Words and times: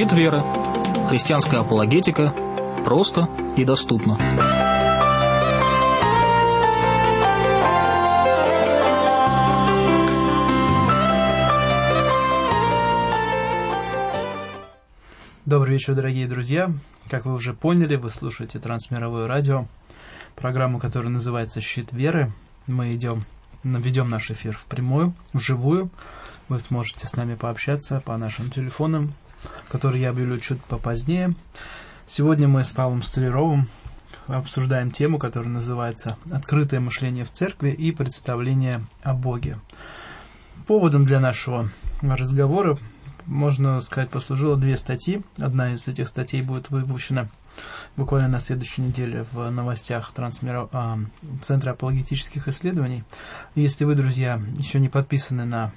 Щит 0.00 0.12
веры. 0.12 0.42
Христианская 1.10 1.58
апологетика. 1.58 2.32
Просто 2.86 3.28
и 3.58 3.66
доступно. 3.66 4.16
Добрый 15.44 15.72
вечер, 15.74 15.94
дорогие 15.94 16.26
друзья. 16.26 16.70
Как 17.10 17.26
вы 17.26 17.34
уже 17.34 17.52
поняли, 17.52 17.96
вы 17.96 18.08
слушаете 18.08 18.58
Трансмировое 18.58 19.26
радио, 19.26 19.66
программу, 20.34 20.78
которая 20.78 21.10
называется 21.10 21.60
«Щит 21.60 21.92
веры». 21.92 22.32
Мы 22.66 22.94
идем, 22.94 23.26
ведем 23.64 24.08
наш 24.08 24.30
эфир 24.30 24.56
в 24.56 24.64
прямую, 24.64 25.12
вживую. 25.34 25.90
Вы 26.48 26.58
сможете 26.58 27.06
с 27.06 27.16
нами 27.16 27.34
пообщаться 27.34 28.00
по 28.00 28.16
нашим 28.16 28.48
телефонам, 28.48 29.12
которые 29.68 30.02
я 30.02 30.10
объявлю 30.10 30.38
чуть 30.38 30.62
попозднее. 30.64 31.34
Сегодня 32.06 32.48
мы 32.48 32.64
с 32.64 32.72
Павлом 32.72 33.02
Столяровым 33.02 33.68
обсуждаем 34.26 34.90
тему, 34.90 35.18
которая 35.18 35.50
называется 35.50 36.16
«Открытое 36.30 36.80
мышление 36.80 37.24
в 37.24 37.30
церкви 37.30 37.70
и 37.70 37.92
представление 37.92 38.84
о 39.02 39.14
Боге». 39.14 39.58
Поводом 40.66 41.04
для 41.04 41.20
нашего 41.20 41.68
разговора 42.02 42.78
можно 43.30 43.80
сказать, 43.80 44.10
послужило 44.10 44.56
две 44.56 44.76
статьи. 44.76 45.22
Одна 45.38 45.72
из 45.72 45.86
этих 45.88 46.08
статей 46.08 46.42
будет 46.42 46.70
выпущена 46.70 47.28
буквально 47.96 48.28
на 48.28 48.40
следующей 48.40 48.82
неделе 48.82 49.24
в 49.32 49.50
новостях 49.50 50.12
Трансмира, 50.12 50.68
а, 50.72 50.98
Центра 51.40 51.72
апологетических 51.72 52.48
исследований. 52.48 53.04
Если 53.54 53.84
вы, 53.84 53.94
друзья, 53.94 54.40
еще 54.56 54.80
не 54.80 54.88
подписаны 54.88 55.44
на 55.44 55.72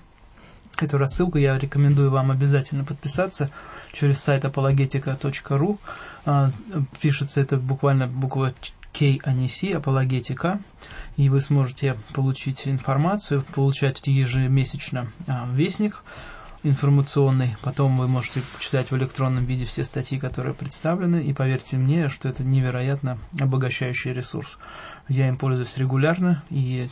эту 0.80 0.98
рассылку, 0.98 1.38
я 1.38 1.58
рекомендую 1.58 2.12
вам 2.12 2.32
обязательно 2.32 2.84
подписаться 2.84 3.50
через 3.92 4.20
сайт 4.20 4.44
apologetica.ru. 4.46 5.80
А, 6.26 6.52
пишется 7.02 7.42
это 7.42 7.58
буквально 7.58 8.08
буква 8.08 8.54
K, 8.94 9.20
а 9.24 9.34
не 9.34 9.50
C, 9.50 9.74
апологетика, 9.74 10.60
и 11.18 11.30
вы 11.30 11.42
сможете 11.42 11.98
получить 12.14 12.68
информацию, 12.68 13.44
получать 13.54 14.02
ежемесячно 14.06 15.08
а, 15.28 15.48
вестник 15.54 16.04
информационный. 16.64 17.56
Потом 17.62 17.98
вы 17.98 18.08
можете 18.08 18.42
почитать 18.42 18.92
в 18.92 18.96
электронном 18.96 19.46
виде 19.46 19.66
все 19.66 19.84
статьи, 19.84 20.18
которые 20.18 20.54
представлены, 20.54 21.24
и 21.24 21.34
поверьте 21.34 21.78
мне, 21.78 22.10
что 22.10 22.30
это 22.30 22.44
невероятно 22.44 23.18
обогащающий 23.40 24.14
ресурс. 24.14 24.60
Я 25.10 25.28
им 25.28 25.38
пользуюсь 25.38 25.78
регулярно 25.78 26.44
и 26.50 26.90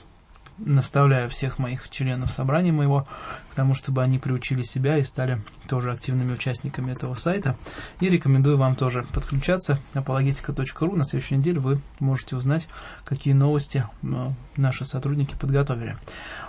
наставляю 0.58 1.30
всех 1.30 1.58
моих 1.60 1.90
членов 1.90 2.32
собрания 2.32 2.72
моего 2.72 3.08
к 3.52 3.56
тому, 3.56 3.76
чтобы 3.76 4.02
они 4.02 4.18
приучили 4.18 4.64
себя 4.64 4.98
и 4.98 5.04
стали 5.04 5.42
тоже 5.68 5.92
активными 5.92 6.32
участниками 6.32 6.92
этого 6.92 7.16
сайта. 7.16 7.58
И 8.00 8.08
рекомендую 8.08 8.58
вам 8.58 8.76
тоже 8.76 9.06
подключаться. 9.14 9.80
apologetica.ru. 9.94 10.96
На 10.96 11.04
следующей 11.04 11.36
неделе 11.36 11.60
вы 11.60 11.82
можете 12.00 12.38
узнать, 12.38 12.68
какие 13.04 13.34
новости 13.34 13.84
э, 14.04 14.30
наши 14.56 14.86
сотрудники 14.86 15.36
подготовили. 15.40 15.98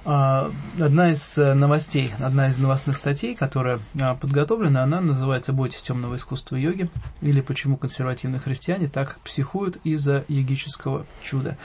А, 0.05 0.50
одна 0.80 1.11
из 1.11 1.36
э, 1.39 1.55
новостей, 1.55 2.12
одна 2.20 2.48
из 2.48 2.58
новостных 2.58 2.97
статей, 2.97 3.34
которая 3.34 3.80
а, 4.00 4.14
подготовлена, 4.14 4.84
она 4.84 5.00
называется 5.00 5.53
«Бойтесь 5.53 5.83
темного 5.83 6.17
искусства 6.17 6.56
йоги» 6.56 6.89
или 7.20 7.41
«Почему 7.41 7.77
консервативные 7.77 8.39
христиане 8.39 8.89
так 8.89 9.19
психуют 9.25 9.78
из-за 9.84 10.25
йогического 10.28 11.05
чуда». 11.23 11.56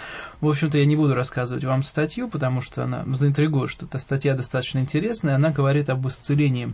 В 0.42 0.48
общем-то, 0.48 0.78
я 0.78 0.86
не 0.86 0.96
буду 0.96 1.16
рассказывать 1.16 1.64
вам 1.64 1.82
статью, 1.82 2.28
потому 2.28 2.62
что 2.62 2.84
она 2.84 3.04
заинтригует, 3.16 3.70
что 3.72 3.86
эта 3.86 3.98
статья 3.98 4.36
достаточно 4.36 4.80
интересная, 5.28 5.36
она 5.36 5.52
говорит 5.52 5.90
об 5.90 6.08
исцелении 6.08 6.74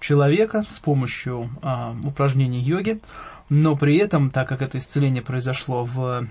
человека 0.00 0.64
с 0.66 0.78
помощью 0.78 1.50
а, 1.62 1.94
упражнений 2.04 2.60
йоги, 2.60 3.00
но 3.48 3.76
при 3.76 3.96
этом, 3.98 4.30
так 4.30 4.48
как 4.48 4.62
это 4.62 4.78
исцеление 4.78 5.22
произошло 5.22 5.84
в 5.84 6.26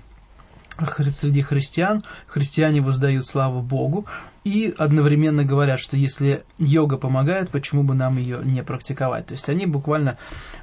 среди 1.10 1.42
христиан, 1.42 2.02
христиане 2.26 2.80
воздают 2.80 3.26
славу 3.26 3.60
Богу 3.60 4.06
и 4.44 4.74
одновременно 4.76 5.44
говорят, 5.44 5.78
что 5.78 5.96
если 5.96 6.44
йога 6.58 6.96
помогает, 6.96 7.50
почему 7.50 7.84
бы 7.84 7.94
нам 7.94 8.16
ее 8.16 8.40
не 8.42 8.62
практиковать. 8.62 9.26
То 9.26 9.34
есть 9.34 9.48
они 9.48 9.66
буквально 9.66 10.18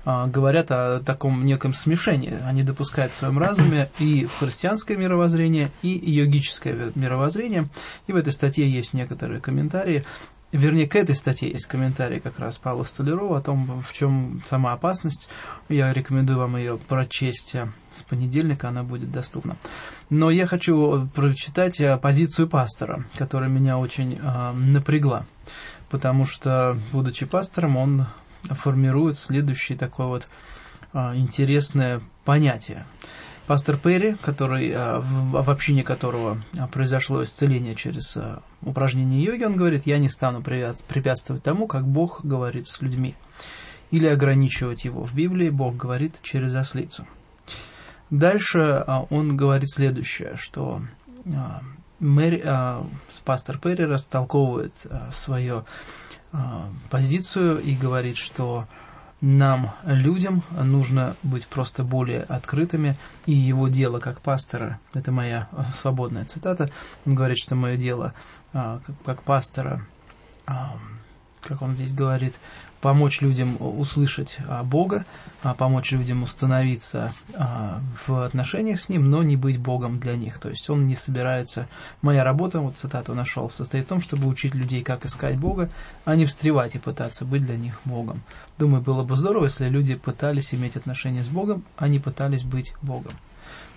а, 0.05 0.27
говорят 0.27 0.71
о 0.71 0.99
таком 0.99 1.45
неком 1.45 1.73
смешении. 1.73 2.33
Они 2.45 2.63
допускают 2.63 3.13
в 3.13 3.17
своем 3.17 3.39
разуме 3.39 3.89
и 3.99 4.27
христианское 4.39 4.97
мировоззрение, 4.97 5.71
и 5.81 5.89
йогическое 5.89 6.91
мировоззрение. 6.95 7.69
И 8.07 8.11
в 8.11 8.15
этой 8.15 8.33
статье 8.33 8.69
есть 8.69 8.93
некоторые 8.93 9.39
комментарии 9.39 10.03
Вернее, 10.51 10.87
к 10.87 10.95
этой 10.95 11.13
статье 11.13 11.49
есть 11.49 11.67
комментарий 11.67 12.19
как 12.19 12.39
раз 12.39 12.57
Павла 12.57 12.83
Столярова 12.83 13.37
о 13.37 13.41
том, 13.41 13.81
в 13.81 13.93
чем 13.93 14.41
сама 14.45 14.73
опасность. 14.73 15.29
Я 15.69 15.93
рекомендую 15.93 16.39
вам 16.39 16.57
ее 16.57 16.77
прочесть 16.77 17.55
с 17.91 18.03
понедельника, 18.03 18.69
она 18.69 18.83
будет 18.83 19.11
доступна. 19.11 19.57
Но 20.09 20.31
я 20.31 20.47
хочу 20.47 21.07
прочитать 21.13 21.79
позицию 22.01 22.47
пастора, 22.47 23.05
которая 23.15 23.49
меня 23.49 23.77
очень 23.77 24.19
э, 24.19 24.51
напрягла. 24.53 25.27
Потому 25.89 26.25
что, 26.25 26.79
будучи 26.91 27.27
пастором, 27.27 27.77
он 27.77 28.07
формирует 28.41 29.17
следующее 29.17 29.77
такое 29.77 30.07
вот 30.07 30.27
э, 30.93 31.15
интересное 31.15 32.01
понятие– 32.25 32.85
Пастор 33.49 33.77
Перри, 33.77 34.13
который, 34.13 34.71
а, 34.75 34.99
в 35.01 35.49
общине 35.49 35.81
которого 35.83 36.39
а, 36.55 36.67
произошло 36.67 37.23
исцеление 37.23 37.73
через 37.73 38.15
а, 38.15 38.43
упражнение 38.61 39.23
йоги, 39.23 39.43
он 39.43 39.55
говорит, 39.55 39.87
я 39.87 39.97
не 39.97 40.07
стану 40.07 40.43
препятствовать 40.43 41.41
тому, 41.41 41.65
как 41.65 41.87
Бог 41.87 42.23
говорит 42.23 42.67
с 42.67 42.79
людьми. 42.79 43.15
Или 43.89 44.05
ограничивать 44.05 44.85
его. 44.85 45.03
В 45.03 45.15
Библии 45.15 45.49
Бог 45.49 45.75
говорит 45.75 46.19
через 46.21 46.53
ослицу. 46.53 47.07
Дальше 48.11 48.85
он 49.09 49.35
говорит 49.35 49.71
следующее, 49.71 50.35
что 50.35 50.83
Мэри, 51.99 52.45
пастор 53.25 53.57
Перри 53.57 53.85
растолковывает 53.85 54.75
свою 55.11 55.65
позицию 56.91 57.63
и 57.63 57.73
говорит, 57.73 58.17
что 58.17 58.67
нам, 59.21 59.71
людям, 59.83 60.43
нужно 60.51 61.15
быть 61.23 61.47
просто 61.47 61.83
более 61.83 62.23
открытыми, 62.23 62.95
и 63.25 63.33
его 63.33 63.67
дело 63.67 63.99
как 63.99 64.21
пастора, 64.21 64.79
это 64.93 65.11
моя 65.11 65.49
свободная 65.73 66.25
цитата, 66.25 66.69
он 67.05 67.15
говорит, 67.15 67.37
что 67.37 67.55
мое 67.55 67.75
дело 67.75 68.13
а, 68.53 68.79
как 69.05 69.21
пастора, 69.23 69.85
а, 70.47 70.77
как 71.41 71.61
он 71.61 71.75
здесь 71.75 71.93
говорит, 71.93 72.39
помочь 72.81 73.21
людям 73.21 73.57
услышать 73.59 74.37
а, 74.47 74.63
Бога, 74.63 75.05
а, 75.43 75.53
помочь 75.53 75.91
людям 75.91 76.23
установиться 76.23 77.13
а, 77.35 77.81
в 78.05 78.23
отношениях 78.23 78.79
с 78.81 78.89
Ним, 78.89 79.09
но 79.09 79.23
не 79.23 79.35
быть 79.35 79.57
Богом 79.57 79.99
для 79.99 80.15
них. 80.15 80.39
То 80.39 80.49
есть 80.49 80.69
он 80.69 80.87
не 80.87 80.95
собирается... 80.95 81.67
Моя 82.01 82.23
работа, 82.23 82.59
вот 82.59 82.77
цитату 82.77 83.13
нашел, 83.13 83.49
состоит 83.49 83.85
в 83.85 83.89
том, 83.89 84.01
чтобы 84.01 84.27
учить 84.27 84.55
людей, 84.55 84.81
как 84.81 85.05
искать 85.05 85.37
Бога, 85.37 85.69
а 86.05 86.15
не 86.15 86.25
встревать 86.25 86.75
и 86.75 86.79
пытаться 86.79 87.25
быть 87.25 87.45
для 87.45 87.57
них 87.57 87.79
Богом. 87.85 88.21
Думаю, 88.57 88.81
было 88.81 89.03
бы 89.03 89.15
здорово, 89.15 89.45
если 89.45 89.67
люди 89.67 89.95
пытались 89.95 90.53
иметь 90.53 90.75
отношения 90.75 91.23
с 91.23 91.27
Богом, 91.27 91.63
а 91.77 91.87
не 91.87 91.99
пытались 91.99 92.43
быть 92.43 92.73
Богом. 92.81 93.13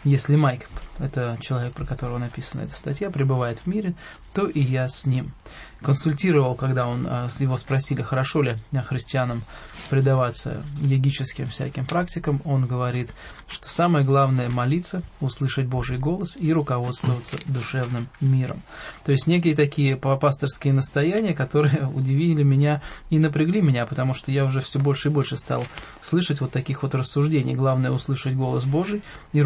Если 0.05 0.35
Майк, 0.35 0.69
это 0.99 1.39
человек, 1.41 1.75
про 1.75 1.87
которого 1.87 2.19
написана 2.19 2.63
эта 2.63 2.75
статья, 2.75 3.11
пребывает 3.11 3.61
в 3.61 3.67
мире, 3.67 3.95
то 4.35 4.47
и 4.47 4.61
я 4.61 4.89
с 4.89 5.07
ним. 5.07 5.33
Консультировал, 5.81 6.55
когда 6.55 6.87
он, 6.87 7.07
а, 7.09 7.29
его 7.39 7.57
спросили, 7.57 8.03
хорошо 8.03 8.43
ли 8.43 8.57
христианам 8.85 9.43
предаваться 9.91 10.63
йогическим 10.81 11.49
всяким 11.49 11.87
практикам, 11.87 12.41
он 12.45 12.67
говорит, 12.67 13.11
что 13.49 13.69
самое 13.69 14.05
главное 14.05 14.49
молиться, 14.49 15.03
услышать 15.21 15.67
Божий 15.67 15.99
голос 15.99 16.37
и 16.37 16.53
руководствоваться 16.53 17.37
душевным 17.47 18.09
миром. 18.21 18.63
То 19.05 19.13
есть 19.13 19.27
некие 19.27 19.55
такие 19.55 19.97
пасторские 19.97 20.73
настояния, 20.73 21.35
которые 21.35 21.87
удивили 21.95 22.43
меня 22.43 22.81
и 23.11 23.19
напрягли 23.19 23.61
меня, 23.61 23.85
потому 23.87 24.15
что 24.15 24.33
я 24.33 24.45
уже 24.45 24.61
все 24.61 24.79
больше 24.79 25.09
и 25.09 25.13
больше 25.13 25.37
стал 25.37 25.65
слышать 26.01 26.41
вот 26.41 26.53
таких 26.53 26.83
вот 26.83 26.95
рассуждений. 26.95 27.55
Главное 27.55 27.91
услышать 27.91 28.35
голос 28.35 28.65
Божий 28.65 29.03
и 29.33 29.43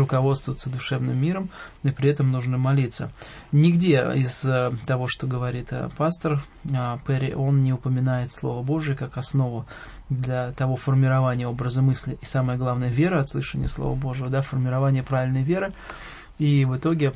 руководствоваться 0.47 0.71
душевным 0.71 1.21
миром, 1.21 1.51
и 1.83 1.91
при 1.91 2.11
этом 2.11 2.31
нужно 2.31 2.59
молиться. 2.59 3.11
Нигде 3.53 4.13
из 4.15 4.45
э, 4.45 4.73
того, 4.87 5.07
что 5.09 5.27
говорит 5.27 5.73
э, 5.73 5.89
пастор 5.97 6.41
э, 6.65 6.99
Перри, 7.07 7.35
он 7.35 7.63
не 7.63 7.73
упоминает 7.73 8.33
Слово 8.33 8.63
Божие 8.63 8.97
как 8.97 9.19
основу 9.19 9.67
для 10.09 10.53
того 10.53 10.77
формирования 10.77 11.49
образа 11.49 11.83
мысли. 11.83 12.17
И 12.21 12.25
самое 12.25 12.59
главное, 12.59 12.89
вера 12.89 13.21
от 13.21 13.29
слышания 13.29 13.69
Слова 13.69 13.95
Божьего, 13.95 14.29
да, 14.29 14.43
формирование 14.43 15.03
правильной 15.03 15.43
веры. 15.43 15.73
И 16.39 16.65
в 16.65 16.77
итоге 16.77 17.13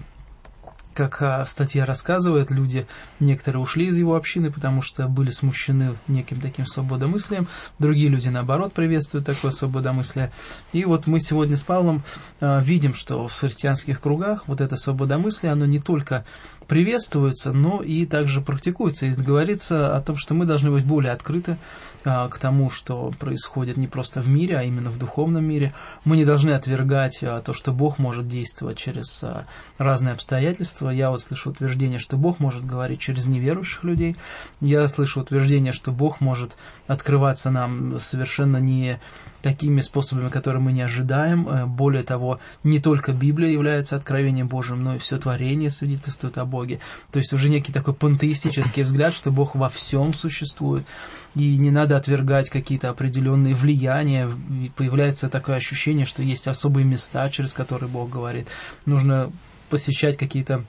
как 1.00 1.22
а, 1.22 1.46
статья 1.46 1.86
рассказывает, 1.86 2.50
люди, 2.50 2.86
некоторые 3.20 3.62
ушли 3.62 3.86
из 3.86 3.96
его 3.96 4.16
общины, 4.16 4.52
потому 4.52 4.82
что 4.82 5.08
были 5.08 5.30
смущены 5.30 5.96
неким 6.08 6.42
таким 6.42 6.66
свободомыслием, 6.66 7.48
другие 7.78 8.08
люди, 8.08 8.28
наоборот, 8.28 8.74
приветствуют 8.74 9.24
такое 9.24 9.50
свободомыслие. 9.50 10.30
И 10.74 10.84
вот 10.84 11.06
мы 11.06 11.20
сегодня 11.20 11.56
с 11.56 11.62
Павлом 11.62 12.02
а, 12.40 12.60
видим, 12.60 12.92
что 12.92 13.28
в 13.28 13.32
христианских 13.32 14.00
кругах 14.02 14.46
вот 14.46 14.60
это 14.60 14.76
свободомыслие, 14.76 15.52
оно 15.52 15.64
не 15.64 15.78
только 15.78 16.26
приветствуется, 16.70 17.50
но 17.50 17.82
и 17.82 18.06
также 18.06 18.40
практикуется. 18.40 19.06
И 19.06 19.10
говорится 19.10 19.96
о 19.96 20.00
том, 20.00 20.14
что 20.14 20.34
мы 20.34 20.46
должны 20.46 20.70
быть 20.70 20.84
более 20.84 21.10
открыты 21.10 21.58
а, 22.04 22.28
к 22.28 22.38
тому, 22.38 22.70
что 22.70 23.10
происходит 23.18 23.76
не 23.76 23.88
просто 23.88 24.22
в 24.22 24.28
мире, 24.28 24.56
а 24.56 24.62
именно 24.62 24.88
в 24.88 24.96
духовном 24.96 25.44
мире. 25.44 25.74
Мы 26.04 26.16
не 26.16 26.24
должны 26.24 26.50
отвергать 26.50 27.24
а, 27.24 27.40
то, 27.40 27.52
что 27.52 27.72
Бог 27.72 27.98
может 27.98 28.28
действовать 28.28 28.78
через 28.78 29.24
а, 29.24 29.46
разные 29.78 30.12
обстоятельства. 30.12 30.90
Я 30.90 31.10
вот 31.10 31.22
слышу 31.22 31.50
утверждение, 31.50 31.98
что 31.98 32.16
Бог 32.16 32.38
может 32.38 32.64
говорить 32.64 33.00
через 33.00 33.26
неверующих 33.26 33.82
людей. 33.82 34.14
Я 34.60 34.86
слышу 34.86 35.22
утверждение, 35.22 35.72
что 35.72 35.90
Бог 35.90 36.20
может 36.20 36.56
открываться 36.86 37.50
нам 37.50 37.98
совершенно 37.98 38.58
не 38.58 39.00
такими 39.42 39.80
способами, 39.80 40.28
которые 40.28 40.62
мы 40.62 40.72
не 40.72 40.82
ожидаем. 40.82 41.48
Э, 41.48 41.66
более 41.66 42.02
того, 42.02 42.40
не 42.64 42.78
только 42.78 43.12
Библия 43.12 43.50
является 43.50 43.96
откровением 43.96 44.48
Божьим, 44.48 44.82
но 44.82 44.96
и 44.96 44.98
все 44.98 45.18
творение 45.18 45.70
свидетельствует 45.70 46.38
о 46.38 46.44
Боге. 46.44 46.80
То 47.12 47.18
есть 47.18 47.32
уже 47.32 47.48
некий 47.48 47.72
такой 47.72 47.94
пантеистический 47.94 48.82
взгляд, 48.82 49.14
что 49.14 49.30
Бог 49.30 49.54
во 49.54 49.68
всем 49.68 50.12
существует, 50.12 50.86
и 51.34 51.56
не 51.56 51.70
надо 51.70 51.96
отвергать 51.96 52.50
какие-то 52.50 52.90
определенные 52.90 53.54
влияния. 53.54 54.30
появляется 54.76 55.28
такое 55.28 55.56
ощущение, 55.56 56.06
что 56.06 56.22
есть 56.22 56.48
особые 56.48 56.84
места, 56.84 57.28
через 57.30 57.52
которые 57.52 57.88
Бог 57.88 58.10
говорит. 58.10 58.48
Нужно 58.86 59.30
посещать 59.70 60.16
какие-то 60.16 60.64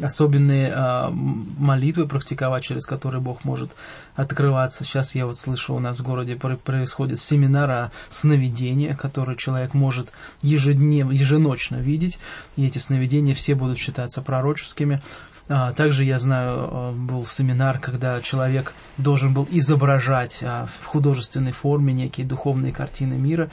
особенные 0.00 0.72
а, 0.74 1.10
молитвы 1.10 2.06
практиковать, 2.06 2.64
через 2.64 2.86
которые 2.86 3.20
Бог 3.20 3.44
может 3.44 3.70
открываться. 4.16 4.84
Сейчас 4.84 5.14
я 5.14 5.26
вот 5.26 5.38
слышу, 5.38 5.74
у 5.74 5.78
нас 5.78 6.00
в 6.00 6.02
городе 6.02 6.36
происходит 6.36 7.18
семинар 7.18 7.70
о 7.70 7.92
сновидении, 8.10 8.92
который 8.92 9.36
человек 9.36 9.74
может 9.74 10.10
ежедневно, 10.42 11.12
еженочно 11.12 11.76
видеть, 11.76 12.18
и 12.56 12.66
эти 12.66 12.78
сновидения 12.78 13.34
все 13.34 13.54
будут 13.54 13.78
считаться 13.78 14.22
пророческими. 14.22 15.02
А, 15.46 15.72
также 15.72 16.04
я 16.04 16.18
знаю, 16.18 16.52
а, 16.56 16.92
был 16.92 17.26
семинар, 17.26 17.78
когда 17.78 18.20
человек 18.22 18.72
должен 18.96 19.34
был 19.34 19.46
изображать 19.50 20.40
а, 20.42 20.66
в 20.80 20.86
художественной 20.86 21.52
форме 21.52 21.92
некие 21.92 22.26
духовные 22.26 22.72
картины 22.72 23.14
мира, 23.14 23.50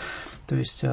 то 0.52 0.58
есть 0.58 0.84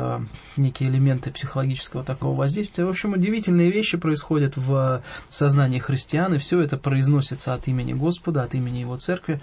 некие 0.57 0.89
элементы 0.89 1.33
психологического 1.33 2.05
такого 2.05 2.37
воздействия. 2.37 2.85
В 2.85 2.91
общем, 2.91 3.15
удивительные 3.15 3.73
вещи 3.73 3.99
происходят 3.99 4.57
в 4.57 5.03
сознании 5.31 5.81
христиан, 5.81 6.33
и 6.33 6.39
все 6.39 6.61
это 6.61 6.77
произносится 6.77 7.55
от 7.55 7.67
имени 7.67 7.93
Господа, 7.93 8.45
от 8.45 8.55
имени 8.55 8.79
Его 8.79 8.97
Церкви. 8.99 9.41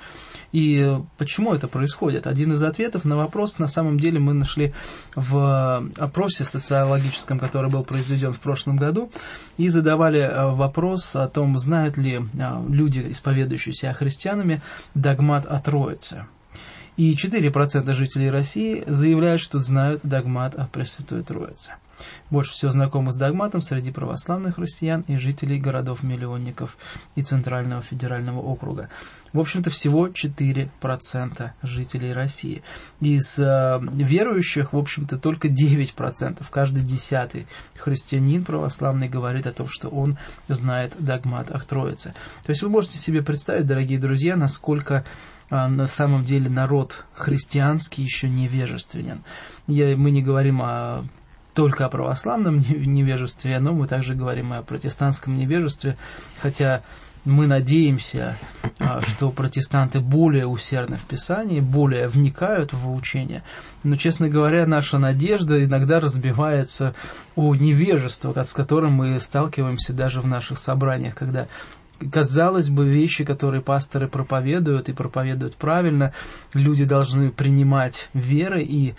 И 0.53 0.97
почему 1.17 1.53
это 1.53 1.67
происходит? 1.67 2.27
Один 2.27 2.53
из 2.53 2.63
ответов 2.63 3.03
на 3.03 3.17
вопрос 3.17 3.59
на 3.59 3.67
самом 3.67 3.99
деле 3.99 4.19
мы 4.19 4.33
нашли 4.33 4.73
в 5.17 5.85
опросе 5.97 6.45
социологическом, 6.45 7.37
который 7.37 7.69
был 7.69 7.83
произведен 7.83 8.31
в 8.31 8.39
прошлом 8.39 8.77
году, 8.77 9.11
и 9.57 9.67
задавали 9.67 10.31
вопрос 10.55 11.13
о 11.17 11.27
том, 11.27 11.57
знают 11.57 11.97
ли 11.97 12.21
люди, 12.69 13.05
исповедующиеся 13.09 13.91
христианами, 13.91 14.61
догмат 14.93 15.45
о 15.45 15.59
Троице. 15.59 16.25
И 16.97 17.13
4% 17.13 17.93
жителей 17.93 18.29
России 18.29 18.83
заявляют, 18.87 19.41
что 19.41 19.59
знают 19.59 20.01
догмат 20.03 20.55
о 20.55 20.67
Пресвятой 20.67 21.23
Троице. 21.23 21.73
Больше 22.29 22.53
всего 22.53 22.71
знакомы 22.71 23.11
с 23.11 23.17
догматом 23.17 23.61
среди 23.61 23.91
православных 23.91 24.57
россиян 24.57 25.03
и 25.07 25.17
жителей 25.17 25.59
городов-миллионников 25.59 26.77
и 27.15 27.21
Центрального 27.21 27.81
федерального 27.81 28.39
округа. 28.39 28.89
В 29.31 29.39
общем-то, 29.39 29.69
всего 29.69 30.07
4% 30.07 31.49
жителей 31.61 32.13
России. 32.13 32.63
Из 33.01 33.37
э, 33.39 33.79
верующих, 33.81 34.73
в 34.73 34.77
общем-то, 34.77 35.17
только 35.17 35.47
9%. 35.47 36.43
Каждый 36.49 36.83
десятый 36.83 37.47
христианин 37.77 38.43
православный 38.43 39.09
говорит 39.09 39.45
о 39.47 39.53
том, 39.53 39.67
что 39.67 39.89
он 39.89 40.17
знает 40.47 40.95
догмат 40.99 41.51
о 41.51 41.59
Троице. 41.59 42.13
То 42.43 42.49
есть 42.49 42.61
вы 42.61 42.69
можете 42.69 42.97
себе 42.97 43.21
представить, 43.21 43.67
дорогие 43.67 43.99
друзья, 43.99 44.35
насколько 44.35 45.05
на 45.49 45.87
самом 45.87 46.23
деле 46.23 46.49
народ 46.49 47.05
христианский 47.13 48.03
еще 48.03 48.29
невежественен. 48.29 49.23
Я, 49.67 49.95
мы 49.95 50.11
не 50.11 50.21
говорим 50.21 50.61
о 50.61 51.03
только 51.53 51.85
о 51.85 51.89
православном 51.89 52.59
невежестве, 52.59 53.57
но 53.59 53.73
мы 53.73 53.87
также 53.87 54.13
говорим 54.13 54.53
и 54.53 54.57
о 54.57 54.61
протестантском 54.61 55.37
невежестве, 55.37 55.97
хотя 56.39 56.83
мы 57.23 57.47
надеемся, 57.47 58.37
а, 58.77 59.01
что 59.01 59.31
протестанты 59.31 59.99
более 59.99 60.45
усердны 60.45 60.97
в 60.97 61.05
Писании, 61.07 61.59
более 61.59 62.07
вникают 62.07 62.71
в 62.71 62.93
учение. 62.93 63.41
Но, 63.83 63.95
честно 63.95 64.29
говоря, 64.29 64.67
наша 64.67 64.99
надежда 64.99 65.63
иногда 65.63 65.99
разбивается 65.99 66.93
о 67.35 67.55
невежество, 67.55 68.31
с 68.43 68.53
которым 68.53 68.93
мы 68.93 69.19
сталкиваемся 69.19 69.91
даже 69.93 70.21
в 70.21 70.27
наших 70.27 70.59
собраниях, 70.59 71.15
когда 71.15 71.47
казалось 72.11 72.69
бы, 72.69 72.87
вещи, 72.87 73.23
которые 73.23 73.61
пасторы 73.61 74.07
проповедуют 74.07 74.89
и 74.89 74.93
проповедуют 74.93 75.55
правильно, 75.55 76.13
люди 76.53 76.85
должны 76.85 77.31
принимать 77.31 78.09
веры 78.13 78.63
и 78.63 78.95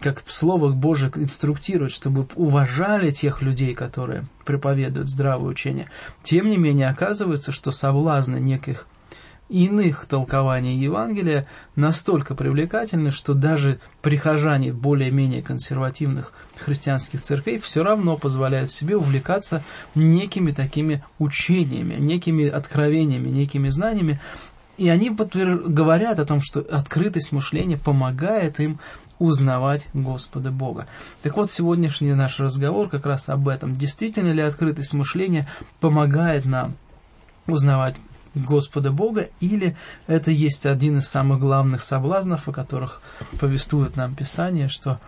как 0.00 0.22
Слово 0.26 0.72
Божие 0.72 1.10
инструктирует, 1.16 1.90
чтобы 1.90 2.28
уважали 2.34 3.10
тех 3.10 3.40
людей, 3.40 3.74
которые 3.74 4.24
проповедуют 4.44 5.08
здравое 5.08 5.48
учение. 5.48 5.88
Тем 6.22 6.48
не 6.48 6.58
менее, 6.58 6.88
оказывается, 6.88 7.50
что 7.50 7.70
соблазны 7.70 8.36
неких 8.36 8.86
иных 9.48 10.06
толкований 10.06 10.76
Евангелия 10.76 11.46
настолько 11.76 12.34
привлекательны, 12.34 13.10
что 13.10 13.34
даже 13.34 13.80
прихожане 14.02 14.72
более-менее 14.72 15.42
консервативных 15.42 16.32
христианских 16.56 17.22
церквей 17.22 17.58
все 17.58 17.82
равно 17.82 18.16
позволяют 18.16 18.70
себе 18.70 18.96
увлекаться 18.96 19.62
некими 19.94 20.50
такими 20.50 21.04
учениями, 21.18 21.94
некими 21.94 22.48
откровениями, 22.48 23.28
некими 23.28 23.68
знаниями, 23.68 24.20
и 24.76 24.88
они 24.88 25.10
подтвер... 25.10 25.56
говорят 25.58 26.18
о 26.18 26.26
том, 26.26 26.40
что 26.40 26.60
открытость 26.60 27.32
мышления 27.32 27.78
помогает 27.78 28.60
им 28.60 28.78
узнавать 29.18 29.86
Господа 29.94 30.50
Бога. 30.50 30.86
Так 31.22 31.36
вот, 31.36 31.50
сегодняшний 31.50 32.12
наш 32.12 32.38
разговор 32.38 32.88
как 32.88 33.06
раз 33.06 33.30
об 33.30 33.48
этом. 33.48 33.74
Действительно 33.74 34.32
ли 34.32 34.42
открытость 34.42 34.92
мышления 34.92 35.48
помогает 35.80 36.44
нам 36.44 36.74
узнавать 37.46 37.96
Господа 38.36 38.92
Бога, 38.92 39.30
или 39.40 39.76
это 40.06 40.30
есть 40.30 40.66
один 40.66 40.98
из 40.98 41.08
самых 41.08 41.40
главных 41.40 41.82
соблазнов, 41.82 42.48
о 42.48 42.52
которых 42.52 43.00
повествует 43.40 43.96
нам 43.96 44.14
Писание, 44.14 44.68
что 44.68 45.00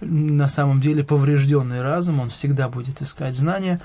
на 0.00 0.46
самом 0.48 0.80
деле 0.80 1.02
поврежденный 1.02 1.82
разум, 1.82 2.20
он 2.20 2.30
всегда 2.30 2.68
будет 2.68 3.02
искать 3.02 3.34
знания, 3.34 3.80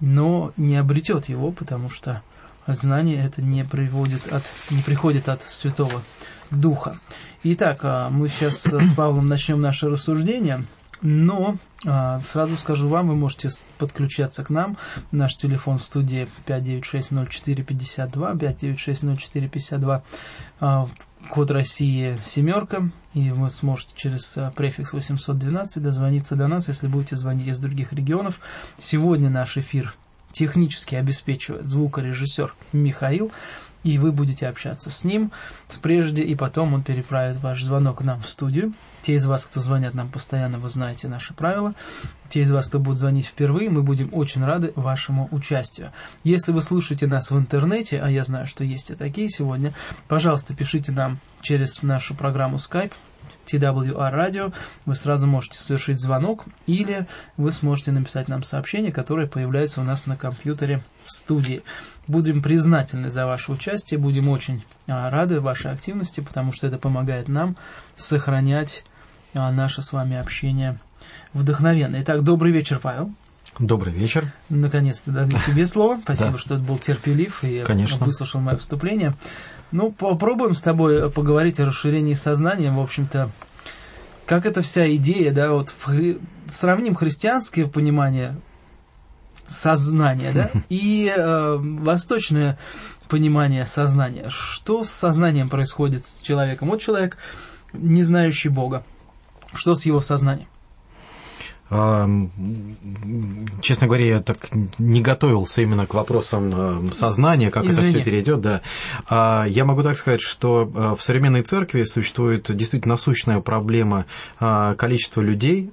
но 0.00 0.52
не 0.56 0.76
обретет 0.76 1.28
его, 1.28 1.50
потому 1.50 1.90
что 1.90 2.22
знание 2.66 3.24
это 3.24 3.42
не, 3.42 3.64
приводит 3.64 4.32
от, 4.32 4.42
не 4.70 4.82
приходит 4.82 5.28
от 5.28 5.42
Святого 5.42 6.02
Духа. 6.50 6.98
Итак, 7.42 7.80
а, 7.82 8.10
мы 8.10 8.28
сейчас 8.28 8.64
с 8.64 8.94
Павлом 8.94 9.26
начнем 9.26 9.60
наше 9.60 9.88
рассуждение. 9.88 10.64
Но 11.02 11.56
а, 11.84 12.20
сразу 12.20 12.56
скажу 12.56 12.88
вам, 12.88 13.08
вы 13.08 13.16
можете 13.16 13.50
подключаться 13.78 14.44
к 14.44 14.50
нам. 14.50 14.76
Наш 15.12 15.36
телефон 15.36 15.78
в 15.78 15.82
студии 15.82 16.28
5960452, 16.46 18.36
5960452, 18.36 20.02
а, 20.60 20.88
код 21.28 21.50
России 21.50 22.18
семерка, 22.24 22.88
и 23.14 23.30
вы 23.30 23.50
сможете 23.50 23.94
через 23.96 24.38
префикс 24.54 24.92
812 24.92 25.82
дозвониться 25.82 26.36
до 26.36 26.46
нас, 26.46 26.68
если 26.68 26.86
будете 26.86 27.16
звонить 27.16 27.48
из 27.48 27.58
других 27.58 27.92
регионов. 27.92 28.40
Сегодня 28.78 29.28
наш 29.28 29.56
эфир 29.56 29.94
технически 30.32 30.94
обеспечивает 30.94 31.66
звукорежиссер 31.66 32.54
Михаил 32.72 33.32
и 33.86 33.98
вы 33.98 34.10
будете 34.10 34.48
общаться 34.48 34.90
с 34.90 35.04
ним 35.04 35.30
прежде, 35.80 36.22
и 36.24 36.34
потом 36.34 36.74
он 36.74 36.82
переправит 36.82 37.36
ваш 37.36 37.62
звонок 37.62 38.02
нам 38.02 38.20
в 38.20 38.28
студию. 38.28 38.72
Те 39.06 39.14
из 39.14 39.24
вас, 39.24 39.44
кто 39.44 39.60
звонят 39.60 39.94
нам 39.94 40.10
постоянно, 40.10 40.58
вы 40.58 40.68
знаете 40.68 41.06
наши 41.06 41.32
правила. 41.32 41.74
Те 42.28 42.40
из 42.40 42.50
вас, 42.50 42.66
кто 42.66 42.80
будет 42.80 42.98
звонить 42.98 43.26
впервые, 43.26 43.70
мы 43.70 43.84
будем 43.84 44.12
очень 44.12 44.44
рады 44.44 44.72
вашему 44.74 45.28
участию. 45.30 45.92
Если 46.24 46.50
вы 46.50 46.60
слушаете 46.60 47.06
нас 47.06 47.30
в 47.30 47.38
интернете, 47.38 48.00
а 48.00 48.10
я 48.10 48.24
знаю, 48.24 48.46
что 48.46 48.64
есть 48.64 48.90
и 48.90 48.96
такие 48.96 49.28
сегодня, 49.28 49.72
пожалуйста, 50.08 50.56
пишите 50.56 50.90
нам 50.90 51.20
через 51.40 51.82
нашу 51.82 52.16
программу 52.16 52.56
Skype 52.56 52.94
TWR 53.46 54.12
Radio, 54.12 54.52
вы 54.86 54.96
сразу 54.96 55.28
можете 55.28 55.60
совершить 55.60 56.00
звонок 56.00 56.44
или 56.66 57.06
вы 57.36 57.52
сможете 57.52 57.92
написать 57.92 58.26
нам 58.26 58.42
сообщение, 58.42 58.90
которое 58.90 59.28
появляется 59.28 59.82
у 59.82 59.84
нас 59.84 60.06
на 60.06 60.16
компьютере 60.16 60.82
в 61.04 61.12
студии. 61.12 61.62
Будем 62.08 62.42
признательны 62.42 63.08
за 63.08 63.24
ваше 63.26 63.52
участие, 63.52 64.00
будем 64.00 64.28
очень 64.28 64.64
а, 64.88 65.10
рады 65.10 65.40
вашей 65.40 65.70
активности, 65.70 66.22
потому 66.22 66.50
что 66.50 66.66
это 66.66 66.78
помогает 66.78 67.28
нам 67.28 67.56
сохранять 67.94 68.82
наше 69.34 69.82
с 69.82 69.92
вами 69.92 70.16
общение 70.16 70.78
вдохновенно. 71.32 71.96
Итак, 72.00 72.22
добрый 72.22 72.52
вечер, 72.52 72.78
Павел. 72.82 73.10
Добрый 73.58 73.92
вечер. 73.92 74.32
Наконец-то 74.48 75.10
дадим 75.12 75.40
тебе 75.46 75.66
слово. 75.66 75.98
Спасибо, 76.02 76.32
Да. 76.32 76.38
что 76.38 76.54
ты 76.56 76.60
был 76.62 76.78
терпелив 76.78 77.42
и 77.44 77.60
Конечно. 77.60 78.04
выслушал 78.04 78.40
мое 78.40 78.56
вступление. 78.56 79.14
Ну, 79.72 79.90
попробуем 79.92 80.54
с 80.54 80.62
тобой 80.62 81.10
поговорить 81.10 81.58
о 81.60 81.66
расширении 81.66 82.14
сознания. 82.14 82.70
В 82.70 82.80
общем-то, 82.80 83.30
как 84.26 84.46
эта 84.46 84.62
вся 84.62 84.94
идея, 84.96 85.32
да, 85.32 85.50
вот 85.52 85.72
хри- 85.86 86.20
сравним 86.48 86.94
христианское 86.94 87.66
понимание 87.66 88.36
сознания, 89.46 90.32
да, 90.32 90.50
и 90.68 91.12
э, 91.14 91.56
восточное 91.58 92.58
понимание 93.08 93.64
сознания. 93.64 94.26
Что 94.28 94.82
с 94.84 94.90
сознанием 94.90 95.48
происходит 95.48 96.04
с 96.04 96.20
человеком? 96.20 96.68
Вот 96.68 96.80
человек, 96.80 97.16
не 97.72 98.02
знающий 98.02 98.48
Бога. 98.48 98.82
Что 99.56 99.74
с 99.74 99.84
его 99.86 100.00
сознанием? 100.00 100.48
А, 101.68 102.08
Честно 103.60 103.88
говоря, 103.88 104.06
я 104.06 104.22
так 104.22 104.38
не 104.78 105.00
готовился 105.02 105.62
именно 105.62 105.86
к 105.86 105.94
вопросам 105.94 106.90
э, 106.90 106.92
сознания, 106.92 107.50
как 107.50 107.64
это 107.64 107.72
Извини. 107.72 107.90
все 107.90 108.04
перейдет, 108.04 108.40
да. 108.40 108.60
А, 109.08 109.46
Я 109.48 109.64
могу 109.64 109.82
так 109.82 109.98
сказать, 109.98 110.20
что 110.20 110.64
в 110.64 111.02
современной 111.02 111.42
церкви 111.42 111.82
существует 111.82 112.54
действительно 112.56 112.94
насущная 112.94 113.40
проблема 113.40 114.06
а, 114.38 114.74
количества 114.76 115.20
людей, 115.22 115.70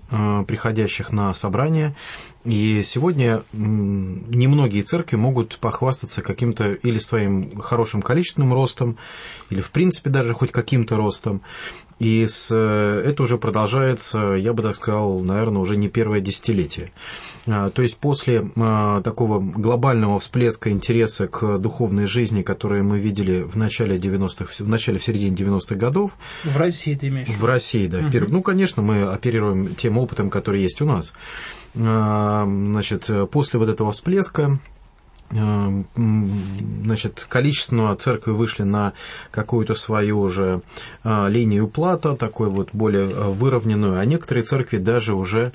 приходящих 0.48 1.12
на 1.12 1.34
собрания. 1.34 1.96
И 2.44 2.82
сегодня 2.84 3.44
немногие 3.54 4.84
церкви 4.84 5.16
могут 5.16 5.58
похвастаться 5.60 6.22
каким-то 6.22 6.74
или 6.74 6.98
своим 6.98 7.62
хорошим 7.62 8.02
количественным 8.02 8.54
ростом, 8.54 8.98
или 9.50 9.62
в 9.62 9.72
принципе 9.72 10.10
даже 10.10 10.34
хоть 10.34 10.52
каким-то 10.52 10.98
ростом. 10.98 11.42
И 12.00 12.26
с, 12.26 12.50
э, 12.52 13.04
это 13.06 13.24
уже 13.24 13.38
продолжается, 13.38 14.34
я 14.34 14.54
бы 14.54 14.64
так 14.64 14.76
сказал, 14.76 15.20
наверное, 15.20 15.62
уже 15.62 15.78
не 15.78 15.88
первое 15.90 16.20
десятилетие. 16.22 16.92
А, 17.48 17.70
То 17.70 17.82
есть 17.82 17.98
после 17.98 18.50
а, 18.56 19.02
такого 19.02 19.40
глобального 19.40 20.20
всплеска 20.20 20.70
интереса 20.70 21.28
к 21.28 21.58
духовной 21.60 22.08
жизни, 22.08 22.42
который 22.42 22.84
мы 22.84 23.00
видели 23.00 23.42
в 23.44 23.56
начале 23.58 23.98
90-х, 23.98 24.64
в 24.64 24.68
начале, 24.68 24.98
в 25.00 25.04
середине 25.04 25.36
90-х 25.36 25.76
годов, 25.76 26.18
В 26.44 26.58
России 26.58 26.96
ты 26.96 27.08
имеешь? 27.10 27.28
в 27.28 27.44
России, 27.46 27.88
да. 27.88 28.00
вперв- 28.00 28.30
Ну, 28.30 28.42
конечно, 28.42 28.82
мы 28.82 29.04
оперируем 29.04 29.76
тем 29.76 29.98
опытом, 29.98 30.30
который 30.30 30.62
есть 30.62 30.82
у 30.82 30.86
нас. 30.86 31.14
А, 31.80 32.44
Значит, 32.46 33.10
э, 33.10 33.26
после 33.28 33.60
вот 33.60 33.70
этого 33.70 33.92
всплеска 33.92 34.60
значит, 35.32 37.26
количественно 37.28 37.96
церкви 37.96 38.32
вышли 38.32 38.64
на 38.64 38.94
какую-то 39.32 39.74
свою 39.74 40.20
уже 40.20 40.62
а, 41.04 41.28
линию 41.28 41.68
плата, 41.68 42.16
такой 42.16 42.50
вот 42.50 42.70
более 42.74 43.10
а, 43.10 43.30
выровненную, 43.30 44.00
а 44.00 44.06
некоторые 44.06 44.44
церкви 44.44 44.78
даже 44.78 45.14
уже 45.14 45.54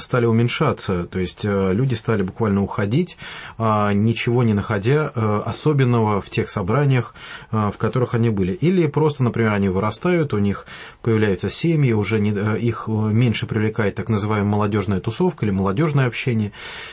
стали 0.00 0.26
уменьшаться, 0.26 1.04
то 1.04 1.18
есть 1.18 1.44
люди 1.44 1.94
стали 1.94 2.22
буквально 2.22 2.62
уходить, 2.62 3.16
а, 3.58 3.92
ничего 3.92 4.42
не 4.42 4.54
находя 4.54 5.08
особенного 5.08 6.20
в 6.20 6.30
тех 6.30 6.50
собраниях, 6.50 7.14
в 7.50 7.74
которых 7.78 8.14
они 8.14 8.30
были. 8.30 8.52
Или 8.52 8.86
просто, 8.86 9.22
например, 9.22 9.52
они 9.52 9.68
вырастают, 9.68 10.32
у 10.34 10.38
них 10.38 10.66
появляются 11.02 11.48
семьи, 11.48 11.92
уже 11.92 12.20
не- 12.20 12.32
э, 12.34 12.58
их 12.58 12.84
э, 12.88 12.90
меньше 12.92 13.46
привлекает 13.46 13.94
так 13.94 14.08
называемая 14.08 14.50
молодежная 14.50 15.00
тусовка 15.00 15.46
или 15.46 15.52
молодежное 15.52 16.06
общение, 16.06 16.52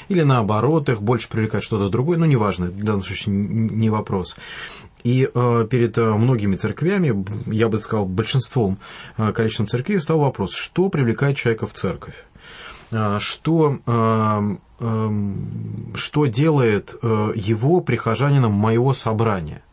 или 0.10 0.22
наоборот, 0.22 0.90
их 0.90 1.02
больше 1.02 1.28
привлекает 1.30 1.64
что-то 1.64 1.90
другое, 1.90 2.05
ну, 2.06 2.26
неважно, 2.26 2.68
в 2.68 2.84
данном 2.84 3.04
случае 3.04 3.36
не 3.36 3.90
вопрос. 3.90 4.38
И 5.06 5.30
э, 5.32 5.68
перед 5.70 5.98
э, 6.00 6.14
многими 6.14 6.56
церквями, 6.56 7.26
я 7.46 7.70
бы 7.70 7.78
сказал, 7.78 8.08
большинством 8.08 8.80
э, 9.18 9.32
количеством 9.34 9.68
церквей 9.68 10.02
стал 10.02 10.20
вопрос, 10.20 10.52
что 10.56 10.90
привлекает 10.90 11.38
человека 11.38 11.68
в 11.68 11.74
церковь? 11.74 12.16
Что, 13.20 13.80
эм, 13.88 14.60
что 15.96 16.26
делает 16.28 16.96
его 17.02 17.82
прихожанином 17.82 18.54
моего 18.54 18.94
собрания. 18.94 19.64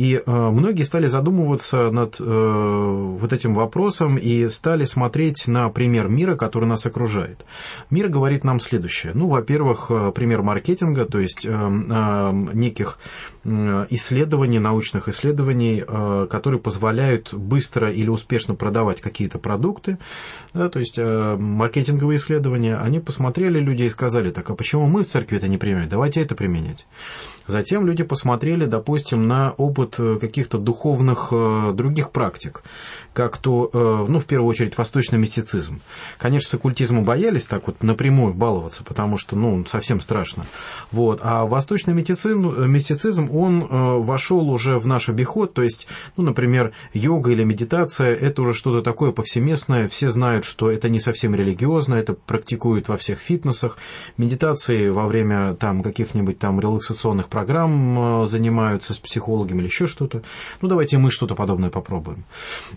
И 0.00 0.14
э, 0.14 0.50
многие 0.50 0.84
стали 0.84 1.08
задумываться 1.08 1.90
над 1.90 2.16
э, 2.20 2.24
вот 2.24 3.34
этим 3.34 3.52
вопросом 3.52 4.16
и 4.16 4.48
стали 4.48 4.86
смотреть 4.86 5.46
на 5.46 5.68
пример 5.68 6.08
мира, 6.08 6.36
который 6.36 6.64
нас 6.64 6.86
окружает. 6.86 7.44
Мир 7.90 8.08
говорит 8.08 8.42
нам 8.42 8.60
следующее. 8.60 9.12
Ну, 9.14 9.28
во-первых, 9.28 9.90
э, 9.90 10.10
пример 10.14 10.40
маркетинга, 10.40 11.04
то 11.04 11.18
есть 11.18 11.44
неких 11.44 12.98
исследований, 13.44 14.58
научных 14.58 15.08
исследований, 15.08 15.82
которые 16.30 16.60
позволяют 16.60 17.32
быстро 17.32 17.90
или 17.90 18.08
успешно 18.08 18.54
продавать 18.54 19.00
какие-то 19.00 19.38
продукты. 19.38 19.98
Да, 20.52 20.68
то 20.68 20.78
есть 20.78 20.98
маркетинговые 20.98 22.18
исследования, 22.18 22.76
они 22.76 23.00
посмотрели 23.00 23.58
люди 23.58 23.84
и 23.84 23.88
сказали, 23.88 24.30
так 24.30 24.50
а 24.50 24.54
почему 24.54 24.86
мы 24.86 25.04
в 25.04 25.06
церкви 25.06 25.38
это 25.38 25.48
не 25.48 25.56
применяем? 25.56 25.88
Давайте 25.88 26.20
это 26.20 26.34
применять. 26.34 26.86
Затем 27.50 27.86
люди 27.86 28.04
посмотрели, 28.04 28.64
допустим, 28.64 29.26
на 29.26 29.50
опыт 29.56 29.96
э, 29.98 30.18
каких-то 30.20 30.56
духовных 30.56 31.28
э, 31.32 31.72
других 31.74 32.12
практик, 32.12 32.62
как 33.12 33.38
то, 33.38 33.68
э, 33.72 34.06
ну, 34.08 34.20
в 34.20 34.24
первую 34.24 34.48
очередь, 34.48 34.78
восточный 34.78 35.18
мистицизм. 35.18 35.80
Конечно, 36.16 36.48
с 36.48 36.54
оккультизмом 36.54 37.04
боялись 37.04 37.46
так 37.46 37.66
вот 37.66 37.82
напрямую 37.82 38.34
баловаться, 38.34 38.84
потому 38.84 39.18
что, 39.18 39.36
ну, 39.36 39.66
совсем 39.66 40.00
страшно. 40.00 40.46
Вот. 40.92 41.20
А 41.22 41.44
восточный 41.44 41.92
мистицизм, 41.92 42.64
мистицизм 42.66 43.30
он 43.34 43.66
вошел 44.02 44.48
уже 44.48 44.78
в 44.78 44.86
наш 44.86 45.08
обиход, 45.08 45.52
то 45.52 45.62
есть, 45.62 45.88
ну, 46.16 46.22
например, 46.22 46.72
йога 46.94 47.32
или 47.32 47.42
медитация, 47.42 48.14
это 48.14 48.42
уже 48.42 48.54
что-то 48.54 48.82
такое 48.82 49.10
повсеместное, 49.10 49.88
все 49.88 50.10
знают, 50.10 50.44
что 50.44 50.70
это 50.70 50.88
не 50.88 51.00
совсем 51.00 51.34
религиозно, 51.34 51.96
это 51.96 52.14
практикуют 52.14 52.88
во 52.88 52.96
всех 52.96 53.18
фитнесах, 53.18 53.76
медитации 54.16 54.88
во 54.88 55.08
время 55.08 55.54
там 55.54 55.82
каких-нибудь 55.82 56.38
там 56.38 56.60
релаксационных 56.60 57.28
программ 57.40 58.22
э, 58.22 58.26
занимаются 58.26 58.92
с 58.92 58.98
психологами 58.98 59.60
или 59.60 59.66
еще 59.66 59.86
что-то. 59.86 60.22
Ну, 60.60 60.68
давайте 60.68 60.98
мы 60.98 61.10
что-то 61.10 61.34
подобное 61.34 61.70
попробуем. 61.70 62.24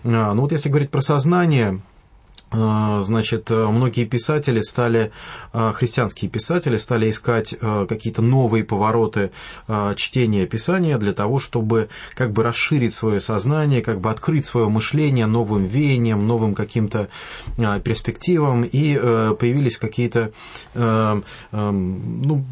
А, 0.04 0.32
Ну, 0.32 0.42
вот 0.42 0.52
если 0.52 0.70
говорить 0.70 0.90
про 0.90 1.02
сознание, 1.02 1.80
Значит, 2.52 3.50
э, 3.50 3.66
многие 3.66 4.04
писатели 4.04 4.60
стали, 4.60 5.10
э, 5.52 5.72
христианские 5.74 6.30
писатели 6.30 6.76
стали 6.76 7.10
искать 7.10 7.54
э, 7.60 7.86
какие-то 7.88 8.22
новые 8.22 8.64
повороты 8.64 9.30
чтения 9.96 10.46
Писания 10.46 10.98
для 10.98 11.12
того, 11.12 11.38
чтобы 11.38 11.88
как 12.14 12.32
бы 12.32 12.42
расширить 12.42 12.94
свое 12.94 13.20
сознание, 13.20 13.82
как 13.82 14.00
бы 14.00 14.10
открыть 14.10 14.46
свое 14.46 14.68
мышление 14.68 15.26
новым 15.26 15.66
веяниям, 15.66 16.26
новым 16.26 16.54
каким-то 16.54 17.08
перспективам, 17.82 18.64
и 18.64 18.98
э, 19.00 19.34
появились 19.38 19.78
какие-то 19.78 20.32
э, 20.74 21.20
ну, 21.52 22.44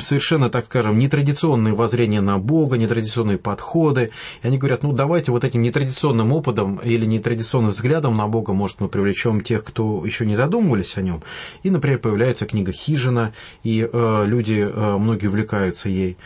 совершенно, 0.00 0.50
так 0.50 0.66
скажем, 0.66 0.98
нетрадиционные 0.98 1.74
воззрения 1.74 2.20
на 2.20 2.38
Бога, 2.38 2.76
нетрадиционные 2.76 3.38
подходы. 3.38 4.10
И 4.42 4.46
они 4.46 4.58
говорят, 4.58 4.82
ну 4.82 4.92
давайте 4.92 5.32
вот 5.32 5.44
этим 5.44 5.62
нетрадиционным 5.62 6.32
опытом 6.32 6.76
или 6.76 7.06
нетрадиционным 7.06 7.70
взглядом 7.70 8.16
на 8.16 8.26
Бога, 8.28 8.52
может, 8.52 8.80
мы 8.80 8.88
привлечем 8.88 9.37
тех, 9.40 9.64
кто 9.64 10.04
еще 10.04 10.26
не 10.26 10.36
задумывались 10.36 10.96
о 10.96 11.02
нем. 11.02 11.22
И, 11.62 11.70
например, 11.70 11.98
появляется 11.98 12.46
книга 12.46 12.72
«Хижина», 12.72 13.32
и 13.62 13.88
э, 13.90 14.24
люди, 14.26 14.66
э, 14.68 14.96
многие 14.98 15.28
увлекаются 15.28 15.88
ей. 15.88 16.16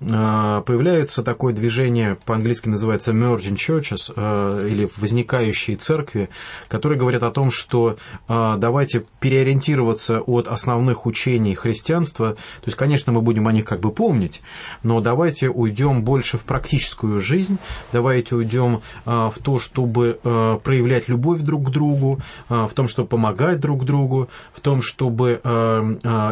Э, 0.00 0.62
появляется 0.66 1.22
такое 1.22 1.54
движение, 1.54 2.18
по-английски 2.26 2.68
называется 2.68 3.12
emerging 3.12 3.56
churches, 3.56 4.12
э, 4.14 4.68
или 4.68 4.88
возникающие 4.98 5.76
церкви, 5.76 6.28
которые 6.68 6.98
говорят 6.98 7.22
о 7.22 7.30
том, 7.30 7.50
что 7.50 7.96
э, 8.28 8.54
давайте 8.58 9.04
переориентироваться 9.20 10.20
от 10.20 10.48
основных 10.48 11.06
учений 11.06 11.54
христианства. 11.54 12.32
То 12.32 12.66
есть, 12.66 12.76
конечно, 12.76 13.12
мы 13.12 13.22
будем 13.22 13.48
о 13.48 13.52
них 13.52 13.64
как 13.64 13.80
бы 13.80 13.90
помнить, 13.90 14.42
но 14.82 15.00
давайте 15.00 15.48
уйдем 15.48 16.02
больше 16.02 16.36
в 16.36 16.42
практическую 16.42 17.20
жизнь, 17.20 17.58
давайте 17.92 18.34
уйдем 18.34 18.82
в 19.04 19.34
то, 19.42 19.58
чтобы 19.58 20.18
проявлять 20.22 21.08
любовь 21.08 21.40
друг 21.40 21.68
к 21.68 21.70
другу, 21.70 22.20
в 22.48 22.70
том, 22.74 22.88
чтобы 22.88 23.08
помогать 23.08 23.60
друг 23.60 23.84
другу, 23.84 24.28
в 24.52 24.60
том, 24.60 24.82
чтобы 24.82 25.40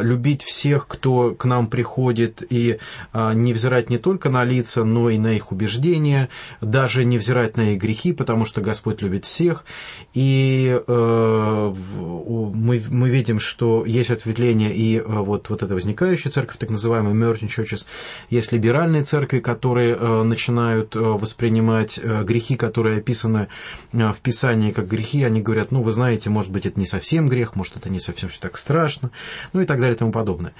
любить 0.02 0.42
всех, 0.42 0.86
кто 0.86 1.32
к 1.32 1.44
нам 1.44 1.66
приходит, 1.66 2.42
и 2.48 2.78
не 3.12 3.53
взирать 3.54 3.90
не 3.90 3.98
только 3.98 4.28
на 4.28 4.44
лица, 4.44 4.84
но 4.84 5.08
и 5.10 5.18
на 5.18 5.34
их 5.34 5.52
убеждения, 5.52 6.28
даже 6.60 7.04
не 7.04 7.18
взирать 7.18 7.56
на 7.56 7.72
их 7.72 7.80
грехи, 7.80 8.12
потому 8.12 8.44
что 8.44 8.60
Господь 8.60 9.02
любит 9.02 9.24
всех. 9.24 9.64
И 10.12 10.80
э, 10.86 11.74
мы, 11.74 12.82
мы 12.90 13.08
видим, 13.08 13.40
что 13.40 13.84
есть 13.86 14.10
ответвление 14.10 14.74
и 14.74 14.98
э, 14.98 15.02
вот, 15.06 15.48
вот 15.48 15.62
эта 15.62 15.74
возникающая 15.74 16.30
церковь, 16.30 16.58
так 16.58 16.70
называемая 16.70 17.14
emerging 17.14 17.48
churches, 17.48 17.84
есть 18.30 18.52
либеральные 18.52 19.04
церкви, 19.04 19.40
которые 19.40 19.96
э, 19.98 20.22
начинают 20.22 20.96
э, 20.96 20.98
воспринимать 20.98 21.98
э, 21.98 22.24
грехи, 22.24 22.56
которые 22.56 22.98
описаны 22.98 23.48
э, 23.92 24.12
в 24.12 24.20
Писании 24.20 24.70
как 24.72 24.88
грехи, 24.88 25.22
они 25.22 25.40
говорят, 25.40 25.70
ну, 25.70 25.82
вы 25.82 25.92
знаете, 25.92 26.30
может 26.30 26.50
быть, 26.52 26.66
это 26.66 26.78
не 26.78 26.86
совсем 26.86 27.28
грех, 27.28 27.56
может, 27.56 27.76
это 27.76 27.88
не 27.88 28.00
совсем 28.00 28.28
все 28.28 28.40
так 28.40 28.58
страшно, 28.58 29.10
ну 29.52 29.60
и 29.60 29.66
так 29.66 29.78
далее 29.78 29.94
и 29.94 29.98
тому 29.98 30.12
подобное. 30.12 30.54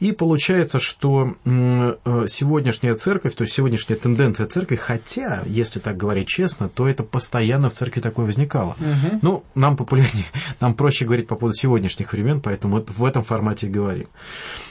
И 0.00 0.12
получается, 0.12 0.80
что 0.80 1.34
э, 1.44 2.26
сегодняшняя 2.40 2.94
церковь, 2.94 3.34
то 3.34 3.44
есть 3.44 3.54
сегодняшняя 3.54 3.96
тенденция 3.96 4.46
церкви, 4.46 4.76
хотя, 4.76 5.42
если 5.46 5.78
так 5.78 5.96
говорить 5.98 6.28
честно, 6.28 6.68
то 6.68 6.88
это 6.88 7.02
постоянно 7.02 7.68
в 7.68 7.74
церкви 7.74 8.00
такое 8.00 8.24
возникало. 8.24 8.76
Угу. 8.80 9.18
Ну, 9.20 9.44
нам 9.54 9.76
популярнее, 9.76 10.24
нам 10.60 10.74
проще 10.74 11.04
говорить 11.04 11.26
по 11.26 11.36
поводу 11.36 11.54
сегодняшних 11.56 12.12
времен, 12.12 12.40
поэтому 12.40 12.82
в 12.86 13.04
этом 13.04 13.22
формате 13.24 13.66
и 13.66 13.70
говорим. 13.70 14.06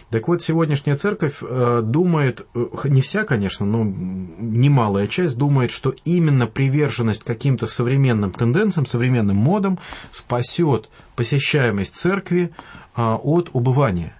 Так 0.09 0.27
вот, 0.27 0.41
сегодняшняя 0.41 0.95
церковь 0.97 1.37
э, 1.41 1.81
думает, 1.83 2.47
э, 2.55 2.65
не 2.85 3.01
вся, 3.01 3.23
конечно, 3.23 3.67
но 3.67 3.83
немалая 3.83 5.05
часть 5.05 5.37
думает, 5.37 5.69
что 5.69 5.93
именно 6.05 6.47
приверженность 6.47 7.23
каким-то 7.23 7.67
современным 7.67 8.31
тенденциям, 8.31 8.87
современным 8.87 9.37
модам 9.37 9.77
спасет 10.09 10.89
посещаемость 11.15 11.95
церкви 11.95 12.49
э, 12.95 13.01
от 13.01 13.51
убывания. 13.53 14.15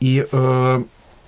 И 0.00 0.26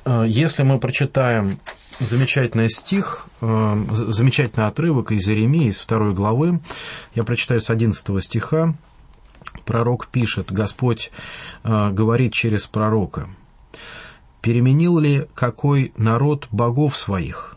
если 0.06 0.62
мы 0.62 0.78
прочитаем 0.78 1.58
замечательный 1.98 2.70
стих, 2.70 3.26
замечательный 3.40 4.66
отрывок 4.66 5.12
из 5.12 5.28
Иеремии, 5.28 5.66
из 5.66 5.80
второй 5.80 6.14
главы, 6.14 6.60
я 7.14 7.24
прочитаю 7.24 7.60
с 7.60 7.70
11 7.70 8.22
стиха, 8.22 8.74
пророк 9.64 10.08
пишет, 10.08 10.52
Господь 10.52 11.10
говорит 11.64 12.32
через 12.32 12.66
пророка– 12.66 13.28
Переменил 14.40 14.98
ли 14.98 15.26
какой 15.34 15.92
народ 15.96 16.48
богов 16.50 16.96
своих, 16.96 17.56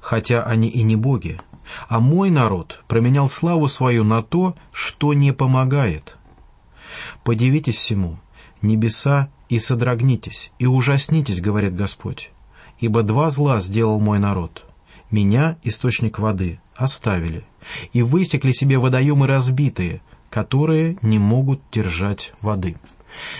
хотя 0.00 0.42
они 0.42 0.68
и 0.68 0.82
не 0.82 0.94
боги, 0.94 1.40
а 1.88 2.00
мой 2.00 2.30
народ 2.30 2.82
променял 2.86 3.28
славу 3.28 3.66
свою 3.68 4.04
на 4.04 4.22
то, 4.22 4.54
что 4.72 5.14
не 5.14 5.32
помогает? 5.32 6.16
Подивитесь 7.24 7.76
всему, 7.76 8.18
небеса, 8.62 9.28
и 9.48 9.58
содрогнитесь, 9.58 10.50
и 10.58 10.66
ужаснитесь, 10.66 11.40
говорит 11.40 11.74
Господь, 11.74 12.30
ибо 12.80 13.02
два 13.02 13.30
зла 13.30 13.60
сделал 13.60 13.98
мой 13.98 14.18
народ. 14.18 14.64
Меня, 15.10 15.56
источник 15.62 16.18
воды, 16.18 16.60
оставили, 16.76 17.44
и 17.92 18.02
высекли 18.02 18.52
себе 18.52 18.78
водоемы 18.78 19.26
разбитые, 19.26 20.02
которые 20.30 20.98
не 21.02 21.18
могут 21.18 21.60
держать 21.72 22.32
воды». 22.40 22.76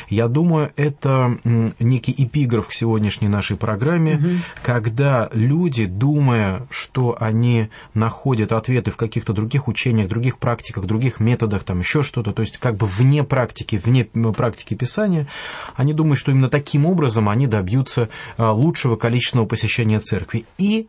Я 0.08 0.28
думаю, 0.28 0.73
это 0.76 1.38
некий 1.44 2.14
эпиграф 2.16 2.68
к 2.68 2.73
сегодняшней 2.73 3.28
нашей 3.28 3.56
программе, 3.56 4.14
угу. 4.16 4.28
когда 4.62 5.28
люди, 5.32 5.87
думая, 5.87 6.66
что 6.70 7.16
они 7.18 7.68
находят 7.94 8.52
ответы 8.52 8.90
в 8.90 8.97
каких-то 8.97 9.32
других 9.32 9.68
учениях, 9.68 10.08
других 10.08 10.38
практиках, 10.38 10.87
других 10.87 11.20
методах, 11.20 11.64
там 11.64 11.80
еще 11.80 12.02
что-то, 12.02 12.32
то 12.32 12.40
есть 12.40 12.58
как 12.58 12.76
бы 12.76 12.87
вне 12.87 13.25
практики, 13.25 13.80
вне 13.82 14.04
практики 14.04 14.75
Писания, 14.75 15.26
они 15.76 15.92
думают, 15.92 16.18
что 16.18 16.30
именно 16.30 16.49
таким 16.49 16.87
образом 16.87 17.28
они 17.28 17.47
добьются 17.47 18.08
а, 18.37 18.52
лучшего 18.52 18.97
количественного 18.97 19.47
посещения 19.47 20.00
церкви. 20.00 20.47
И, 20.58 20.88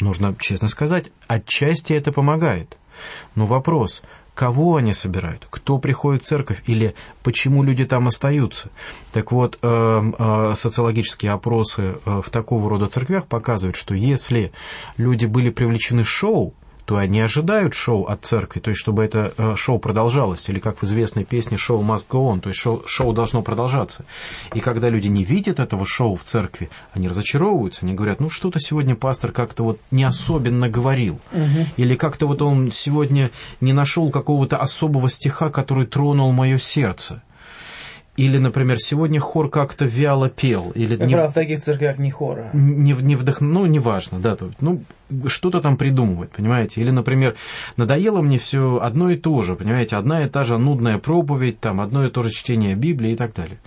нужно 0.00 0.34
честно 0.38 0.68
сказать, 0.68 1.10
отчасти 1.26 1.92
это 1.92 2.12
помогает. 2.12 2.78
Но 3.34 3.46
вопрос– 3.46 4.02
кого 4.36 4.76
они 4.76 4.92
собирают, 4.92 5.46
кто 5.48 5.78
приходит 5.78 6.22
в 6.22 6.26
церковь 6.26 6.62
или 6.66 6.94
почему 7.22 7.62
люди 7.62 7.86
там 7.86 8.06
остаются. 8.06 8.68
Так 9.12 9.32
вот, 9.32 9.58
э, 9.62 10.12
э, 10.18 10.52
социологические 10.54 11.32
опросы 11.32 11.96
э, 12.04 12.20
в 12.22 12.28
такого 12.28 12.68
рода 12.68 12.86
церквях 12.86 13.26
показывают, 13.26 13.76
что 13.76 13.94
если 13.94 14.52
люди 14.98 15.24
были 15.24 15.48
привлечены 15.48 16.04
шоу, 16.04 16.52
то 16.86 16.96
они 16.96 17.20
ожидают 17.20 17.74
шоу 17.74 18.04
от 18.04 18.24
церкви, 18.24 18.60
то 18.60 18.70
есть 18.70 18.80
чтобы 18.80 19.04
это 19.04 19.34
э, 19.36 19.56
шоу 19.56 19.80
продолжалось, 19.80 20.48
или 20.48 20.60
как 20.60 20.80
в 20.80 20.84
известной 20.84 21.24
песне 21.24 21.56
«Шоу 21.56 21.82
must 21.82 22.06
go 22.08 22.32
on», 22.32 22.40
то 22.40 22.48
есть 22.48 22.60
шоу, 22.60 22.84
шоу 22.86 23.12
должно 23.12 23.42
продолжаться. 23.42 24.04
И 24.54 24.60
когда 24.60 24.88
люди 24.88 25.08
не 25.08 25.24
видят 25.24 25.58
этого 25.58 25.84
шоу 25.84 26.14
в 26.14 26.22
церкви, 26.22 26.70
они 26.92 27.08
разочаровываются, 27.08 27.84
они 27.84 27.94
говорят, 27.94 28.20
ну 28.20 28.30
что-то 28.30 28.60
сегодня 28.60 28.94
пастор 28.94 29.32
как-то 29.32 29.64
вот 29.64 29.80
не 29.90 30.04
особенно 30.04 30.68
говорил, 30.68 31.18
угу. 31.32 31.66
или 31.76 31.96
как-то 31.96 32.28
вот 32.28 32.40
он 32.40 32.70
сегодня 32.70 33.30
не 33.60 33.72
нашел 33.72 34.10
какого-то 34.10 34.56
особого 34.56 35.10
стиха, 35.10 35.50
который 35.50 35.86
тронул 35.86 36.30
мое 36.30 36.56
сердце. 36.56 37.20
Или, 38.16 38.38
например, 38.38 38.78
сегодня 38.78 39.20
хор 39.20 39.50
как-то 39.50 39.84
вяло 39.84 40.30
пел. 40.30 40.70
Или 40.74 40.96
как 40.96 41.06
не, 41.06 41.12
правило, 41.12 41.30
в 41.30 41.34
таких 41.34 41.58
церквях 41.60 41.98
не 41.98 42.10
хора. 42.10 42.48
Не, 42.54 42.92
не 42.92 43.14
вдох... 43.14 43.40
Ну, 43.40 43.66
неважно, 43.66 44.18
да. 44.18 44.36
То, 44.36 44.50
ну, 44.60 44.82
что-то 45.26 45.60
там 45.60 45.76
придумывает, 45.76 46.30
понимаете? 46.30 46.80
Или, 46.80 46.90
например, 46.90 47.36
надоело 47.76 48.22
мне 48.22 48.38
все 48.38 48.78
одно 48.82 49.10
и 49.10 49.16
то 49.16 49.42
же, 49.42 49.54
понимаете? 49.54 49.96
Одна 49.96 50.24
и 50.24 50.28
та 50.28 50.44
же 50.44 50.56
нудная 50.56 50.98
проповедь, 50.98 51.60
там, 51.60 51.80
одно 51.80 52.06
и 52.06 52.10
то 52.10 52.22
же 52.22 52.30
чтение 52.30 52.74
Библии 52.74 53.12
и 53.12 53.16
так 53.16 53.34
далее. 53.34 53.58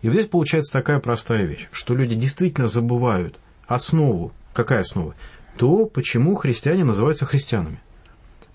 И 0.00 0.08
вот 0.08 0.14
здесь 0.14 0.26
получается 0.26 0.72
такая 0.72 1.00
простая 1.00 1.44
вещь, 1.44 1.68
что 1.70 1.94
люди 1.94 2.14
действительно 2.14 2.68
забывают 2.68 3.36
основу. 3.66 4.32
Какая 4.54 4.80
основа? 4.80 5.14
То, 5.58 5.84
почему 5.84 6.34
христиане 6.34 6.84
называются 6.84 7.26
христианами. 7.26 7.80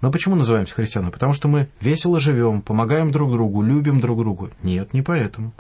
Мы 0.04 0.12
почему 0.12 0.36
называемся 0.36 0.74
христианами? 0.74 1.12
Потому 1.12 1.32
что 1.32 1.48
мы 1.48 1.70
весело 1.80 2.20
живем, 2.20 2.62
помогаем 2.62 3.10
друг 3.14 3.32
другу, 3.32 3.62
любим 3.62 4.02
друг 4.02 4.20
друга. 4.20 4.52
Нет, 4.62 4.94
не 4.94 5.02
поэтому. 5.02 5.54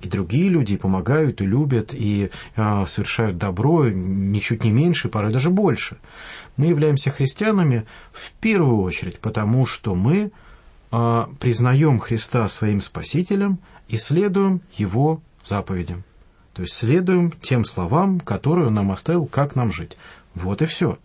И 0.00 0.08
другие 0.08 0.48
люди 0.48 0.76
помогают, 0.76 1.40
и 1.40 1.46
любят, 1.46 1.94
и 1.94 2.32
э, 2.56 2.84
совершают 2.88 3.38
добро, 3.38 3.88
ничуть 3.88 4.64
не 4.64 4.72
меньше, 4.72 5.08
порой 5.08 5.32
даже 5.32 5.50
больше. 5.50 5.98
Мы 6.56 6.66
являемся 6.66 7.12
христианами 7.12 7.86
в 8.10 8.32
первую 8.40 8.80
очередь, 8.80 9.20
потому 9.20 9.66
что 9.66 9.94
мы 9.94 10.32
э, 10.90 11.26
признаем 11.38 12.00
Христа 12.00 12.48
своим 12.48 12.80
Спасителем 12.80 13.60
и 13.86 13.96
следуем 13.96 14.62
Его 14.72 15.22
заповедям. 15.44 16.02
То 16.54 16.62
есть 16.62 16.74
следуем 16.74 17.30
тем 17.40 17.64
словам, 17.64 18.18
которые 18.18 18.66
Он 18.66 18.74
нам 18.74 18.90
оставил, 18.90 19.26
как 19.26 19.54
нам 19.54 19.70
жить. 19.70 19.96
Вот 20.34 20.60
и 20.60 20.66
все. 20.66 20.98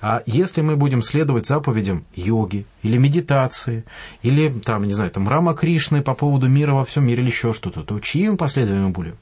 А 0.00 0.22
если 0.26 0.60
мы 0.60 0.76
будем 0.76 1.02
следовать 1.02 1.46
заповедям 1.46 2.04
йоги 2.14 2.66
или 2.82 2.98
медитации, 2.98 3.84
или 4.22 4.50
там, 4.50 4.84
не 4.84 4.94
знаю, 4.94 5.10
там 5.10 5.28
Рама 5.28 5.54
Кришны 5.54 6.02
по 6.02 6.14
поводу 6.14 6.48
мира 6.48 6.74
во 6.74 6.84
всем 6.84 7.06
мире 7.06 7.22
или 7.22 7.30
еще 7.30 7.52
что-то, 7.52 7.82
то 7.82 7.98
чьими 8.00 8.36
последователями 8.36 8.90
будем? 8.90 9.16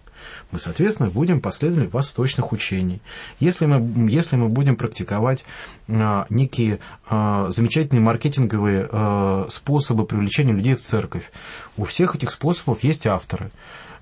Мы, 0.50 0.58
соответственно, 0.58 1.10
будем 1.10 1.40
последователями 1.40 1.90
восточных 1.90 2.52
учений. 2.52 3.00
Если 3.40 3.66
мы, 3.66 4.10
если 4.10 4.36
мы 4.36 4.48
будем 4.48 4.76
практиковать 4.76 5.44
а, 5.88 6.26
некие 6.30 6.78
а, 7.08 7.50
замечательные 7.50 8.02
маркетинговые 8.02 8.88
а, 8.90 9.46
способы 9.50 10.06
привлечения 10.06 10.52
людей 10.52 10.74
в 10.74 10.82
церковь, 10.82 11.30
у 11.76 11.84
всех 11.84 12.14
этих 12.14 12.30
способов 12.30 12.84
есть 12.84 13.06
авторы. 13.06 13.50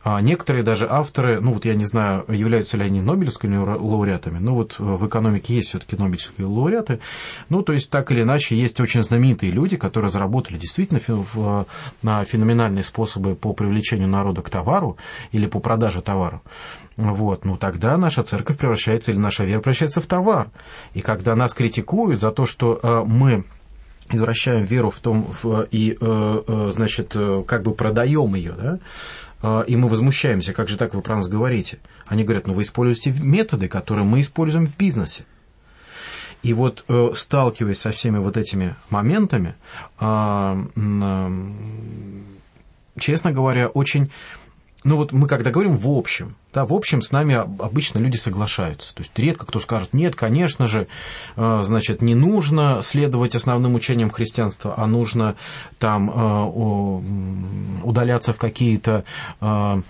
А 0.05 0.21
некоторые 0.21 0.65
даже 0.65 0.89
авторы, 0.89 1.41
ну 1.41 1.55
вот 1.55 1.65
я 1.65 1.75
не 1.75 1.85
знаю, 1.85 2.25
являются 2.29 2.77
ли 2.77 2.85
они 2.85 3.01
Нобелевскими 3.01 3.57
лауреатами, 3.57 4.39
но 4.39 4.55
вот 4.55 4.77
в 4.79 5.07
экономике 5.07 5.55
есть 5.55 5.69
все-таки 5.69 5.97
Нобелевские 5.97 6.47
лауреаты. 6.47 6.99
Ну, 7.49 7.63
то 7.63 7.73
есть 7.73 7.89
так 7.89 8.11
или 8.11 8.23
иначе 8.23 8.57
есть 8.57 8.81
очень 8.81 9.03
знаменитые 9.03 9.53
люди, 9.53 9.77
которые 9.77 10.09
разработали 10.09 10.59
действительно 10.59 10.99
феноменальные 11.01 12.83
способы 12.83 13.37
по 13.37 13.53
привлечению 13.53 14.09
народа 14.09 14.43
к 14.43 14.51
товару 14.51 14.97
или 15.31 15.47
по 15.47 15.61
продаже 15.61 16.03
товара. 16.03 16.43
Вот, 16.97 17.45
ну 17.45 17.57
тогда 17.57 17.97
наша 17.97 18.23
церковь 18.23 18.59
превращается 18.59 19.13
или 19.13 19.19
наша 19.19 19.45
вера 19.45 19.61
превращается 19.61 20.01
в 20.01 20.07
товар. 20.07 20.51
И 20.95 21.01
когда 21.01 21.35
нас 21.37 21.55
критикуют 21.55 22.21
за 22.21 22.33
то, 22.33 22.45
что 22.45 22.79
э, 22.83 23.03
мы 23.07 23.45
извращаем 24.11 24.65
веру 24.65 24.91
в 24.91 24.99
том 25.01 25.33
в, 25.43 25.67
и, 25.71 25.97
э, 25.99 26.43
э, 26.47 26.71
значит, 26.75 27.17
как 27.47 27.63
бы 27.63 27.73
продаем 27.73 28.35
ее, 28.35 28.53
да, 28.53 28.79
и 29.43 29.77
мы 29.77 29.89
возмущаемся, 29.89 30.53
как 30.53 30.69
же 30.69 30.77
так 30.77 30.95
вы 30.95 31.03
про 31.03 31.17
нас 31.17 31.29
говорите? 31.29 31.79
Они 32.07 32.25
говорят, 32.25 32.47
ну 32.47 32.53
вы 32.53 32.63
используете 32.63 33.11
методы, 33.21 33.69
которые 33.69 34.05
мы 34.05 34.21
используем 34.21 34.67
в 34.67 34.77
бизнесе. 34.77 35.25
И 36.43 36.55
вот 36.55 36.85
э, 36.89 37.11
сталкиваясь 37.15 37.79
со 37.79 37.93
всеми 37.93 38.19
вот 38.19 38.37
этими 38.37 38.75
моментами, 38.91 39.55
а, 39.99 40.59
честно 42.99 43.33
говоря, 43.33 43.69
очень... 43.69 44.11
Ну 44.85 44.97
вот 44.97 45.13
мы 45.13 45.29
когда 45.29 45.53
говорим 45.53 45.77
в 45.77 45.87
общем, 45.89 46.35
да, 46.53 46.67
в 46.67 46.73
общем, 46.73 47.01
с 47.01 47.13
нами 47.13 47.35
обычно 47.35 47.99
люди 47.99 48.17
соглашаются. 48.17 48.95
То 48.95 49.03
есть 49.03 49.19
редко 49.19 49.47
кто 49.47 49.59
скажет, 49.59 49.95
нет, 49.95 50.15
конечно 50.15 50.69
же, 50.69 50.87
э, 51.37 51.61
значит, 51.65 52.03
не 52.03 52.15
нужно 52.15 52.81
следовать 52.83 53.35
основным 53.35 53.75
учениям 53.75 54.11
христианства, 54.11 54.75
а 54.77 54.87
нужно 54.87 55.37
там 55.79 56.11
э, 56.11 57.83
удаляться 57.85 58.35
в 58.35 58.39
какие-то 58.39 59.05
э, 59.41 59.83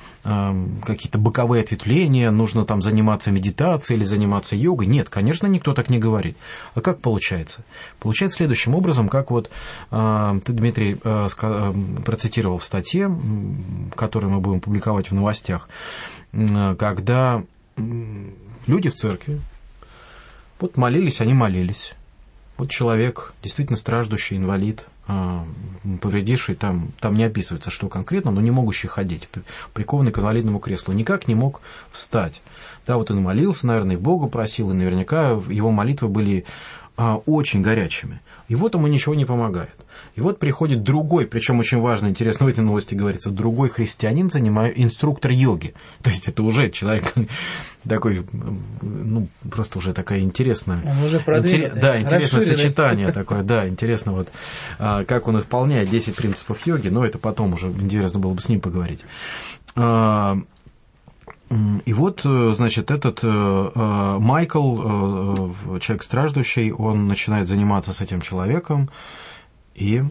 какие-то 0.84 1.18
боковые 1.18 1.64
ответвления, 1.64 2.30
нужно 2.30 2.64
там 2.64 2.80
заниматься 2.80 3.32
медитацией 3.32 3.98
или 3.98 4.04
заниматься 4.04 4.54
йогой. 4.54 4.86
Нет, 4.86 5.08
конечно, 5.08 5.48
никто 5.48 5.74
так 5.74 5.90
не 5.90 5.98
говорит. 5.98 6.36
А 6.76 6.80
как 6.80 7.00
получается? 7.00 7.64
Получается 7.98 8.36
следующим 8.36 8.76
образом, 8.76 9.08
как 9.08 9.32
вот 9.32 9.50
ты, 9.90 10.52
Дмитрий, 10.52 10.94
процитировал 10.94 12.58
в 12.58 12.64
статье, 12.64 13.12
которую 13.96 14.34
мы 14.34 14.38
будем 14.38 14.60
публиковать 14.60 15.10
в 15.10 15.14
новостях, 15.14 15.68
когда 16.32 17.44
люди 18.66 18.90
в 18.90 18.94
церкви, 18.94 19.40
вот 20.60 20.76
молились, 20.76 21.20
они 21.20 21.34
молились. 21.34 21.94
Вот 22.56 22.70
человек, 22.70 23.34
действительно 23.42 23.76
страждущий, 23.76 24.36
инвалид, 24.36 24.86
а, 25.08 25.44
повредивший, 26.00 26.54
там, 26.54 26.92
там 27.00 27.16
не 27.16 27.24
описывается, 27.24 27.70
что 27.70 27.88
конкретно, 27.88 28.30
но 28.30 28.40
не 28.40 28.52
могущий 28.52 28.86
ходить, 28.86 29.28
прикованный 29.74 30.12
к 30.12 30.18
инвалидному 30.18 30.60
креслу, 30.60 30.94
никак 30.94 31.26
не 31.26 31.34
мог 31.34 31.60
встать. 31.90 32.40
Да, 32.86 32.96
вот 32.96 33.10
он 33.10 33.20
молился, 33.20 33.66
наверное, 33.66 33.96
и 33.96 33.98
Богу 33.98 34.28
просил, 34.28 34.70
и 34.70 34.74
наверняка 34.74 35.30
его 35.48 35.72
молитвы 35.72 36.08
были 36.08 36.44
а, 36.96 37.16
очень 37.26 37.62
горячими. 37.62 38.20
И 38.48 38.54
вот 38.54 38.74
ему 38.74 38.86
ничего 38.86 39.14
не 39.14 39.24
помогает. 39.24 39.74
И 40.14 40.20
вот 40.20 40.38
приходит 40.38 40.82
другой, 40.82 41.26
причем 41.26 41.58
очень 41.58 41.78
важно, 41.78 42.08
интересно 42.08 42.44
в 42.44 42.48
этой 42.48 42.62
новости 42.62 42.94
говорится, 42.94 43.30
другой 43.30 43.70
христианин, 43.70 44.30
занимаю 44.30 44.72
инструктор 44.80 45.30
йоги. 45.30 45.74
То 46.02 46.10
есть 46.10 46.28
это 46.28 46.42
уже 46.42 46.70
человек 46.70 47.14
такой, 47.88 48.26
ну, 48.82 49.28
просто 49.50 49.78
уже 49.78 49.94
такая 49.94 50.20
интересная... 50.20 50.82
Он 50.84 51.02
уже 51.04 51.18
интерес, 51.18 51.74
Да, 51.74 52.00
интересное 52.00 52.42
сочетание 52.42 53.12
такое, 53.12 53.42
да, 53.42 53.66
интересно 53.66 54.12
вот, 54.12 54.28
а, 54.78 55.04
как 55.04 55.28
он 55.28 55.38
исполняет 55.38 55.88
10 55.88 56.14
принципов 56.14 56.66
йоги, 56.66 56.88
но 56.88 57.06
это 57.06 57.18
потом 57.18 57.54
уже 57.54 57.68
интересно 57.68 58.20
было 58.20 58.34
бы 58.34 58.40
с 58.40 58.48
ним 58.48 58.60
поговорить. 58.60 59.00
И 61.84 61.92
вот, 61.92 62.22
э, 62.24 62.52
значит, 62.54 62.90
этот 62.90 63.20
э, 63.22 63.26
э, 63.28 64.18
Майкл, 64.18 65.52
человек 65.80 66.02
страждущий, 66.02 66.72
он 66.72 67.08
начинает 67.08 67.46
заниматься 67.46 67.92
с 67.92 68.00
этим 68.00 68.22
человеком 68.22 68.88
и 69.74 70.02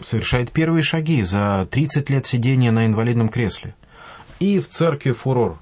совершает 0.00 0.50
первые 0.50 0.82
шаги 0.82 1.22
за 1.22 1.68
30 1.70 2.10
лет 2.10 2.26
сидения 2.26 2.72
на 2.72 2.86
инвалидном 2.86 3.28
кресле. 3.28 3.74
И 4.40 4.58
в 4.58 4.68
церкви 4.68 5.12
фурор. 5.12 5.58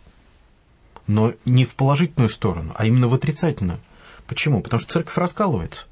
Но 1.06 1.34
не 1.44 1.64
в 1.64 1.74
положительную 1.74 2.30
сторону, 2.30 2.72
а 2.74 2.86
именно 2.86 3.08
в 3.08 3.14
отрицательную. 3.14 3.78
Почему? 4.26 4.60
Потому 4.60 4.80
что 4.80 4.92
церковь 4.92 5.16
раскалывается. 5.18 5.86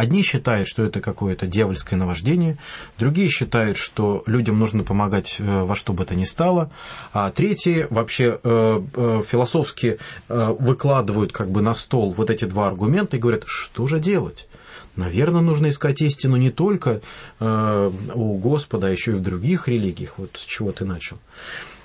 Одни 0.00 0.22
считают, 0.22 0.66
что 0.66 0.82
это 0.82 1.02
какое-то 1.02 1.46
дьявольское 1.46 1.98
наваждение, 1.98 2.56
другие 2.98 3.28
считают, 3.28 3.76
что 3.76 4.22
людям 4.24 4.58
нужно 4.58 4.82
помогать 4.82 5.36
э, 5.38 5.62
во 5.64 5.76
что 5.76 5.92
бы 5.92 6.06
то 6.06 6.14
ни 6.14 6.24
стало, 6.24 6.70
а 7.12 7.30
третьи 7.30 7.86
вообще 7.90 8.40
э, 8.42 8.82
э, 8.94 9.22
философски 9.28 9.98
выкладывают 10.26 11.32
как 11.32 11.50
бы 11.50 11.60
на 11.60 11.74
стол 11.74 12.14
вот 12.16 12.30
эти 12.30 12.46
два 12.46 12.68
аргумента 12.68 13.18
и 13.18 13.20
говорят, 13.20 13.42
что 13.44 13.86
же 13.86 14.00
делать? 14.00 14.48
Наверное, 14.96 15.42
нужно 15.42 15.68
искать 15.68 16.00
истину 16.00 16.36
не 16.36 16.50
только 16.50 17.02
у 17.38 18.38
Господа, 18.38 18.86
а 18.86 18.90
еще 18.90 19.12
и 19.12 19.14
в 19.16 19.22
других 19.22 19.68
религиях, 19.68 20.14
вот 20.16 20.30
с 20.34 20.44
чего 20.44 20.72
ты 20.72 20.86
начал. 20.86 21.18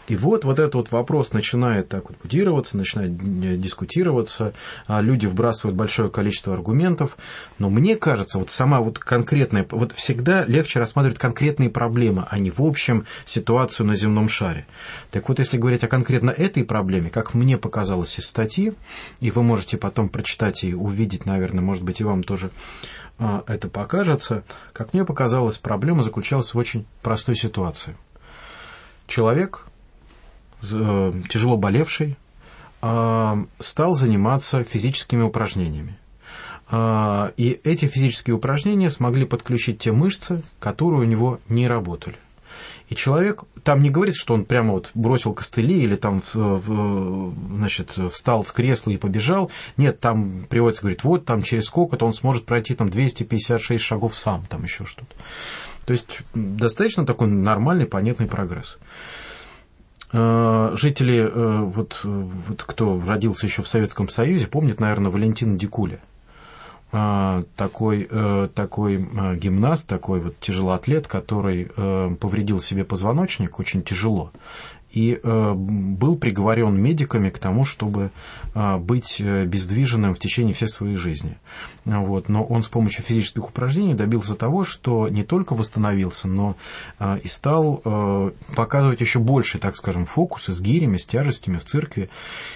И 0.08 0.16
вот, 0.16 0.46
вот 0.46 0.60
этот 0.60 0.76
вот 0.76 0.92
вопрос 0.92 1.34
начинает 1.34 1.90
так 1.90 2.10
вот 2.10 2.18
кодироваться, 2.22 2.78
начинает 2.78 3.12
э, 3.12 3.58
дискутироваться, 3.58 4.54
а 4.86 5.02
люди 5.02 5.26
вбрасывают 5.26 5.76
большое 5.76 6.10
количество 6.10 6.54
аргументов, 6.54 7.18
но 7.58 7.70
мне 7.70 7.96
кажется, 7.96 8.38
вот 8.38 8.52
сама 8.52 8.82
вот 8.82 9.00
конкретная, 9.00 9.66
вот 9.72 9.94
всегда 9.94 10.46
легче 10.46 10.80
рассматривать 10.80 11.18
конкретные 11.18 11.70
проблемы, 11.70 12.26
а 12.30 12.38
не 12.38 12.52
в 12.52 12.62
общем 12.62 13.06
ситуацию 13.26 13.88
на 13.88 13.96
земном 13.96 14.30
шаре. 14.30 14.68
Так 15.12 15.28
вот, 15.28 15.40
если 15.40 15.58
говорить 15.58 15.84
о 15.84 15.88
конкретно 15.88 16.30
этой 16.30 16.64
проблеме, 16.64 17.10
как 17.10 17.34
мне 17.34 17.58
показалось 17.58 18.20
из 18.20 18.28
статьи, 18.28 18.74
и 19.20 19.32
вы 19.32 19.42
можете 19.42 19.78
потом 19.78 20.10
прочитать 20.10 20.64
и 20.64 20.74
увидеть, 20.76 21.26
наверное, 21.26 21.64
может 21.64 21.84
быть, 21.84 22.02
и 22.02 22.04
вам 22.04 22.24
тоже 22.24 22.52
а, 23.18 23.44
это 23.48 23.70
покажется, 23.70 24.44
как 24.74 24.94
мне 24.94 25.06
показалось, 25.06 25.58
проблема 25.58 26.04
заключалась 26.04 26.54
в 26.54 26.58
очень 26.58 26.86
простой 27.02 27.36
ситуации. 27.36 27.96
Человек 29.08 29.68
тяжело 30.70 31.58
болевший, 31.58 32.18
а, 32.88 33.44
стал 33.60 33.96
заниматься 33.96 34.64
физическими 34.64 35.24
упражнениями. 35.24 35.98
А, 36.70 37.32
и 37.36 37.60
эти 37.64 37.88
физические 37.88 38.36
упражнения 38.36 38.92
смогли 38.92 39.26
подключить 39.26 39.80
те 39.80 39.92
мышцы, 39.92 40.44
которые 40.60 41.02
у 41.02 41.06
него 41.06 41.40
не 41.50 41.68
работали. 41.68 42.18
И 42.90 42.96
человек 42.96 43.44
там 43.64 43.82
не 43.82 43.90
говорит, 43.90 44.16
что 44.16 44.36
он 44.36 44.46
прямо 44.46 44.74
вот 44.74 44.92
бросил 44.94 45.34
костыли 45.34 45.82
или 45.82 45.96
там 45.96 46.22
значит, 47.58 47.98
встал 48.12 48.46
с 48.46 48.52
кресла 48.52 48.92
и 48.92 48.98
побежал. 48.98 49.50
Нет, 49.78 50.00
там 50.00 50.46
приводится, 50.48 50.84
говорит, 50.84 51.04
вот 51.04 51.26
там 51.26 51.42
через 51.42 51.66
сколько-то 51.66 52.06
он 52.06 52.14
сможет 52.14 52.46
пройти 52.46 52.76
там 52.76 52.92
256 52.92 53.84
шагов 53.84 54.16
сам, 54.16 54.46
там 54.46 54.64
еще 54.64 54.86
что-то. 54.86 55.16
То 55.88 55.94
есть 55.94 56.22
достаточно 56.36 57.08
такой 57.08 57.28
нормальный, 57.28 57.88
понятный 57.88 58.28
прогресс. 58.28 58.78
Э, 60.12 60.72
жители, 60.76 61.18
э, 61.18 61.62
вот, 61.62 62.02
вот 62.04 62.64
кто 62.64 63.02
родился 63.06 63.48
еще 63.48 63.62
в 63.62 63.68
Советском 63.68 64.10
Союзе, 64.10 64.48
помнят, 64.48 64.80
наверное, 64.80 65.12
Валентина 65.12 65.58
Дикуля. 65.58 66.00
Э, 66.92 67.44
такой, 67.56 68.08
такой 68.54 68.98
гимнаст, 69.38 69.88
такой 69.88 70.22
вот 70.22 70.40
тяжелоатлет, 70.40 71.08
который 71.08 71.66
повредил 71.66 72.62
себе 72.62 72.84
позвоночник 72.86 73.60
очень 73.60 73.84
тяжело 73.84 74.32
и 74.96 75.20
э, 75.22 75.54
был 75.54 76.16
приговорен 76.16 76.82
медиками 76.82 77.30
к 77.30 77.38
тому, 77.38 77.66
чтобы 77.66 78.12
э, 78.54 78.78
быть 78.78 79.18
э, 79.20 79.46
бездвиженным 79.46 80.16
в 80.16 80.20
течение 80.20 80.54
всей 80.54 80.70
своей 80.70 80.96
жизни. 80.96 81.38
Вот. 81.84 82.30
Но 82.30 82.44
он 82.46 82.64
с 82.64 82.70
помощью 82.70 83.04
физических 83.04 83.50
упражнений 83.50 83.94
добился 83.94 84.36
того, 84.36 84.64
что 84.64 85.10
не 85.10 85.24
только 85.24 85.54
восстановился, 85.54 86.28
но 86.28 86.56
и 87.22 87.28
стал 87.28 88.34
показывать 88.56 89.02
еще 89.02 89.20
больше, 89.20 89.60
так 89.60 89.76
скажем, 89.76 90.06
фокусы 90.06 90.52
с 90.52 90.62
гирями, 90.62 90.98
с 90.98 91.06
тяжестями 91.06 91.58
в 91.58 91.66
церкви. 91.66 92.10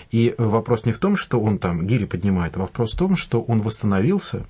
И 0.09 0.33
вопрос 0.39 0.85
не 0.85 0.93
в 0.93 0.97
том, 0.97 1.15
что 1.15 1.39
он 1.39 1.59
там 1.59 1.85
гири 1.85 2.05
поднимает, 2.05 2.55
а 2.55 2.61
вопрос 2.61 2.93
в 2.93 2.97
том, 2.97 3.15
что 3.15 3.41
он 3.41 3.61
восстановился, 3.61 4.45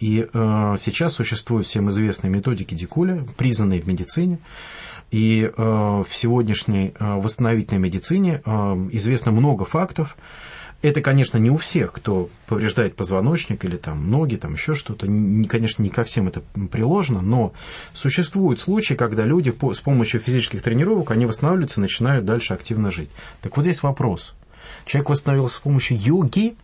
и 0.00 0.26
сейчас 0.32 1.12
существуют 1.12 1.66
всем 1.66 1.88
известные 1.90 2.30
методики 2.30 2.74
Дикуля, 2.74 3.24
признанные 3.36 3.80
в 3.80 3.86
медицине, 3.86 4.38
и 5.10 5.50
э, 5.56 6.04
в 6.06 6.14
сегодняшней 6.14 6.94
э, 6.98 7.14
восстановительной 7.20 7.80
медицине 7.80 8.42
э, 8.44 8.50
известно 8.92 9.32
много 9.32 9.64
фактов. 9.64 10.16
Это, 10.82 11.00
конечно, 11.00 11.38
не 11.38 11.50
у 11.50 11.56
всех, 11.56 11.92
кто 11.92 12.28
повреждает 12.46 12.96
позвоночник 12.96 13.64
или 13.64 13.76
там 13.76 14.10
ноги, 14.10 14.36
там 14.36 14.54
еще 14.54 14.74
что-то. 14.74 15.08
Не, 15.08 15.48
конечно, 15.48 15.82
не 15.82 15.88
ко 15.88 16.04
всем 16.04 16.28
это 16.28 16.42
приложено, 16.70 17.22
но 17.22 17.54
существуют 17.94 18.60
случаи, 18.60 18.94
когда 18.94 19.24
люди 19.24 19.54
с 19.72 19.80
помощью 19.80 20.20
физических 20.20 20.62
тренировок 20.62 21.10
они 21.12 21.24
восстанавливаются 21.24 21.80
и 21.80 21.82
начинают 21.82 22.24
дальше 22.24 22.52
активно 22.52 22.90
жить. 22.90 23.10
Так 23.40 23.56
вот 23.56 23.62
здесь 23.62 23.82
вопрос. 23.82 24.34
Человек 24.84 25.10
восстановился 25.10 25.56
с 25.56 25.60
помощью 25.60 25.98
йоги, 25.98 26.56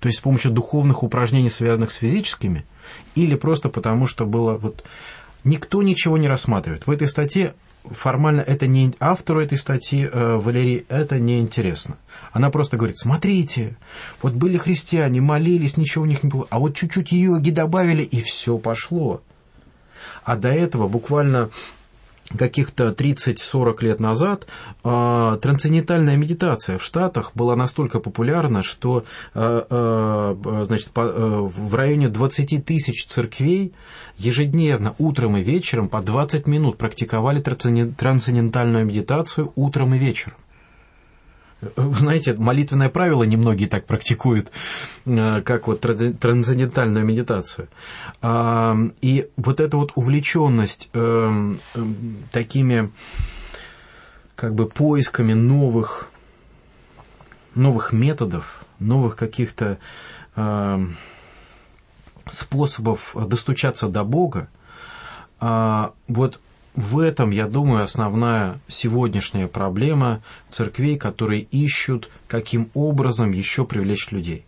то 0.00 0.08
есть 0.08 0.18
с 0.18 0.22
помощью 0.22 0.50
духовных 0.50 1.02
упражнений, 1.02 1.50
связанных 1.50 1.90
с 1.92 1.96
физическими, 1.96 2.64
или 3.14 3.34
просто 3.36 3.68
потому, 3.68 4.06
что 4.06 4.26
было 4.26 4.58
вот 4.58 4.84
никто 5.44 5.82
ничего 5.82 6.18
не 6.18 6.28
рассматривает. 6.28 6.86
В 6.86 6.90
этой 6.90 7.08
статье 7.08 7.54
формально 7.84 8.40
это 8.40 8.66
не 8.66 8.92
автору 9.00 9.40
этой 9.40 9.58
статьи 9.58 10.08
э, 10.10 10.36
Валерии 10.36 10.84
это 10.88 11.18
не 11.18 11.40
интересно. 11.40 11.96
Она 12.32 12.50
просто 12.50 12.76
говорит: 12.76 12.98
смотрите, 12.98 13.76
вот 14.22 14.32
были 14.32 14.56
христиане, 14.56 15.20
молились, 15.20 15.76
ничего 15.76 16.04
у 16.04 16.06
них 16.06 16.22
не 16.22 16.30
было, 16.30 16.46
а 16.50 16.58
вот 16.58 16.76
чуть-чуть 16.76 17.12
йоги 17.12 17.50
добавили 17.50 18.02
и 18.02 18.20
все 18.20 18.58
пошло. 18.58 19.22
А 20.24 20.36
до 20.36 20.48
этого 20.48 20.88
буквально 20.88 21.50
каких-то 22.36 22.88
30-40 22.90 23.84
лет 23.84 24.00
назад 24.00 24.46
э, 24.84 25.38
трансцендентальная 25.40 26.16
медитация 26.16 26.78
в 26.78 26.82
Штатах 26.82 27.32
была 27.34 27.56
настолько 27.56 28.00
популярна, 28.00 28.62
что 28.62 29.04
э, 29.34 29.62
э, 29.68 30.64
значит, 30.64 30.90
по, 30.90 31.00
э, 31.00 31.38
в 31.40 31.74
районе 31.74 32.08
20 32.08 32.64
тысяч 32.64 33.06
церквей 33.06 33.72
ежедневно 34.16 34.94
утром 34.98 35.36
и 35.36 35.42
вечером 35.42 35.88
по 35.88 36.00
20 36.00 36.46
минут 36.46 36.78
практиковали 36.78 37.40
трансцендентальную 37.40 38.84
медитацию 38.86 39.52
утром 39.56 39.94
и 39.94 39.98
вечером. 39.98 40.36
Знаете, 41.76 42.34
молитвенное 42.34 42.88
правило 42.88 43.22
немногие 43.22 43.68
так 43.68 43.86
практикуют, 43.86 44.50
э, 45.04 45.42
как 45.42 45.66
вот 45.66 45.80
трансцендентальную 45.80 47.04
медитацию. 47.04 47.68
И 48.22 49.28
вот 49.36 49.60
эта 49.60 49.76
вот 49.76 49.92
увлеченность 49.94 50.90
э, 50.94 51.54
такими 52.30 52.90
как 54.36 54.54
бы 54.54 54.66
поисками 54.66 55.34
новых, 55.34 56.08
новых 57.54 57.92
методов, 57.92 58.64
новых 58.78 59.16
каких-то 59.16 59.78
э, 60.36 60.86
способов 62.26 63.14
достучаться 63.14 63.88
до 63.88 64.04
Бога, 64.04 64.48
а, 65.40 65.92
вот 66.06 66.40
в 66.74 66.98
этом, 66.98 67.30
я 67.30 67.46
думаю, 67.46 67.82
основная 67.82 68.60
сегодняшняя 68.68 69.48
проблема 69.48 70.22
церквей, 70.48 70.96
которые 70.96 71.42
ищут, 71.42 72.08
каким 72.28 72.70
образом 72.74 73.32
еще 73.32 73.64
привлечь 73.64 74.10
людей. 74.10 74.44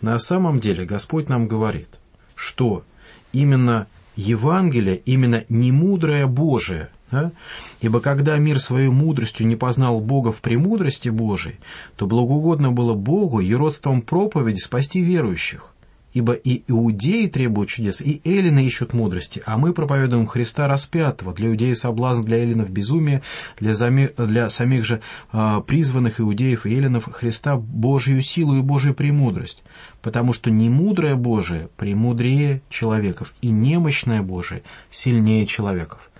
На 0.00 0.18
самом 0.18 0.60
деле 0.60 0.84
Господь 0.84 1.28
нам 1.28 1.48
говорит, 1.48 1.88
что 2.34 2.84
именно 3.32 3.86
Евангелие, 4.16 4.96
именно 5.06 5.44
не 5.48 5.72
мудрое 5.72 6.26
Божие, 6.26 6.90
да? 7.10 7.32
ибо 7.80 8.00
когда 8.00 8.36
мир 8.36 8.60
своей 8.60 8.88
мудростью 8.88 9.46
не 9.46 9.56
познал 9.56 10.00
Бога 10.00 10.32
в 10.32 10.40
премудрости 10.40 11.08
Божией, 11.08 11.56
то 11.96 12.06
благоугодно 12.06 12.72
было 12.72 12.94
Богу 12.94 13.40
и 13.40 13.54
родством 13.54 14.02
проповеди 14.02 14.58
спасти 14.58 15.00
верующих. 15.00 15.73
Ибо 16.14 16.32
и 16.32 16.62
иудеи 16.68 17.26
требуют 17.26 17.68
чудес, 17.68 18.00
и 18.00 18.22
эллины 18.24 18.64
ищут 18.64 18.92
мудрости, 18.92 19.42
а 19.44 19.58
мы 19.58 19.72
проповедуем 19.72 20.28
Христа 20.28 20.68
распятого. 20.68 21.34
Для 21.34 21.48
иудеев 21.48 21.76
соблазн, 21.76 22.22
для 22.22 22.38
эллинов 22.38 22.70
безумие, 22.70 23.22
для, 23.58 23.74
зами, 23.74 24.12
для 24.16 24.48
самих 24.48 24.84
же 24.84 25.00
э, 25.32 25.60
призванных 25.66 26.20
иудеев 26.20 26.66
и 26.66 26.74
эллинов 26.74 27.12
Христа 27.12 27.56
Божью 27.56 28.22
силу 28.22 28.56
и 28.56 28.62
Божью 28.62 28.94
премудрость. 28.94 29.64
Потому 30.02 30.32
что 30.32 30.52
немудрое 30.52 31.16
Божие 31.16 31.68
премудрее 31.76 32.62
человеков, 32.70 33.34
и 33.42 33.48
немощное 33.48 34.22
Божие 34.22 34.62
сильнее 34.90 35.46
человеков. 35.46 36.10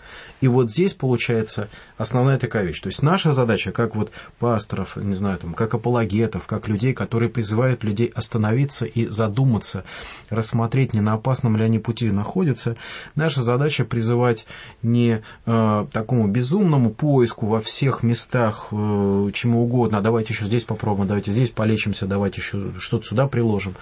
И 0.41 0.49
вот 0.49 0.71
здесь 0.71 0.93
получается 0.93 1.69
основная 1.97 2.39
такая 2.39 2.65
вещь. 2.65 2.81
То 2.81 2.89
есть 2.89 3.03
наша 3.03 3.33
задача, 3.33 3.73
как 3.73 3.95
вот 3.95 4.11
пасторов, 4.39 4.97
не 4.97 5.15
знаю, 5.15 5.39
там, 5.39 5.55
как 5.55 5.75
апологетов, 5.75 6.47
как 6.47 6.69
людей, 6.69 6.93
которые 6.93 7.31
призывают 7.31 7.85
людей 7.85 8.11
остановиться 8.15 8.85
и 8.85 9.07
задуматься, 9.07 9.85
рассмотреть, 10.31 10.93
не 10.95 11.01
на 11.01 11.15
опасном 11.15 11.57
ли 11.57 11.65
они 11.65 11.79
пути 11.79 12.11
находятся, 12.11 12.77
наша 13.15 13.43
задача 13.43 13.85
призывать 13.85 14.47
не 14.83 15.23
э, 15.47 15.87
такому 15.91 16.29
безумному 16.29 16.91
поиску 16.91 17.47
во 17.47 17.61
всех 17.61 18.03
местах, 18.03 18.69
э, 18.71 19.31
чему 19.33 19.65
угодно, 19.65 19.99
а 19.99 20.03
давайте 20.03 20.35
еще 20.35 20.47
здесь 20.47 20.65
попробуем, 20.65 21.09
давайте 21.09 21.31
здесь 21.31 21.51
полечимся, 21.51 22.07
давайте 22.07 22.41
еще 22.41 22.73
что-то 22.79 23.07
сюда 23.07 23.29
приложим. 23.29 23.75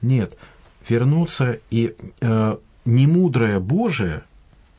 Нет, 0.00 0.36
вернуться 0.88 1.58
и 1.70 1.94
э, 2.20 2.56
немудрое 2.84 3.60
Божие– 3.60 4.22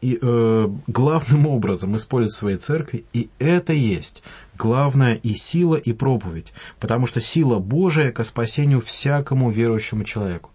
и, 0.01 0.17
э, 0.21 0.69
главным 0.87 1.47
образом 1.47 1.95
использовать 1.95 2.33
в 2.33 2.37
своей 2.37 2.57
церкви, 2.57 3.05
и 3.13 3.29
это 3.39 3.73
есть 3.73 4.23
главная 4.57 5.15
и 5.15 5.35
сила, 5.35 5.75
и 5.75 5.93
проповедь, 5.93 6.53
потому 6.79 7.07
что 7.07 7.21
сила 7.21 7.59
Божия 7.59 8.11
ко 8.11 8.23
спасению 8.23 8.81
всякому 8.81 9.49
верующему 9.49 10.03
человеку. 10.03 10.51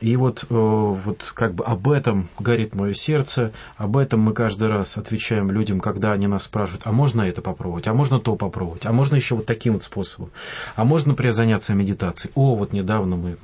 И 0.00 0.14
вот, 0.16 0.44
э, 0.44 0.46
вот 0.50 1.32
как 1.34 1.54
бы 1.54 1.64
об 1.64 1.88
этом 1.88 2.28
горит 2.38 2.74
мое 2.74 2.92
сердце, 2.92 3.52
об 3.78 3.96
этом 3.96 4.20
мы 4.20 4.34
каждый 4.34 4.68
раз 4.68 4.98
отвечаем 4.98 5.50
людям, 5.50 5.80
когда 5.80 6.12
они 6.12 6.26
нас 6.26 6.44
спрашивают, 6.44 6.82
а 6.86 6.92
можно 6.92 7.22
это 7.22 7.40
попробовать, 7.40 7.86
а 7.86 7.94
можно 7.94 8.18
то 8.18 8.36
попробовать, 8.36 8.84
а 8.84 8.92
можно 8.92 9.16
еще 9.16 9.36
вот 9.36 9.46
таким 9.46 9.74
вот 9.74 9.84
способом, 9.84 10.30
а 10.74 10.84
можно, 10.84 11.14
заняться 11.32 11.74
медитацией. 11.74 12.30
О, 12.34 12.54
вот 12.54 12.72
недавно 12.72 13.16
мы 13.16 13.36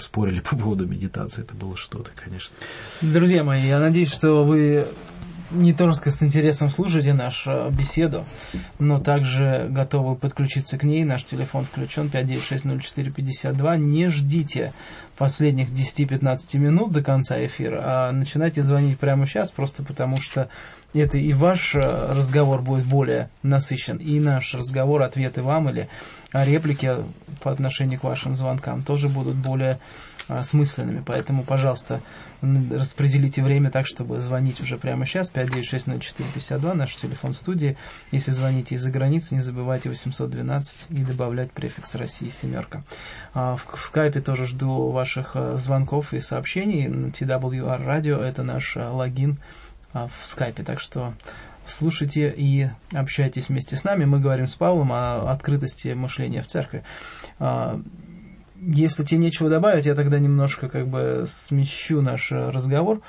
спорили 0.00 0.40
по 0.40 0.56
поводу 0.56 0.86
медитации, 0.86 1.42
это 1.42 1.54
было 1.54 1.76
что-то, 1.76 2.10
конечно. 2.14 2.54
Друзья 3.00 3.44
мои, 3.44 3.66
я 3.66 3.78
надеюсь, 3.78 4.12
что 4.12 4.44
вы 4.44 4.86
не 5.52 5.72
только 5.72 6.10
с 6.10 6.22
интересом 6.22 6.68
слушаете 6.68 7.12
нашу 7.12 7.70
беседу, 7.70 8.24
но 8.78 8.98
также 8.98 9.66
готовы 9.70 10.16
подключиться 10.16 10.78
к 10.78 10.84
ней. 10.84 11.04
Наш 11.04 11.24
телефон 11.24 11.64
включен 11.64 12.08
5960452. 12.08 13.76
Не 13.78 14.08
ждите 14.08 14.72
последних 15.22 15.68
10-15 15.68 16.58
минут 16.58 16.90
до 16.90 17.00
конца 17.00 17.46
эфира, 17.46 17.80
а 17.84 18.10
начинайте 18.10 18.64
звонить 18.64 18.98
прямо 18.98 19.24
сейчас, 19.24 19.52
просто 19.52 19.84
потому 19.84 20.20
что 20.20 20.48
это 20.94 21.16
и 21.16 21.32
ваш 21.32 21.76
разговор 21.76 22.60
будет 22.60 22.84
более 22.86 23.30
насыщен, 23.44 23.98
и 23.98 24.18
наш 24.18 24.52
разговор, 24.52 25.00
ответы 25.02 25.40
вам 25.40 25.68
или 25.68 25.88
реплики 26.32 26.96
по 27.40 27.52
отношению 27.52 28.00
к 28.00 28.02
вашим 28.02 28.34
звонкам 28.34 28.82
тоже 28.82 29.08
будут 29.08 29.36
более 29.36 29.78
а, 30.28 30.44
смысленными. 30.44 31.02
Поэтому, 31.04 31.44
пожалуйста, 31.44 32.00
распределите 32.40 33.42
время 33.42 33.70
так, 33.70 33.86
чтобы 33.86 34.20
звонить 34.20 34.60
уже 34.60 34.78
прямо 34.78 35.04
сейчас. 35.04 35.32
5960452, 35.32 36.74
наш 36.74 36.94
телефон 36.94 37.32
в 37.32 37.36
студии. 37.36 37.76
Если 38.10 38.30
звоните 38.30 38.76
из-за 38.76 38.90
границы, 38.90 39.34
не 39.34 39.40
забывайте 39.40 39.88
812 39.88 40.86
и 40.90 41.04
добавлять 41.04 41.50
префикс 41.52 41.94
России 41.94 42.28
семерка. 42.28 42.84
А, 43.34 43.56
в, 43.56 43.66
в 43.76 43.84
скайпе 43.84 44.20
тоже 44.20 44.46
жду 44.46 44.90
ваших 44.90 45.32
а, 45.34 45.56
звонков 45.56 46.14
и 46.14 46.20
сообщений. 46.20 46.86
TWR 46.86 47.84
Radio 47.84 48.22
это 48.22 48.42
наш 48.42 48.76
логин 48.76 49.38
в 49.92 50.12
скайпе. 50.24 50.62
Так 50.62 50.80
что 50.80 51.14
слушайте 51.66 52.32
и 52.34 52.68
общайтесь 52.92 53.48
вместе 53.48 53.76
с 53.76 53.84
нами. 53.84 54.04
Мы 54.04 54.20
говорим 54.20 54.46
с 54.46 54.54
Павлом 54.54 54.92
о 54.92 55.30
открытости 55.30 55.88
мышления 55.88 56.42
в 56.42 56.46
церкви 56.46 56.84
если 58.64 59.04
тебе 59.04 59.18
нечего 59.18 59.48
добавить, 59.48 59.86
я 59.86 59.94
тогда 59.94 60.18
немножко 60.18 60.68
как 60.68 60.86
бы 60.86 61.26
смещу 61.28 62.00
наш 62.00 62.30
разговор. 62.30 63.00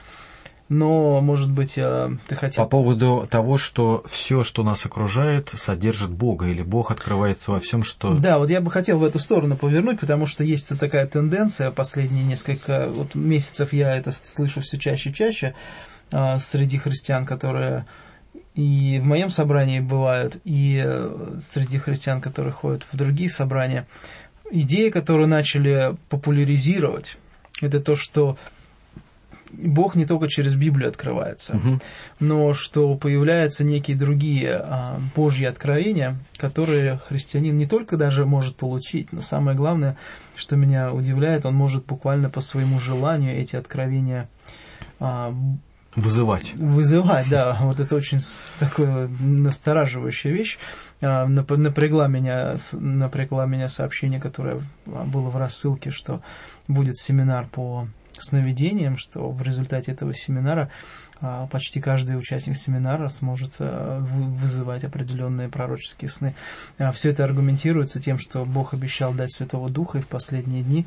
Но, 0.70 1.22
может 1.22 1.52
быть, 1.52 1.78
э, 1.78 2.10
ты 2.28 2.36
хотел... 2.36 2.63
По 2.63 2.70
поводу 2.70 3.28
того, 3.30 3.58
что 3.58 4.04
все, 4.10 4.44
что 4.44 4.63
нас 4.63 4.86
окружает, 4.86 5.50
содержит 5.50 6.10
Бога, 6.10 6.48
или 6.48 6.63
Бог 6.63 6.89
открывается 6.89 7.52
во 7.52 7.60
всем, 7.60 7.84
что... 7.84 8.16
Да, 8.16 8.39
вот 8.39 8.50
я 8.50 8.62
бы 8.62 8.72
хотел 8.72 8.98
в 8.98 9.04
эту 9.04 9.20
сторону 9.20 9.58
повернуть, 9.58 10.00
потому 10.00 10.26
что 10.26 10.44
есть 10.44 10.78
такая 10.80 11.06
тенденция, 11.06 11.70
последние 11.70 12.24
несколько 12.24 12.88
вот, 12.89 13.13
месяцев 13.13 13.74
я 13.74 13.96
это 13.96 14.12
слышу 14.12 14.62
все 14.62 14.80
чаще 14.80 15.10
и 15.10 15.13
чаще 15.13 15.54
э, 16.12 16.38
среди 16.38 16.78
христиан, 16.78 17.26
которые 17.26 17.86
и 18.56 19.00
в 19.00 19.06
моем 19.06 19.30
собрании 19.30 19.80
бывают, 19.80 20.38
и 20.44 20.82
э, 20.84 21.39
среди 21.52 21.78
христиан, 21.78 22.22
которые 22.22 22.54
ходят 22.54 22.88
в 22.92 22.96
другие 22.96 23.30
собрания– 23.30 23.86
идея, 24.52 24.92
которую 24.92 25.28
начали 25.28 25.96
популяризировать, 26.10 27.18
это 27.62 27.80
то, 27.80 27.96
что 27.96 28.38
Бог 29.52 29.96
не 29.96 30.06
только 30.06 30.28
через 30.28 30.56
Библию 30.56 30.90
открывается, 30.90 31.56
угу. 31.56 31.80
но 32.20 32.54
что 32.54 32.96
появляются 32.96 33.64
некие 33.64 33.96
другие 33.96 34.56
а, 34.56 35.00
Божьи 35.16 35.46
откровения, 35.46 36.16
которые 36.38 36.98
христианин 36.98 37.56
не 37.56 37.68
только 37.68 37.96
даже 37.96 38.26
может 38.26 38.56
получить, 38.56 39.12
но 39.12 39.22
самое 39.22 39.56
главное, 39.56 39.96
что 40.36 40.56
меня 40.56 40.92
удивляет, 40.92 41.46
он 41.46 41.54
может 41.54 41.86
буквально 41.86 42.30
по 42.30 42.42
своему 42.42 42.80
желанию 42.80 43.38
эти 43.38 43.56
откровения 43.56 44.28
а, 45.00 45.36
Вызывать. 45.96 46.54
Вызывать, 46.58 47.30
да. 47.30 47.56
Вот 47.62 47.80
это 47.80 47.96
очень 47.96 48.20
такая 48.58 49.08
настораживающая 49.20 50.32
вещь. 50.32 50.58
А, 51.04 51.28
напрягла 51.28 52.08
меня, 52.08 52.56
напрягла 52.72 53.46
меня 53.46 53.68
сообщение, 53.68 54.22
которое 54.22 54.62
было 54.86 55.30
в 55.30 55.36
рассылке, 55.36 55.92
что 55.92 56.22
будет 56.68 56.98
семинар 56.98 57.46
по 57.48 57.88
сновидениям, 58.13 58.98
что 58.98 59.30
в 59.30 59.42
результате 59.42 59.92
этого 59.92 60.13
семинара 60.13 60.70
почти 61.50 61.80
каждый 61.80 62.18
участник 62.18 62.58
семинара 62.58 63.08
сможет 63.08 63.54
а, 63.60 64.00
вызывать 64.00 64.84
определенные 64.84 65.48
пророческие 65.48 66.10
сны. 66.10 66.36
А, 66.78 66.92
Все 66.92 67.10
это 67.10 67.24
аргументируется 67.24 68.02
тем, 68.02 68.18
что 68.18 68.46
Бог 68.46 68.74
обещал 68.74 69.14
дать 69.14 69.34
Святого 69.34 69.70
Духа, 69.70 70.00
и 70.00 70.02
в 70.02 70.08
последние 70.08 70.64
дни 70.64 70.86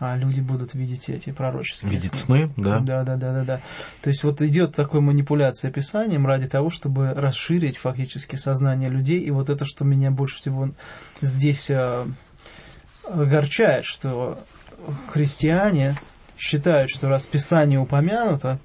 люди 0.00 0.40
будут 0.40 0.74
видеть 0.74 1.08
эти 1.08 1.30
пророческие 1.30 1.90
видеть 1.90 2.14
сны. 2.14 2.48
сны, 2.48 2.52
да? 2.56 2.80
Да, 2.80 3.02
да, 3.02 3.16
да, 3.16 3.32
да, 3.32 3.44
да. 3.44 3.60
То 4.02 4.08
есть 4.08 4.24
вот 4.24 4.42
идет 4.42 4.74
такая 4.74 5.00
манипуляция 5.00 5.70
Писанием 5.70 6.26
ради 6.26 6.46
того, 6.46 6.70
чтобы 6.70 7.14
расширить 7.14 7.78
фактически 7.78 8.36
сознание 8.36 8.90
людей. 8.90 9.20
И 9.20 9.30
вот 9.30 9.48
это, 9.48 9.64
что 9.64 9.84
меня 9.84 10.10
больше 10.10 10.36
всего 10.36 10.70
здесь 11.22 11.70
огорчает, 13.10 13.84
что 13.84 14.38
христиане 15.08 15.96
считают, 16.36 16.90
что 16.90 17.08
раз 17.08 17.26
Писание 17.26 17.80
упомянуто, 17.80 18.58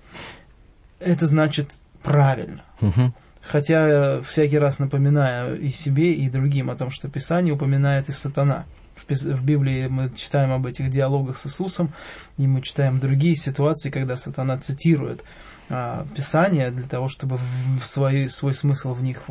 это 1.05 1.27
значит 1.27 1.71
правильно. 2.01 2.63
Угу. 2.81 3.13
Хотя 3.41 4.21
всякий 4.21 4.57
раз 4.57 4.79
напоминаю 4.79 5.59
и 5.59 5.69
себе, 5.69 6.13
и 6.13 6.29
другим 6.29 6.69
о 6.69 6.75
том, 6.75 6.89
что 6.89 7.09
Писание 7.09 7.53
упоминает 7.53 8.09
и 8.09 8.11
сатана. 8.11 8.65
В, 8.95 9.09
в 9.09 9.43
Библии 9.43 9.87
мы 9.87 10.11
читаем 10.15 10.51
об 10.51 10.65
этих 10.65 10.89
диалогах 10.89 11.37
с 11.37 11.47
Иисусом, 11.47 11.93
и 12.37 12.47
мы 12.47 12.61
читаем 12.61 12.99
другие 12.99 13.35
ситуации, 13.35 13.89
когда 13.89 14.17
сатана 14.17 14.57
цитирует 14.59 15.23
а, 15.69 16.05
Писание 16.15 16.71
для 16.71 16.87
того, 16.87 17.07
чтобы 17.07 17.37
в 17.37 17.85
свой, 17.85 18.29
свой 18.29 18.53
смысл 18.53 18.93
в 18.93 19.01
них 19.01 19.23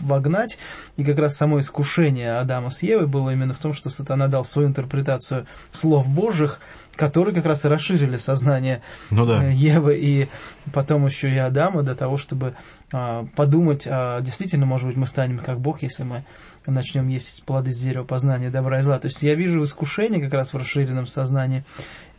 вогнать. 0.00 0.58
И 0.96 1.04
как 1.04 1.18
раз 1.18 1.36
само 1.36 1.60
искушение 1.60 2.38
Адама 2.38 2.70
с 2.70 2.82
Евой 2.82 3.06
было 3.06 3.30
именно 3.30 3.54
в 3.54 3.58
том, 3.58 3.72
что 3.72 3.90
сатана 3.90 4.28
дал 4.28 4.44
свою 4.44 4.68
интерпретацию 4.68 5.46
слов 5.70 6.08
Божьих, 6.08 6.60
которые 6.96 7.34
как 7.34 7.44
раз 7.44 7.64
и 7.64 7.68
расширили 7.68 8.16
сознание 8.16 8.82
ну, 9.10 9.26
да. 9.26 9.44
Э, 9.44 9.52
Евы 9.52 9.98
и 9.98 10.28
потом 10.72 11.06
еще 11.06 11.32
и 11.32 11.36
Адама 11.36 11.82
до 11.82 11.94
того, 11.94 12.16
чтобы 12.16 12.54
а, 12.92 13.26
подумать, 13.34 13.86
а, 13.90 14.20
действительно, 14.20 14.66
может 14.66 14.86
быть, 14.86 14.96
мы 14.96 15.06
станем 15.06 15.38
как 15.38 15.60
Бог, 15.60 15.82
если 15.82 16.04
мы 16.04 16.24
начнем 16.66 17.08
есть 17.08 17.44
плоды 17.44 17.72
с 17.72 17.80
дерева 17.80 18.04
познания 18.04 18.50
добра 18.50 18.78
и 18.78 18.82
зла. 18.82 18.98
То 18.98 19.06
есть 19.08 19.22
я 19.22 19.34
вижу 19.34 19.64
искушение 19.64 20.22
как 20.22 20.32
раз 20.32 20.52
в 20.52 20.56
расширенном 20.56 21.06
сознании. 21.06 21.64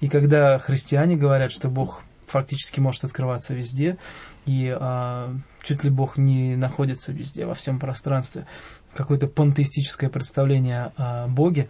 И 0.01 0.07
когда 0.07 0.57
христиане 0.57 1.15
говорят, 1.15 1.51
что 1.51 1.69
Бог 1.69 2.03
фактически 2.27 2.79
может 2.79 3.03
открываться 3.05 3.53
везде, 3.53 3.97
и 4.45 4.75
а, 4.77 5.33
чуть 5.61 5.83
ли 5.83 5.89
Бог 5.89 6.17
не 6.17 6.55
находится 6.55 7.11
везде, 7.11 7.45
во 7.45 7.53
всем 7.53 7.79
пространстве, 7.79 8.45
какое-то 8.93 9.27
пантеистическое 9.27 10.09
представление 10.09 10.91
о 10.97 11.27
Боге, 11.27 11.67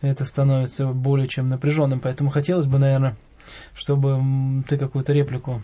это 0.00 0.24
становится 0.24 0.86
более 0.86 1.28
чем 1.28 1.48
напряженным. 1.48 2.00
Поэтому 2.00 2.30
хотелось 2.30 2.66
бы, 2.66 2.78
наверное, 2.78 3.16
чтобы 3.74 4.62
ты 4.68 4.78
какую-то 4.78 5.12
реплику. 5.12 5.62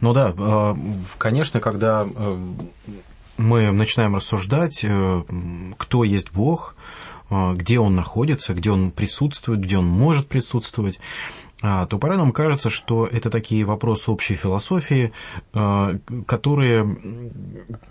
Ну 0.00 0.12
да, 0.12 0.34
а, 0.36 0.76
конечно, 1.18 1.60
когда 1.60 2.06
э, 2.06 2.38
мы 3.36 3.70
начинаем 3.72 4.16
рассуждать, 4.16 4.80
э, 4.82 5.22
кто 5.76 6.04
есть 6.04 6.32
Бог, 6.32 6.76
э, 7.30 7.54
где 7.54 7.78
Он 7.78 7.94
находится, 7.94 8.54
где 8.54 8.70
Он 8.70 8.90
присутствует, 8.90 9.60
где 9.60 9.78
Он 9.78 9.86
может 9.86 10.28
присутствовать, 10.28 11.00
то 11.64 11.98
порой 11.98 12.18
нам 12.18 12.30
кажется, 12.32 12.68
что 12.68 13.06
это 13.06 13.30
такие 13.30 13.64
вопросы 13.64 14.10
общей 14.10 14.34
философии, 14.34 15.12
а, 15.54 15.96
которые, 16.26 16.98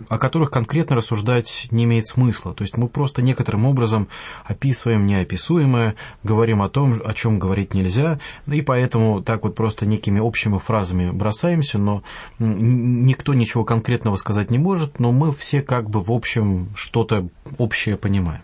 о 0.08 0.18
которых 0.18 0.52
конкретно 0.52 0.94
рассуждать 0.94 1.66
не 1.72 1.82
имеет 1.82 2.06
смысла. 2.06 2.54
То 2.54 2.62
есть 2.62 2.76
мы 2.76 2.88
просто 2.88 3.20
некоторым 3.20 3.66
образом 3.66 4.06
описываем 4.44 5.06
неописуемое, 5.06 5.96
говорим 6.22 6.62
о 6.62 6.68
том, 6.68 7.02
о 7.04 7.14
чем 7.14 7.40
говорить 7.40 7.74
нельзя, 7.74 8.20
и 8.46 8.62
поэтому 8.62 9.22
так 9.22 9.42
вот 9.42 9.56
просто 9.56 9.86
некими 9.86 10.20
общими 10.20 10.58
фразами 10.58 11.10
бросаемся, 11.10 11.78
но 11.78 12.04
никто 12.38 13.34
ничего 13.34 13.64
конкретного 13.64 14.14
сказать 14.14 14.52
не 14.52 14.58
может, 14.58 15.00
но 15.00 15.10
мы 15.10 15.32
все 15.32 15.62
как 15.62 15.90
бы 15.90 16.00
в 16.00 16.12
общем 16.12 16.68
что-то 16.76 17.28
общее 17.58 17.96
понимаем. 17.96 18.42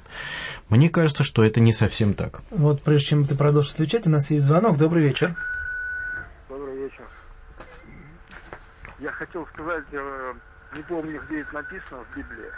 Мне 0.71 0.89
кажется, 0.89 1.25
что 1.25 1.45
это 1.45 1.59
не 1.59 1.73
совсем 1.73 2.15
так. 2.15 2.43
Вот 2.51 2.83
прежде 2.83 3.09
чем 3.09 3.25
ты 3.25 3.35
продолжишь 3.35 3.73
отвечать, 3.73 4.07
у 4.07 4.11
нас 4.11 4.31
есть 4.31 4.45
звонок. 4.45 4.79
Добрый 4.79 5.03
вечер. 5.03 5.35
Добрый 6.49 6.77
вечер. 6.77 7.05
Я 9.01 9.11
хотел 9.11 9.47
сказать, 9.49 9.85
э, 9.91 10.35
не 10.77 10.83
помню, 10.83 11.21
где 11.27 11.41
это 11.41 11.55
написано 11.55 12.05
в 12.05 12.17
Библии, 12.17 12.51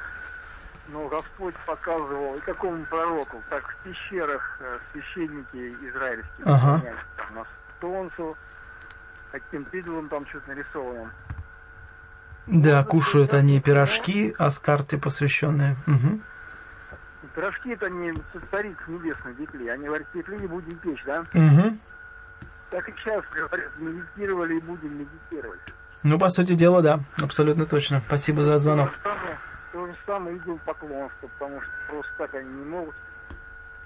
но 0.89 1.09
Господь 1.09 1.55
показывал 1.67 2.37
и 2.37 2.41
какому 2.41 2.85
пророку, 2.85 3.43
так 3.49 3.67
в 3.67 3.85
пещерах 3.85 4.59
э, 4.61 4.79
священники 4.93 5.75
израильские, 5.89 6.45
ага. 6.45 6.83
там, 7.17 7.35
на 7.37 7.47
солнцу, 7.81 8.37
каким 9.31 9.63
идолом 9.73 10.09
там 10.11 10.27
что-то 10.27 10.49
нарисованным. 10.49 11.11
Да, 12.47 12.85
кушают 12.85 13.33
они 13.33 13.61
пирожки, 13.61 14.35
а 14.37 14.51
старты 14.51 14.99
посвященные. 14.99 15.77
Угу. 15.87 16.21
Пирожки 17.35 17.71
это 17.71 17.89
не 17.89 18.13
царик 18.51 18.89
небесный 18.89 19.35
пекли, 19.35 19.69
они 19.69 19.87
говорят, 19.87 20.09
пекли 20.09 20.37
и 20.37 20.47
будем 20.47 20.77
печь, 20.79 21.03
да? 21.05 21.21
Угу. 21.21 21.79
Так 22.71 22.89
и 22.89 22.93
сейчас 22.97 23.25
говорят, 23.33 23.71
медитировали 23.79 24.57
и 24.57 24.61
будем 24.61 24.99
медитировать. 24.99 25.61
Ну, 26.03 26.19
по 26.19 26.29
сути 26.31 26.55
дела, 26.55 26.83
да, 26.83 27.01
абсолютно 27.23 27.65
точно. 27.65 28.03
Спасибо 28.07 28.43
за 28.43 28.59
звонок. 28.59 28.91
То 29.73 29.87
же 29.87 29.97
самое, 30.05 30.37
идол 30.37 30.59
поклонство, 30.67 31.29
потому 31.39 31.61
что 31.63 31.71
просто 31.89 32.13
так 32.19 32.35
они 32.35 32.53
не 32.53 32.65
могут 32.65 32.95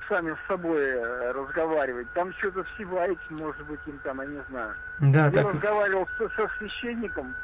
сами 0.08 0.32
с 0.32 0.48
собой 0.48 0.82
э, 0.82 1.32
разговаривать. 1.32 2.10
Там 2.12 2.32
что-то 2.38 2.64
всеваете, 2.74 3.20
может 3.30 3.64
быть, 3.66 3.80
им 3.86 3.98
там, 3.98 4.20
я 4.20 4.26
не 4.26 4.40
знаю. 4.48 4.74
Да, 4.98 5.26
Я 5.26 5.30
так. 5.30 5.54
разговаривал 5.54 6.08
со, 6.18 6.28
со 6.30 6.48
священником, 6.58 7.34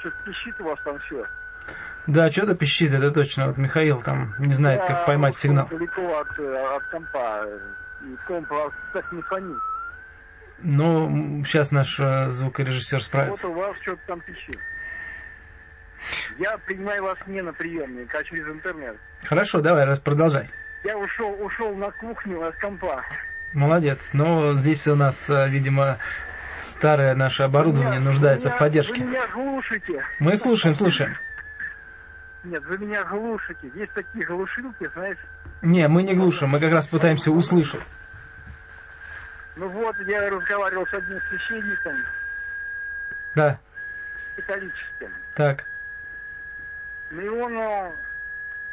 что-то 0.00 0.16
пищит 0.24 0.60
у 0.60 0.64
вас 0.64 0.78
там 0.84 0.98
все. 1.00 1.24
Да, 2.06 2.30
что-то 2.30 2.54
пищит, 2.54 2.92
это 2.92 3.10
точно. 3.10 3.46
Вот 3.48 3.56
Михаил 3.56 4.02
там 4.02 4.34
не 4.38 4.52
знает, 4.52 4.82
как 4.86 5.06
поймать 5.06 5.34
сигнал. 5.34 5.66
Далеко 5.68 6.18
от, 6.18 6.38
э, 6.38 6.76
от 6.76 6.84
компа, 6.90 7.44
э, 7.46 7.58
и 8.06 8.16
комп 8.26 8.50
вас 8.50 8.72
так 8.92 9.10
не 9.12 9.22
фонит. 9.22 9.56
Ну, 10.58 11.42
сейчас 11.44 11.70
наш 11.72 11.98
э, 11.98 12.30
звукорежиссер 12.30 12.98
Вот 12.98 13.04
справится. 13.04 13.48
у 13.48 13.54
вас 13.54 13.74
что-то 13.82 14.00
там 14.06 14.20
пищит. 14.20 14.58
Я 16.38 16.58
принимаю 16.58 17.02
вас 17.04 17.18
не 17.26 17.40
на 17.42 17.52
приемник, 17.52 18.14
а 18.14 18.22
через 18.24 18.46
интернет. 18.48 18.96
Хорошо, 19.24 19.60
давай, 19.60 19.84
раз 19.86 19.98
продолжай. 19.98 20.50
Я 20.84 20.98
ушел, 20.98 21.32
ушел 21.42 21.74
на 21.74 21.90
кухню 21.92 22.46
от 22.46 22.54
компа. 22.56 23.02
Молодец. 23.54 24.10
Но 24.12 24.52
здесь 24.54 24.86
у 24.88 24.94
нас, 24.96 25.30
э, 25.30 25.48
видимо, 25.48 25.98
старое 26.58 27.14
наше 27.14 27.44
оборудование 27.44 28.00
Вы 28.00 28.04
нуждается 28.06 28.48
меня- 28.48 28.56
в 28.56 28.58
поддержке. 28.58 29.02
Вы 29.02 29.08
меня 29.10 29.26
глушите. 29.28 30.04
Мы 30.18 30.36
слушаем, 30.36 30.74
слушаем. 30.74 31.16
Нет, 32.44 32.62
вы 32.64 32.78
меня 32.78 33.04
глушите. 33.04 33.70
Есть 33.74 33.92
такие 33.94 34.24
глушилки, 34.26 34.88
знаете. 34.94 35.20
Не, 35.62 35.88
мы 35.88 36.02
не 36.02 36.14
глушим, 36.14 36.50
мы 36.50 36.60
как 36.60 36.72
раз 36.72 36.86
пытаемся 36.86 37.30
услышать. 37.30 37.82
Ну 39.56 39.68
вот, 39.68 39.96
я 40.06 40.28
разговаривал 40.30 40.86
с 40.86 40.92
одним 40.94 41.18
священником 41.28 41.96
Да, 43.34 43.58
католическим. 44.36 45.10
так. 45.34 45.64
Ну 47.10 47.20
и 47.22 47.28
он, 47.28 47.56
э, 47.56 47.92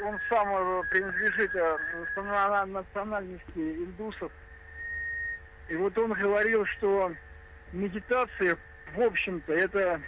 он 0.04 0.20
сам 0.28 0.48
э, 0.50 0.84
принадлежит 0.90 1.54
э, 1.56 1.78
национа- 2.16 2.66
национальности 2.66 3.44
индусов. 3.86 4.32
И 5.70 5.76
вот 5.76 5.96
он 5.98 6.14
говорил, 6.14 6.66
что 6.78 7.12
медитация, 7.72 8.58
в 8.96 9.02
общем-то, 9.02 9.54
это 9.54 10.02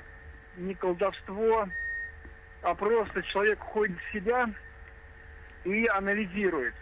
не 0.57 0.73
колдовство, 0.73 1.67
а 2.63 2.73
просто 2.75 3.21
человек 3.23 3.59
входит 3.59 3.97
в 3.99 4.13
себя 4.13 4.47
и 5.65 5.85
анализирует. 5.87 6.73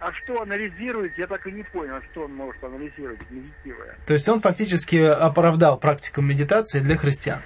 А 0.00 0.12
что 0.12 0.42
анализирует, 0.42 1.16
я 1.16 1.26
так 1.26 1.46
и 1.46 1.52
не 1.52 1.62
понял, 1.62 2.00
что 2.10 2.24
он 2.24 2.34
может 2.34 2.62
анализировать, 2.64 3.20
медитируя. 3.30 3.96
То 4.06 4.14
есть 4.14 4.28
он 4.28 4.40
фактически 4.40 4.96
оправдал 4.96 5.78
практику 5.78 6.20
медитации 6.20 6.80
для 6.80 6.96
христиан. 6.96 7.42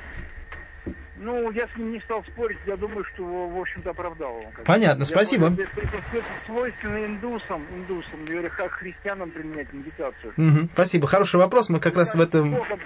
Ну, 1.19 1.51
я 1.53 1.67
с 1.67 1.77
ним 1.77 1.93
не 1.93 2.01
стал 2.01 2.23
спорить, 2.25 2.59
я 2.67 2.77
думаю, 2.77 3.05
что, 3.15 3.25
в 3.25 3.59
общем-то, 3.59 3.91
оправдал 3.91 4.39
его. 4.41 4.53
Понятно, 4.65 5.01
Я 5.01 5.07
спасибо. 5.07 5.49
думаю, 5.51 5.69
Это, 5.77 6.03
свойственно 6.47 7.05
индусам, 7.07 7.63
индусам, 7.71 8.25
или 8.25 8.49
как 8.49 8.73
христианам 8.73 9.31
применять 9.31 9.73
медитацию. 9.73 10.33
Мгм, 10.37 10.69
спасибо. 10.73 11.07
Хороший 11.07 11.37
вопрос. 11.37 11.69
Мы 11.69 11.81
как 11.81 11.95
раз 11.97 12.15
в 12.15 12.19
Как 12.19 12.23
с 12.23 12.29
этом... 12.29 12.51
Богом- 12.53 12.81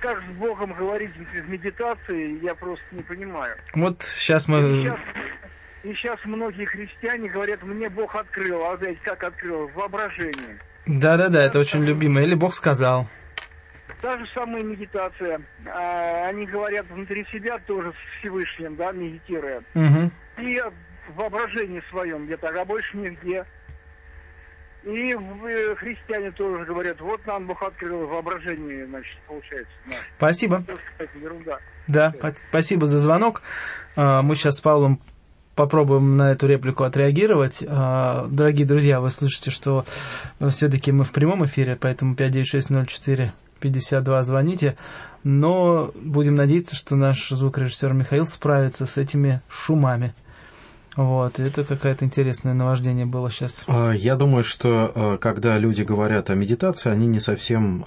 как 0.00 0.22
с 0.22 0.36
Богом 0.38 0.72
говорить 0.74 1.10
в 1.16 1.48
медитации, 1.48 2.42
я 2.44 2.54
просто 2.54 2.84
не 2.92 3.02
понимаю. 3.02 3.56
Вот 3.74 4.02
сейчас 4.02 4.48
И 4.48 4.52
мы... 4.52 4.82
сейчас, 4.82 4.98
и 5.84 5.94
сейчас 5.94 6.18
многие 6.24 6.64
христиане 6.64 7.28
говорят, 7.28 7.62
мне 7.62 7.88
Бог 7.88 8.14
открыл, 8.14 8.64
а 8.64 8.76
знаете, 8.76 9.00
как 9.02 9.22
открыл? 9.24 9.68
В 9.68 9.74
воображении. 9.74 10.58
Да-да-да, 10.86 11.42
это 11.42 11.58
очень 11.58 11.84
любимое. 11.84 12.24
Или 12.24 12.34
Бог 12.34 12.54
сказал. 12.54 13.06
Та 14.00 14.16
же 14.18 14.26
самая 14.32 14.62
медитация. 14.62 15.40
А, 15.66 16.26
они 16.28 16.46
говорят 16.46 16.86
внутри 16.88 17.26
себя 17.32 17.58
тоже 17.66 17.92
с 17.92 18.18
Всевышним, 18.18 18.76
да, 18.76 18.92
медитируя. 18.92 19.62
Мгм. 19.74 20.10
И 20.38 20.62
в 21.08 21.16
воображении 21.16 21.82
своем 21.90 22.26
где-то, 22.26 22.48
а 22.48 22.64
больше 22.64 22.96
нигде. 22.96 23.44
И 24.88 25.12
э, 25.14 25.74
христиане 25.76 26.30
тоже 26.30 26.64
говорят, 26.64 27.00
вот 27.00 27.20
нам 27.26 27.46
Бог 27.46 27.62
открыл 27.62 28.06
воображение, 28.06 28.86
значит, 28.86 29.18
получается. 29.26 29.70
наше. 29.86 29.98
Спасибо. 30.16 30.64
Это, 30.66 30.80
кстати, 30.92 31.22
ерунда. 31.22 31.58
Да, 31.88 32.12
по- 32.20 32.34
спасибо 32.48 32.86
за 32.86 32.98
звонок. 32.98 33.42
А, 33.96 34.22
Мы 34.22 34.34
сейчас 34.34 34.56
с 34.56 34.60
Павлом 34.62 34.98
попробуем 35.54 36.16
на 36.16 36.32
эту 36.32 36.46
реплику 36.46 36.84
отреагировать. 36.84 37.62
А, 37.68 38.26
Дорогие 38.30 38.66
друзья, 38.66 39.00
вы 39.00 39.10
слышите, 39.10 39.50
что 39.50 39.84
все-таки 40.48 40.90
мы 40.90 41.04
в 41.04 41.12
прямом 41.12 41.44
эфире, 41.44 41.76
поэтому 41.78 42.14
59604 42.14 43.32
52 43.60 44.22
звоните. 44.22 44.76
Но 45.24 45.90
будем 45.96 46.36
надеяться, 46.36 46.76
что 46.76 46.96
наш 46.96 47.28
звукорежиссер 47.28 47.92
Михаил 47.92 48.26
справится 48.26 48.86
с 48.86 48.96
этими 48.96 49.42
шумами. 49.50 50.14
Вот, 50.98 51.38
это 51.38 51.62
какое-то 51.62 52.04
интересное 52.04 52.54
наваждение 52.54 53.06
было 53.06 53.30
сейчас. 53.30 53.62
А, 53.68 53.92
Я 53.92 54.16
думаю, 54.16 54.42
что 54.42 54.90
а, 54.92 55.16
когда 55.16 55.56
люди 55.56 55.82
говорят 55.82 56.28
о 56.28 56.34
медитации, 56.34 56.90
они 56.90 57.06
не 57.06 57.20
совсем 57.20 57.86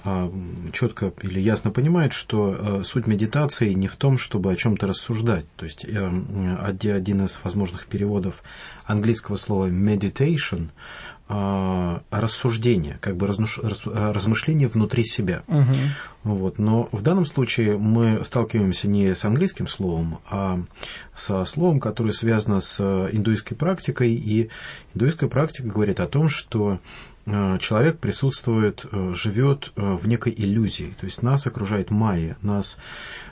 четко 0.72 1.12
или 1.20 1.38
ясно 1.38 1.70
понимают, 1.70 2.14
что 2.14 2.56
а, 2.58 2.82
суть 2.84 3.06
медитации 3.06 3.74
не 3.74 3.86
в 3.86 3.96
том, 3.96 4.16
чтобы 4.16 4.50
о 4.50 4.56
чем-то 4.56 4.86
рассуждать. 4.86 5.44
То 5.56 5.66
есть 5.66 5.84
э, 5.84 6.10
оди- 6.66 6.88
один 6.88 7.26
из 7.26 7.38
возможных 7.44 7.86
переводов 7.86 8.42
английского 8.86 9.36
слова 9.36 9.68
meditation 9.68 10.70
а, 10.70 10.72
рассуждение, 11.28 12.98
как 13.00 13.16
бы 13.16 13.26
разнуш- 13.26 13.60
а, 13.86 14.12
размышление 14.12 14.68
внутри 14.68 15.04
себя. 15.04 15.42
Мгм. 15.46 15.74
Вот. 16.24 16.58
Но 16.58 16.88
в 16.92 17.02
данном 17.02 17.26
случае 17.26 17.78
мы 17.78 18.24
сталкиваемся 18.24 18.88
не 18.88 19.14
с 19.14 19.24
английским 19.24 19.66
словом, 19.66 20.18
а 20.30 20.60
со 21.14 21.44
словом, 21.44 21.80
которое 21.80 22.12
связано 22.12 22.60
с 22.60 22.80
индуистской 22.80 23.56
практикой. 23.56 24.12
И 24.12 24.50
индуистская 24.94 25.28
практика 25.28 25.68
говорит 25.68 26.00
о 26.00 26.06
том, 26.06 26.28
что 26.28 26.78
человек 27.24 27.98
присутствует, 27.98 28.84
э, 28.90 29.12
живет 29.14 29.72
э, 29.76 29.94
в 29.94 30.08
некой 30.08 30.34
иллюзии. 30.36 30.92
То 30.98 31.06
есть 31.06 31.22
нас 31.22 31.46
окружает 31.46 31.90
майя, 31.90 32.36
нас, 32.42 32.78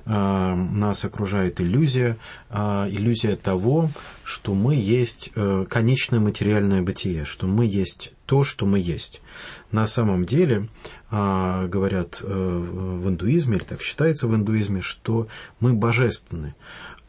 э, 0.07 0.55
нас 0.55 1.05
окружает 1.05 1.61
иллюзия, 1.61 2.17
э, 2.51 2.89
иллюзия 2.91 3.35
того, 3.35 3.91
что 4.23 4.55
мы 4.55 4.77
есть 4.77 5.31
э, 5.35 5.67
конечное 5.69 6.21
материальное 6.21 6.83
бытие, 6.83 7.25
что 7.25 7.49
мы 7.49 7.67
есть 7.67 8.13
то, 8.27 8.45
что 8.45 8.65
мы 8.65 8.79
есть. 8.79 9.21
На 9.73 9.89
самом 9.89 10.25
деле, 10.25 10.69
а, 11.13 11.67
говорят 11.67 12.21
э, 12.23 12.27
в 12.27 13.09
индуизме, 13.09 13.57
или 13.57 13.65
так 13.65 13.83
считается 13.83 14.29
в 14.29 14.35
индуизме, 14.37 14.81
что 14.81 15.27
мы 15.59 15.73
божественны. 15.73 16.55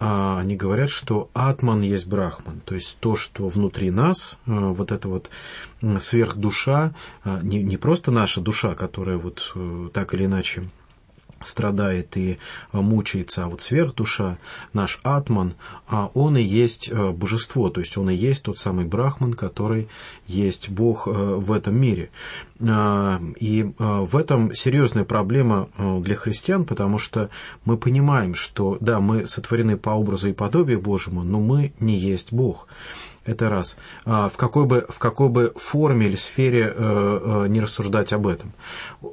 А, 0.04 0.40
Они 0.40 0.56
говорят, 0.56 0.90
что 0.90 1.30
атман 1.34 1.82
есть 1.82 2.08
брахман, 2.08 2.60
то 2.66 2.74
есть 2.74 2.98
то, 3.00 3.16
что 3.16 3.48
внутри 3.48 3.92
нас, 3.92 4.40
э, 4.48 4.52
вот 4.52 4.92
эта 4.92 5.08
вот 5.08 5.30
сверхдуша, 6.00 6.96
а, 7.24 7.40
не, 7.44 7.62
не 7.62 7.78
просто 7.78 8.10
наша 8.10 8.42
душа, 8.42 8.74
которая 8.74 9.18
вот 9.18 9.52
э, 9.54 9.90
так 9.94 10.16
или 10.16 10.26
иначе 10.26 10.68
страдает 11.44 12.18
и 12.18 12.38
мучается, 12.72 13.46
а 13.46 13.48
вот 13.48 13.62
сверхдуша, 13.62 14.38
наш 14.74 15.00
атман, 15.04 15.54
а 15.88 16.12
он 16.14 16.38
и 16.38 16.42
есть 16.42 16.92
божество, 16.92 17.70
то 17.70 17.80
есть 17.80 17.98
он 17.98 18.10
и 18.10 18.16
есть 18.16 18.44
тот 18.44 18.58
самый 18.58 18.86
брахман, 18.86 19.34
который 19.34 19.88
есть 20.28 20.70
Бог 20.70 21.08
в 21.08 21.52
этом 21.52 21.80
мире. 21.80 22.10
И 22.60 23.72
в 23.78 24.16
этом 24.16 24.54
серьезная 24.54 25.04
проблема 25.04 25.70
для 25.78 26.16
христиан, 26.16 26.66
потому 26.66 26.98
что 27.00 27.30
мы 27.66 27.78
понимаем, 27.78 28.36
что 28.36 28.78
да, 28.80 29.00
мы 29.00 29.26
сотворены 29.26 29.78
по 29.78 29.92
образу 29.92 30.30
и 30.30 30.34
подобию 30.34 30.80
Божьему, 30.80 31.24
но 31.24 31.40
мы 31.40 31.74
не 31.80 31.98
есть 31.98 32.32
Бог. 32.32 32.68
Это 33.24 33.50
раз. 33.50 33.78
А, 34.04 34.30
в 34.30 34.38
какой 34.38 34.66
бы, 34.66 34.86
в 34.90 34.98
какой 34.98 35.30
бы 35.30 35.54
форме 35.56 36.08
или 36.08 36.16
сфере 36.16 36.74
э, 36.76 37.44
э, 37.46 37.48
не 37.50 37.60
рассуждать 37.62 38.14
об 38.14 38.26
этом. 38.26 38.54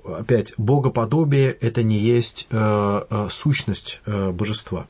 Опять, 0.04 0.54
богоподобие– 0.56 1.50
это 1.60 1.82
не 1.82 1.98
есть 1.98 2.46
э, 2.50 3.28
сущность 3.30 4.00
божества. 4.06 4.86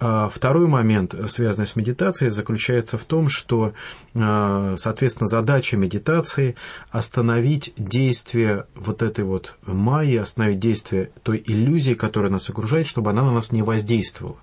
А, 0.00 0.28
второй 0.28 0.68
момент, 0.68 1.14
связанный 1.28 1.66
с 1.66 1.74
медитацией, 1.74 2.30
заключается 2.30 2.98
в 2.98 3.04
том, 3.04 3.28
что, 3.28 3.72
а, 4.14 4.74
соответственно, 4.76 5.26
задача 5.26 5.76
медитации– 5.76 6.54
остановить 6.90 7.72
действие 7.76 8.66
вот 8.76 9.02
этой 9.02 9.24
вот 9.24 9.54
майи, 9.66 10.16
остановить 10.16 10.60
действие 10.60 11.10
той 11.24 11.42
иллюзии, 11.44 11.94
которая 11.94 12.30
нас 12.30 12.48
окружает, 12.48 12.86
чтобы 12.86 13.10
она 13.10 13.22
на 13.24 13.32
нас 13.32 13.50
не 13.50 13.62
воздействовала. 13.62 14.36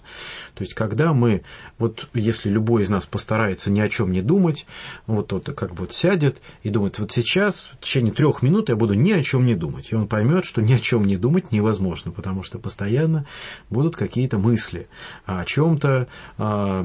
То 0.56 0.64
есть, 0.64 0.74
когда 0.74 1.14
мы, 1.14 1.44
вот 1.78 2.10
если 2.14 2.50
любой 2.50 2.84
из 2.84 2.90
нас 2.90 3.06
постарается 3.06 3.72
ни 3.72 3.80
о 3.80 3.88
чем 3.88 4.12
не 4.12 4.22
думать, 4.22 4.66
вот 5.08 5.28
тот 5.28 5.46
как 5.56 5.72
бы 5.72 5.84
вот 5.84 5.94
сядет 5.94 6.42
и 6.64 6.70
думает, 6.70 7.00
вот 7.00 7.14
сейчас, 7.14 7.72
в 7.80 7.86
течение 7.86 8.12
трех 8.12 8.42
минут 8.42 8.70
я 8.70 8.76
буду 8.76 8.94
ни 8.94 9.12
о 9.12 9.24
чем 9.24 9.46
не 9.46 9.56
думать. 9.56 9.90
И 9.92 9.96
он 9.96 10.08
поймет, 10.08 10.44
что 10.44 10.62
ни 10.62 10.74
о 10.74 10.80
чем 10.80 11.06
не 11.06 11.16
думать 11.16 11.52
невозможно, 11.52 12.12
потому 12.12 12.44
что 12.44 12.60
постоянно 12.60 13.26
будут 13.70 13.96
какие-то 13.96 14.38
мысли 14.38 14.88
о 15.26 15.45
чем-то 15.46 16.08
а, 16.38 16.82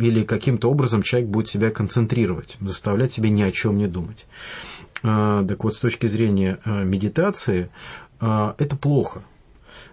или 0.00 0.24
каким-то 0.24 0.70
образом 0.70 1.02
человек 1.02 1.28
будет 1.28 1.48
себя 1.48 1.70
концентрировать, 1.70 2.56
заставлять 2.60 3.12
себя 3.12 3.28
ни 3.28 3.42
о 3.42 3.52
чем 3.52 3.78
не 3.78 3.86
думать. 3.86 4.26
А, 5.02 5.44
так 5.44 5.62
вот, 5.64 5.74
с 5.74 5.78
точки 5.78 6.06
зрения 6.06 6.58
а, 6.64 6.82
медитации, 6.82 7.68
это 8.18 8.76
плохо, 8.80 9.20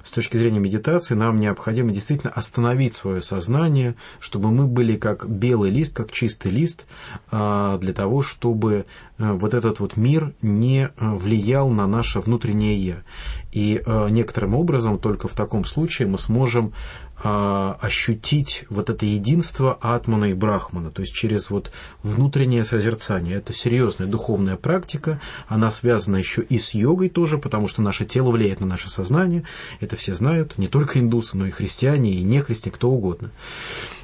с 0.02 0.10
точки 0.12 0.38
зрения 0.38 0.60
медитации 0.60 1.14
нам 1.14 1.42
необходимо 1.42 1.92
действительно 1.92 2.32
остановить 2.32 2.96
свое 2.96 3.22
сознание, 3.22 3.96
чтобы 4.22 4.50
мы 4.50 4.66
были 4.66 4.96
как 4.96 5.30
белый 5.30 5.72
лист, 5.72 5.94
как 5.94 6.10
чистый 6.10 6.50
лист, 6.50 6.86
для 7.30 7.94
того, 7.94 8.22
чтобы 8.22 8.86
вот 9.18 9.54
этот 9.54 9.82
вот 9.82 9.98
мир 9.98 10.34
не 10.42 10.90
влиял 10.98 11.70
на 11.70 11.86
наше 11.86 12.22
внутреннее 12.22 12.78
«я». 12.78 12.96
И 13.52 13.84
некоторым 14.10 14.56
образом 14.56 15.00
только 15.00 15.28
в 15.28 15.34
таком 15.34 15.66
случае 15.66 16.08
мы 16.08 16.18
сможем 16.18 16.74
ощутить 17.24 18.66
вот 18.70 18.90
это 18.90 19.06
единство 19.06 19.78
Атмана 19.82 20.26
и 20.26 20.34
Брахмана, 20.34 20.92
то 20.92 21.02
есть 21.02 21.14
через 21.14 21.50
вот 21.50 21.72
внутреннее 22.02 22.66
созерцание. 22.66 23.38
Это 23.38 23.54
серьезная 23.54 24.08
духовная 24.08 24.58
практика, 24.58 25.22
она 25.48 25.72
связана 25.72 26.18
еще 26.18 26.42
и 26.42 26.60
с 26.60 26.74
йогой 26.74 27.10
тоже, 27.10 27.38
потому 27.38 27.68
что 27.68 27.82
наше 27.82 28.06
тело 28.06 28.32
влияет 28.32 28.60
на 28.60 28.68
наше 28.68 28.90
сознание, 28.90 29.44
это 29.80 29.96
все 29.96 30.14
знают, 30.14 30.58
не 30.58 30.68
только 30.68 31.00
индусы, 31.00 31.38
но 31.38 31.48
и 31.48 31.52
христиане, 31.52 32.12
и 32.12 32.22
не 32.24 32.42
христиане, 32.42 32.76
кто 32.76 32.90
угодно. 32.90 33.32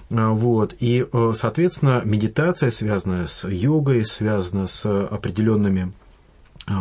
А, 0.10 0.32
вот. 0.32 0.76
И, 0.80 1.06
э, 1.12 1.34
соответственно, 1.36 2.02
медитация, 2.04 2.70
связанная 2.70 3.28
с 3.28 3.48
йогой, 3.48 4.06
связана 4.06 4.68
с 4.68 4.86
определенными 4.86 5.82
а, 5.82 6.09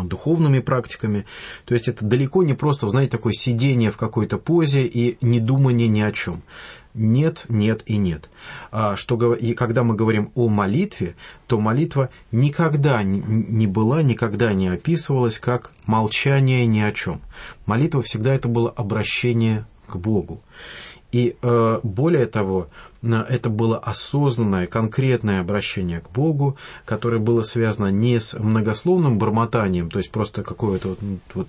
духовными 0.04 0.60
практиками. 0.60 1.26
То 1.64 1.74
есть 1.74 1.88
это 1.88 2.04
далеко 2.04 2.42
не 2.42 2.54
просто, 2.54 2.88
знаете, 2.88 3.12
такое 3.12 3.32
сидение 3.32 3.90
в 3.90 3.96
какой-то 3.96 4.38
позе 4.38 4.86
и 4.86 5.16
не 5.20 5.40
думание 5.40 5.88
ни 5.88 6.00
о 6.00 6.12
чем. 6.12 6.42
Нет, 6.94 7.44
нет 7.48 7.82
и 7.86 7.96
нет. 7.96 8.28
А 8.72 8.96
что, 8.96 9.34
и 9.34 9.54
когда 9.54 9.84
мы 9.84 9.94
говорим 9.94 10.32
о 10.34 10.48
молитве, 10.48 11.14
то 11.46 11.60
молитва 11.60 12.10
никогда 12.32 13.02
не 13.02 13.66
была, 13.66 14.02
никогда 14.02 14.52
не 14.52 14.68
описывалась 14.68 15.38
как 15.38 15.70
молчание 15.86 16.66
ни 16.66 16.80
о 16.80 16.92
чем. 16.92 17.20
Молитва 17.66 18.02
всегда 18.02 18.34
это 18.34 18.48
было 18.48 18.70
обращение 18.70 19.64
к 19.86 19.96
Богу. 19.96 20.42
И 21.12 21.36
э, 21.40 21.80
более 21.82 22.26
того, 22.26 22.68
это 23.02 23.48
было 23.50 23.78
осознанное, 23.78 24.66
конкретное 24.66 25.40
обращение 25.40 26.00
к 26.00 26.10
Богу, 26.10 26.56
которое 26.84 27.18
было 27.18 27.42
связано 27.42 27.88
не 27.88 28.18
с 28.18 28.38
многословным 28.38 29.18
бормотанием, 29.18 29.90
то 29.90 29.98
есть 29.98 30.10
просто 30.10 30.42
какое-то 30.42 30.88
вот, 30.88 30.98
вот 31.34 31.48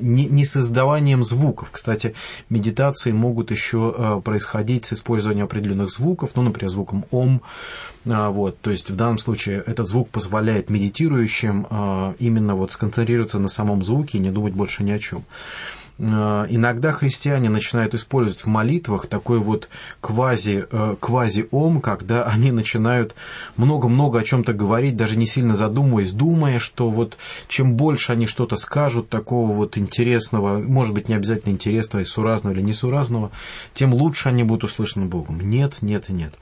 не, 0.00 0.26
не 0.26 0.44
создаванием 0.44 1.24
звуков. 1.24 1.70
Кстати, 1.70 2.14
медитации 2.48 3.12
могут 3.12 3.50
еще 3.50 3.94
э, 3.96 4.20
происходить 4.22 4.86
с 4.86 4.94
использованием 4.94 5.46
определенных 5.46 5.90
звуков, 5.90 6.30
ну, 6.34 6.42
например, 6.42 6.70
звуком 6.70 7.04
ом. 7.10 7.42
А, 8.06 8.30
вот, 8.30 8.60
то 8.60 8.70
есть 8.70 8.90
в 8.90 8.96
данном 8.96 9.18
случае 9.18 9.62
этот 9.66 9.88
звук 9.88 10.10
позволяет 10.10 10.70
медитирующим 10.70 11.66
э, 11.68 12.14
именно 12.18 12.54
вот 12.54 12.72
сконцентрироваться 12.72 13.38
на 13.38 13.48
самом 13.48 13.84
звуке 13.84 14.18
и 14.18 14.20
не 14.20 14.30
думать 14.30 14.52
больше 14.52 14.82
ни 14.82 14.90
о 14.90 14.98
чем. 14.98 15.24
Э, 15.98 16.46
иногда 16.48 16.92
христиане 16.92 17.50
начинают 17.50 17.94
использовать 17.94 18.40
в 18.40 18.46
молитвах 18.46 19.06
такой 19.06 19.38
вот 19.38 19.68
квази, 20.00 20.66
э, 20.70 20.96
квази-ом, 20.98 21.80
когда 21.80 22.24
они 22.26 22.50
начинают 22.50 23.14
много-много 23.56 24.18
о 24.18 24.24
чем-то 24.24 24.52
говорить, 24.52 24.96
даже 24.96 25.16
не 25.16 25.26
сильно 25.26 25.56
задумываясь, 25.56 26.10
думая, 26.10 26.58
что 26.58 26.90
вот 26.90 27.16
чем 27.48 27.74
больше 27.74 28.12
они 28.12 28.26
что-то 28.26 28.56
скажут 28.56 29.08
такого 29.08 29.52
вот 29.52 29.78
интересного, 29.78 30.58
может 30.58 30.94
быть, 30.94 31.08
не 31.08 31.14
обязательно 31.14 31.52
интересного, 31.52 32.02
и 32.02 32.06
суразного 32.06 32.54
или 32.54 32.62
несуразного, 32.62 33.30
тем 33.72 33.94
лучше 33.94 34.28
они 34.28 34.42
будут 34.42 34.64
услышаны 34.64 35.06
Богом. 35.06 35.40
Нет, 35.40 35.78
нет 35.80 36.10
и 36.10 36.12
нет. 36.12 36.34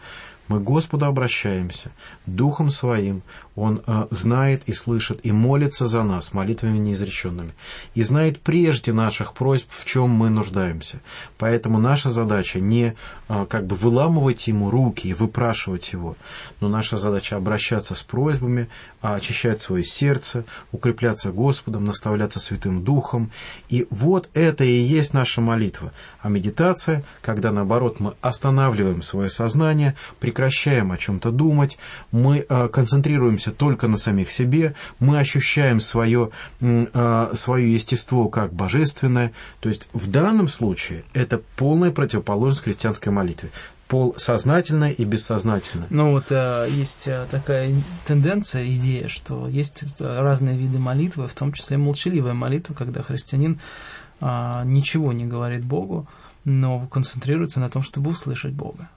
Мы 0.49 0.59
к 0.59 0.65
Господу 0.65 1.07
обращаемся 1.07 1.91
Духом 2.27 2.71
Своим. 2.71 3.23
Он 3.55 3.83
э, 3.87 4.07
знает 4.11 4.63
и 4.67 4.73
слышит 4.73 5.21
и 5.25 5.31
молится 5.31 5.87
за 5.87 6.03
нас 6.03 6.33
молитвами 6.33 6.79
неизреченными. 6.79 7.51
И 7.95 8.03
знает 8.03 8.41
прежде 8.41 8.93
наших 8.93 9.35
просьб, 9.35 9.69
в 9.71 9.85
чем 9.85 10.09
мы 10.09 10.31
нуждаемся. 10.31 11.01
Поэтому 11.37 11.79
наша 11.79 12.11
задача 12.11 12.61
не 12.61 12.95
э, 13.29 13.47
как 13.49 13.67
бы 13.67 13.77
выламывать 13.77 14.47
Ему 14.47 14.71
руки 14.71 15.09
и 15.09 15.15
выпрашивать 15.15 15.93
Его, 15.93 16.17
но 16.61 16.69
наша 16.69 16.97
задача 16.97 17.37
обращаться 17.37 17.95
с 17.95 18.03
просьбами, 18.03 18.69
а 19.03 19.17
очищать 19.17 19.61
свое 19.61 19.85
сердце, 19.85 20.45
укрепляться 20.71 21.31
Господом, 21.31 21.85
наставляться 21.85 22.41
Святым 22.41 22.83
Духом. 22.83 23.31
И 23.69 23.87
вот 23.91 24.31
это 24.33 24.65
и 24.65 24.73
есть 24.73 25.13
наша 25.13 25.43
молитва. 25.43 25.93
А 26.21 26.31
медитация, 26.31 27.05
когда 27.21 27.53
наоборот 27.53 28.01
мы 28.01 28.15
останавливаем 28.23 29.03
свое 29.03 29.29
сознание, 29.29 29.95
прекращаем 30.21 30.93
о 30.93 30.97
чем-то 30.97 31.31
думать, 31.33 31.79
мы 32.13 32.47
концентрируемся 32.73 33.42
только 33.51 33.89
на 33.89 33.97
самих 33.97 34.31
себе, 34.31 34.75
мы 35.01 35.19
ощущаем 35.19 35.81
свое, 35.81 36.31
э, 36.61 37.33
свое 37.35 37.73
естество 37.73 38.29
как 38.29 38.53
божественное. 38.53 39.33
То 39.61 39.69
есть 39.69 39.89
в 39.93 40.11
данном 40.11 40.49
случае 40.49 41.05
это 41.13 41.41
полная 41.57 41.91
противоположность 41.91 42.65
христианской 42.65 43.13
молитве 43.13 43.51
пол 43.89 44.15
сознательное 44.17 44.93
и 44.93 45.05
бессознательное. 45.05 45.87
Ну 45.91 46.13
вот 46.13 46.27
э, 46.31 46.67
есть 46.71 47.09
такая 47.31 47.75
тенденция, 48.07 48.67
идея, 48.73 49.09
что 49.09 49.49
есть 49.49 49.85
разные 49.99 50.57
виды 50.57 50.79
молитвы, 50.79 51.29
в 51.29 51.35
том 51.35 51.53
числе 51.53 51.77
молчаливая 51.77 52.33
молитва, 52.33 52.75
когда 52.75 53.03
христианин 53.03 53.61
ничего 54.21 55.13
не 55.13 55.27
говорит 55.27 55.65
Богу, 55.65 56.07
но 56.45 56.87
концентрируется 56.87 57.59
на 57.61 57.69
том, 57.69 57.83
чтобы 57.83 58.11
услышать 58.11 58.53
Бога. 58.53 58.89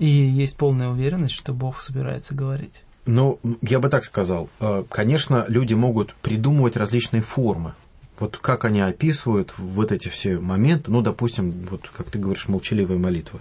И 0.00 0.06
есть 0.06 0.56
полная 0.56 0.88
уверенность, 0.88 1.34
что 1.34 1.52
Бог 1.52 1.80
собирается 1.80 2.34
говорить. 2.34 2.82
Ну, 3.06 3.38
я 3.62 3.80
бы 3.80 3.88
так 3.88 4.04
сказал. 4.04 4.50
А, 4.60 4.84
конечно, 4.88 5.46
люди 5.48 5.74
могут 5.74 6.14
придумывать 6.14 6.76
различные 6.76 7.22
формы. 7.22 7.74
Вот 8.18 8.36
как 8.36 8.64
они 8.64 8.80
описывают 8.80 9.54
вот 9.56 9.92
эти 9.92 10.08
все 10.08 10.38
моменты, 10.38 10.90
ну, 10.90 11.02
допустим, 11.02 11.66
вот 11.70 11.88
как 11.96 12.10
ты 12.10 12.18
говоришь, 12.18 12.48
молчаливая 12.48 12.98
молитва. 12.98 13.40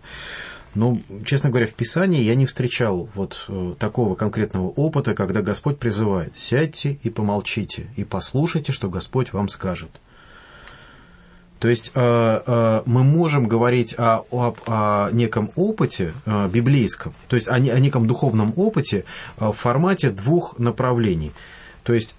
Но, 0.76 1.00
честно 1.26 1.50
говоря, 1.50 1.66
в 1.66 1.74
Писании 1.74 2.22
я 2.22 2.36
не 2.36 2.46
встречал 2.46 3.10
вот 3.16 3.46
э, 3.48 3.74
такого 3.80 4.16
конкретного 4.16 4.68
опыта, 4.68 5.16
когда 5.16 5.42
Господь 5.42 5.80
призывает 5.80 6.38
«сядьте 6.38 7.00
и 7.04 7.10
помолчите, 7.10 7.88
и 7.96 8.04
послушайте, 8.04 8.72
что 8.72 8.90
Господь 8.90 9.34
вам 9.34 9.50
скажет». 9.50 9.90
То 11.60 11.70
есть 11.70 11.92
э, 11.96 12.42
э, 12.46 12.82
мы 12.86 13.04
можем 13.04 13.48
говорить 13.48 13.96
о, 13.98 14.24
о, 14.32 14.54
о 14.68 15.10
неком 15.12 15.50
опыте 15.56 16.14
э, 16.26 16.50
библейском, 16.50 17.14
то 17.28 17.36
есть 17.36 17.48
о, 17.48 17.56
о 17.56 17.80
неком 17.80 18.06
духовном 18.06 18.54
опыте 18.56 19.06
в 19.38 19.54
формате 19.54 20.12
двух 20.12 20.60
направлений. 20.60 21.32
То 21.84 21.94
есть 21.94 22.16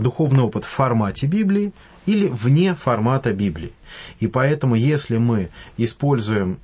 духовный 0.00 0.42
опыт 0.42 0.64
в 0.64 0.68
формате 0.68 1.26
Библии 1.26 1.72
или 2.06 2.28
вне 2.28 2.74
формата 2.74 3.34
Библии. 3.34 3.74
И 4.20 4.26
поэтому, 4.26 4.74
если 4.74 5.18
мы 5.18 5.50
используем, 5.76 6.58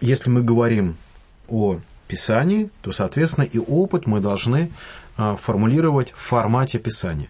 если 0.00 0.30
мы 0.30 0.42
говорим 0.42 0.96
о 1.48 1.78
Писании, 2.08 2.70
то, 2.82 2.90
соответственно, 2.90 3.44
и 3.44 3.60
опыт 3.60 4.08
мы 4.08 4.18
должны 4.18 4.72
формулировать 5.16 6.10
в 6.10 6.18
формате 6.18 6.80
Писания. 6.80 7.28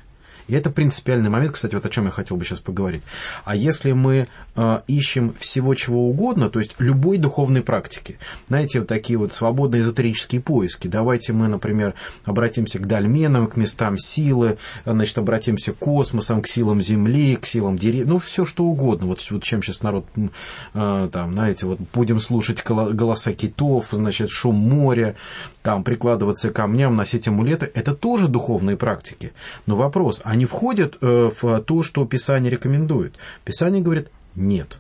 И 0.51 0.55
это 0.55 0.69
принципиальный 0.69 1.31
момент, 1.31 1.53
кстати, 1.53 1.77
вот 1.77 1.87
о 1.87 1.89
чем 1.89 2.07
я 2.07 2.11
хотел 2.11 2.37
бы 2.37 2.45
сейчас 2.45 2.59
поговорить. 2.59 3.03
А 3.45 3.55
если 3.55 3.93
мы 3.93 4.27
э, 4.57 4.81
ищем 4.89 5.33
всего 5.39 5.77
чего 5.77 6.09
угодно, 6.09 6.51
то 6.51 6.59
есть 6.59 6.75
любой 6.79 7.19
духовной 7.19 7.63
практики, 7.63 8.19
знаете, 8.49 8.81
вот 8.81 8.89
такие 8.89 9.17
вот 9.17 9.33
свободные 9.33 9.83
эзотерические 9.83 10.41
поиски, 10.41 10.89
давайте 10.89 11.33
мы, 11.33 11.47
например, 11.47 11.95
обратимся 12.25 12.81
к 12.81 12.87
дольменам, 12.89 13.47
к 13.47 13.57
местам 13.57 13.97
силы, 13.97 14.59
значит, 14.85 15.19
обратимся 15.19 15.73
к 15.73 15.77
космосам, 15.77 16.43
к 16.43 16.49
силам 16.49 16.83
Земли, 16.83 17.37
к 17.37 17.47
силам 17.47 17.79
деревьев, 17.79 18.09
ну, 18.09 18.19
все 18.19 18.45
что 18.45 18.65
угодно, 18.65 19.07
вот, 19.07 19.25
вот 19.31 19.45
чем 19.45 19.63
сейчас 19.63 19.83
народ, 19.83 20.05
э, 20.17 21.09
там, 21.13 21.33
знаете, 21.33 21.67
вот 21.67 21.79
будем 21.95 22.19
слушать 22.19 22.65
голоса 22.65 23.35
китов, 23.35 23.91
значит, 23.93 24.31
шум 24.31 24.57
моря, 24.57 25.15
там, 25.63 25.85
прикладываться 25.85 26.51
к 26.51 26.55
камням, 26.55 26.97
носить 26.97 27.29
амулеты, 27.29 27.71
это 27.73 27.95
тоже 27.95 28.27
духовные 28.27 28.77
практики. 28.77 29.33
Но 29.67 29.77
вопрос, 29.77 30.21
они 30.25 30.40
входят 30.47 30.99
э, 31.01 31.31
в 31.41 31.61
то, 31.63 31.83
что 31.83 32.05
Писание 32.07 32.51
рекомендует? 32.51 33.15
Писание 33.45 33.83
говорит, 33.83 34.11
нет. 34.35 34.79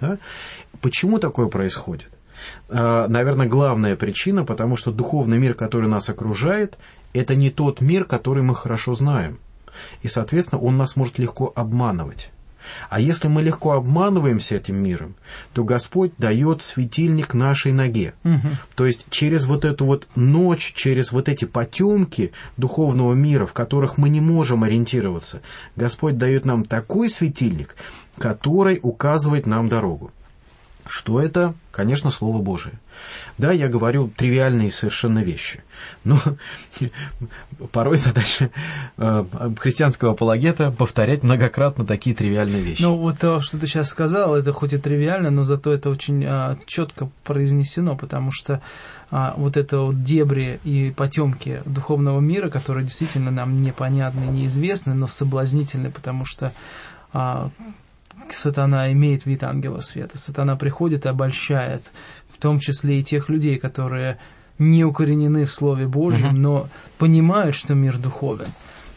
Да? 0.00 0.18
Почему 0.80 1.18
такое 1.18 1.48
происходит? 1.48 2.10
Э, 2.68 3.06
наверное, 3.08 3.46
главная 3.46 3.96
причина, 3.96 4.44
потому 4.44 4.76
что 4.76 4.92
духовный 4.92 5.38
мир, 5.38 5.54
который 5.54 5.88
нас 5.88 6.08
окружает, 6.08 6.78
это 7.12 7.34
не 7.34 7.50
тот 7.50 7.80
мир, 7.80 8.04
который 8.04 8.42
мы 8.42 8.54
хорошо 8.54 8.94
знаем. 8.94 9.38
И, 10.02 10.08
соответственно, 10.08 10.60
он 10.60 10.76
нас 10.76 10.96
может 10.96 11.18
легко 11.18 11.52
обманывать. 11.54 12.30
А 12.88 13.00
если 13.00 13.28
мы 13.28 13.42
легко 13.42 13.72
обманываемся 13.72 14.56
этим 14.56 14.76
миром, 14.76 15.14
то 15.52 15.64
Господь 15.64 16.12
дает 16.18 16.62
светильник 16.62 17.34
нашей 17.34 17.72
ноге. 17.72 18.14
Угу. 18.24 18.48
То 18.74 18.86
есть 18.86 19.06
через 19.10 19.44
вот 19.44 19.64
эту 19.64 19.84
вот 19.86 20.08
ночь, 20.14 20.72
через 20.74 21.12
вот 21.12 21.28
эти 21.28 21.44
потемки 21.44 22.32
духовного 22.56 23.14
мира, 23.14 23.46
в 23.46 23.52
которых 23.52 23.98
мы 23.98 24.08
не 24.08 24.20
можем 24.20 24.64
ориентироваться, 24.64 25.40
Господь 25.76 26.18
дает 26.18 26.44
нам 26.44 26.64
такой 26.64 27.08
светильник, 27.08 27.76
который 28.18 28.80
указывает 28.82 29.46
нам 29.46 29.68
дорогу. 29.68 30.12
Что 30.86 31.20
это? 31.20 31.54
Конечно, 31.70 32.10
Слово 32.10 32.40
Божие. 32.40 32.78
Да, 33.38 33.50
я 33.52 33.68
говорю 33.68 34.08
тривиальные 34.08 34.70
совершенно 34.70 35.20
вещи. 35.20 35.64
Но 36.04 36.18
порой 37.72 37.96
задача 37.96 38.50
э, 38.96 39.24
христианского 39.58 40.12
апологета 40.12 40.70
повторять 40.70 41.22
многократно 41.22 41.86
такие 41.86 42.14
тривиальные 42.14 42.62
вещи. 42.62 42.82
Ну, 42.82 42.96
вот 42.96 43.18
то, 43.18 43.40
что 43.40 43.58
ты 43.58 43.66
сейчас 43.66 43.88
сказал, 43.88 44.36
это 44.36 44.52
хоть 44.52 44.72
и 44.72 44.78
тривиально, 44.78 45.30
но 45.30 45.42
зато 45.42 45.72
это 45.72 45.90
очень 45.90 46.24
а, 46.24 46.58
четко 46.66 47.10
произнесено, 47.24 47.96
потому 47.96 48.30
что 48.30 48.60
а, 49.10 49.34
вот 49.36 49.56
это 49.56 49.78
вот 49.78 50.02
дебри 50.02 50.60
и 50.64 50.90
потемки 50.90 51.62
духовного 51.64 52.20
мира, 52.20 52.50
которые 52.50 52.84
действительно 52.84 53.30
нам 53.30 53.62
непонятны, 53.62 54.24
неизвестны, 54.24 54.94
но 54.94 55.06
соблазнительны, 55.06 55.90
потому 55.90 56.24
что 56.24 56.52
а, 57.12 57.50
сатана 58.32 58.92
имеет 58.92 59.26
вид 59.26 59.44
ангела 59.44 59.80
света. 59.80 60.18
Сатана 60.18 60.56
приходит 60.56 61.06
и 61.06 61.08
обольщает, 61.08 61.90
в 62.28 62.38
том 62.38 62.58
числе 62.58 63.00
и 63.00 63.04
тех 63.04 63.28
людей, 63.28 63.58
которые 63.58 64.18
не 64.58 64.84
укоренены 64.84 65.46
в 65.46 65.54
Слове 65.54 65.86
Божьем, 65.86 66.34
uh-huh. 66.34 66.38
но 66.38 66.68
понимают, 66.98 67.56
что 67.56 67.74
мир 67.74 67.98
духовен. 67.98 68.46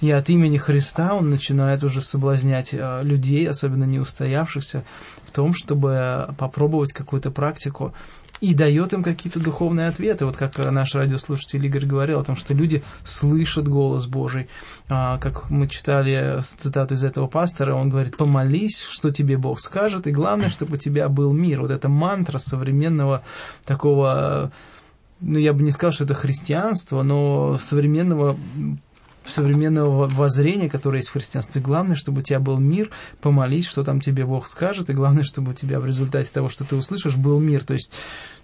И 0.02 0.12
от 0.12 0.30
имени 0.30 0.58
Христа 0.58 1.16
он 1.16 1.32
начинает 1.32 1.84
уже 1.84 2.04
соблазнять 2.04 2.70
э, 2.72 3.02
людей, 3.02 3.50
особенно 3.50 3.86
неустоявшихся, 3.86 4.84
в 5.26 5.32
том, 5.32 5.54
чтобы 5.54 6.30
попробовать 6.38 6.94
какую-то 6.94 7.32
практику 7.32 7.94
и 8.42 8.54
дает 8.54 8.94
им 8.94 9.04
какие-то 9.04 9.40
духовные 9.40 9.88
ответы. 9.88 10.26
Вот 10.26 10.38
как 10.38 10.58
наш 10.72 10.96
радиослушатель 10.96 11.66
Игорь 11.66 11.86
говорил 11.86 12.20
о 12.20 12.24
том, 12.24 12.36
что 12.36 12.54
люди 12.54 12.84
слышат 13.04 13.68
голос 13.68 14.06
Божий. 14.06 14.48
А, 14.90 15.18
как 15.18 15.50
мы 15.50 15.68
читали 15.68 16.42
цитату 16.42 16.96
из 16.96 17.04
этого 17.04 17.28
пастора, 17.28 17.76
он 17.76 17.90
говорит, 17.90 18.18
помолись, 18.18 18.84
что 18.84 19.12
тебе 19.12 19.38
Бог 19.38 19.60
скажет, 19.60 20.08
и 20.08 20.12
главное, 20.12 20.50
чтобы 20.50 20.76
у 20.76 20.78
тебя 20.78 21.10
был 21.10 21.34
мир. 21.34 21.62
Вот 21.62 21.72
эта 21.72 21.90
мантра 21.90 22.38
современного 22.38 23.24
такого 23.66 24.52
ну, 25.20 25.40
я 25.40 25.54
бы 25.54 25.64
не 25.64 25.72
сказал, 25.72 25.94
что 25.94 26.04
это 26.04 26.14
христианство, 26.14 27.02
но 27.02 27.58
современного 27.58 28.38
современного 29.30 30.08
воззрения, 30.08 30.70
которое 30.70 31.00
есть 31.00 31.10
в 31.10 31.14
христианстве. 31.14 31.62
Главное, 31.62 31.96
чтобы 31.96 32.20
у 32.20 32.24
тебя 32.24 32.40
был 32.40 32.58
мир, 32.58 32.90
помолись, 33.22 33.68
что 33.68 33.84
там 33.84 34.02
тебе 34.02 34.26
Бог 34.26 34.48
скажет, 34.48 34.90
и 34.90 34.94
главное, 34.94 35.24
чтобы 35.24 35.52
у 35.52 35.54
тебя 35.54 35.80
в 35.80 35.86
результате 35.86 36.30
того, 36.32 36.50
что 36.50 36.66
ты 36.66 36.76
услышишь, 36.76 37.16
был 37.16 37.40
мир. 37.40 37.64
То 37.64 37.74
есть 37.74 37.94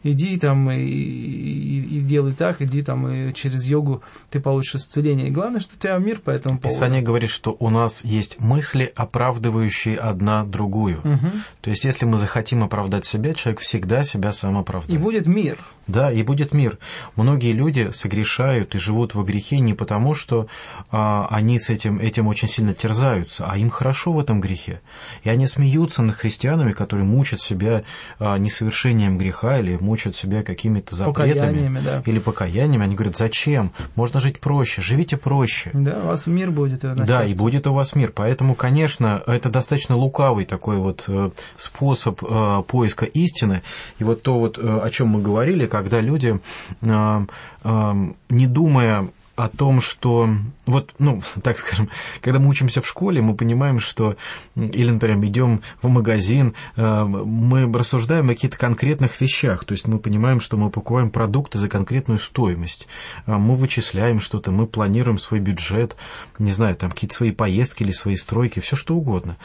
иди 0.03 0.37
там 0.37 0.69
и, 0.71 0.79
и, 0.79 1.97
и 1.97 2.01
делай 2.01 2.33
так, 2.33 2.61
иди 2.61 2.81
там 2.81 3.07
и 3.07 3.33
через 3.33 3.65
йогу 3.65 4.03
ты 4.29 4.39
получишь 4.39 4.75
исцеление. 4.75 5.27
И 5.27 5.31
главное, 5.31 5.59
что 5.59 5.75
у 5.75 5.79
тебя 5.79 5.97
мир 5.97 6.19
по 6.19 6.29
этому 6.29 6.59
поводу. 6.59 6.75
Писание 6.75 7.01
говорит, 7.01 7.29
что 7.29 7.55
у 7.59 7.69
нас 7.69 8.03
есть 8.03 8.39
мысли, 8.39 8.91
оправдывающие 8.95 9.97
одна 9.97 10.43
другую. 10.43 10.99
Угу. 10.99 11.31
То 11.61 11.69
есть, 11.69 11.85
если 11.85 12.05
мы 12.05 12.17
захотим 12.17 12.63
оправдать 12.63 13.05
себя, 13.05 13.33
человек 13.33 13.61
всегда 13.61 14.03
себя 14.03 14.33
сам 14.33 14.57
оправдает. 14.57 14.93
И 14.93 15.01
будет 15.01 15.25
мир. 15.25 15.59
Да, 15.87 16.11
и 16.11 16.23
будет 16.23 16.53
мир. 16.53 16.77
Многие 17.15 17.51
люди 17.51 17.89
согрешают 17.91 18.75
и 18.75 18.79
живут 18.79 19.15
во 19.15 19.23
грехе 19.23 19.59
не 19.59 19.73
потому, 19.73 20.13
что 20.13 20.47
а, 20.91 21.27
они 21.29 21.59
с 21.59 21.69
этим, 21.69 21.99
этим 21.99 22.27
очень 22.27 22.47
сильно 22.47 22.73
терзаются, 22.73 23.45
а 23.47 23.57
им 23.57 23.69
хорошо 23.69 24.13
в 24.13 24.19
этом 24.19 24.39
грехе. 24.39 24.81
И 25.23 25.29
они 25.29 25.45
смеются 25.45 26.01
над 26.01 26.15
христианами, 26.15 26.71
которые 26.71 27.05
мучат 27.05 27.41
себя 27.41 27.83
а, 28.19 28.37
несовершением 28.37 29.17
греха 29.17 29.59
или 29.59 29.75
мучают 29.75 30.15
себя 30.15 30.43
какими-то 30.43 30.95
запретами 30.95 31.81
да. 31.83 32.01
или 32.05 32.19
покаяниями. 32.19 32.85
Они 32.85 32.95
говорят, 32.95 33.17
зачем? 33.17 33.71
Можно 33.95 34.19
жить 34.21 34.39
проще, 34.39 34.81
живите 34.81 35.17
проще. 35.17 35.69
Да, 35.73 35.99
у 36.03 36.07
вас 36.07 36.27
мир 36.27 36.51
будет. 36.51 36.81
Да, 36.81 37.25
и 37.25 37.33
будет 37.33 37.67
у 37.67 37.73
вас 37.73 37.95
мир. 37.95 38.11
Поэтому, 38.15 38.55
конечно, 38.55 39.21
это 39.27 39.49
достаточно 39.49 39.95
лукавый 39.95 40.45
такой 40.45 40.77
вот 40.77 41.05
э, 41.07 41.31
способ 41.57 42.23
э, 42.23 42.63
поиска 42.67 43.05
истины. 43.05 43.63
И 43.99 44.03
вот 44.03 44.21
то, 44.21 44.39
вот, 44.39 44.57
э, 44.57 44.79
о 44.81 44.89
чем 44.89 45.09
мы 45.09 45.21
говорили, 45.21 45.65
когда 45.73 46.01
люди, 46.01 46.39
не 46.81 48.47
думая 48.47 49.09
о 49.35 49.49
том, 49.49 49.81
что 49.81 50.29
вот, 50.65 50.93
ну, 50.99 51.21
так 51.43 51.57
скажем, 51.57 51.89
когда 52.21 52.39
мы 52.39 52.49
учимся 52.49 52.81
в 52.81 52.87
школе, 52.87 53.21
мы 53.21 53.35
понимаем, 53.35 53.79
что, 53.79 54.15
или, 54.55 54.89
например, 54.89 55.23
идем 55.25 55.61
в 55.81 55.87
магазин, 55.87 56.53
э, 56.75 57.03
мы 57.03 57.71
рассуждаем 57.73 58.29
о 58.29 58.33
каких-то 58.33 58.57
конкретных 58.57 59.19
вещах, 59.19 59.65
то 59.65 59.73
есть 59.73 59.87
мы 59.87 59.97
понимаем, 59.97 60.39
что 60.39 60.57
мы 60.57 60.69
покупаем 60.69 61.09
продукты 61.09 61.57
за 61.57 61.67
конкретную 61.67 62.19
стоимость, 62.19 62.87
мы 63.25 63.55
вычисляем 63.55 64.19
что-то, 64.19 64.51
мы 64.51 64.67
планируем 64.67 65.17
свой 65.17 65.39
бюджет, 65.39 65.95
не 66.37 66.51
знаю, 66.51 66.75
там 66.75 66.91
какие-то 66.91 67.15
свои 67.15 67.31
поездки 67.31 67.83
или 67.83 67.91
свои 67.91 68.15
стройки, 68.15 68.59
все 68.59 68.75
что 68.75 68.95
угодно. 68.95 69.37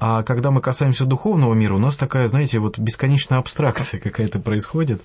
А 0.00 0.22
когда 0.24 0.50
мы 0.50 0.60
касаемся 0.60 1.04
духовного 1.04 1.54
мира, 1.54 1.74
у 1.74 1.78
нас 1.78 1.96
такая, 1.96 2.26
знаете, 2.28 2.58
вот 2.58 2.78
бесконечная 2.78 3.38
абстракция 3.38 4.00
какая-то 4.02 4.40
происходит, 4.40 5.00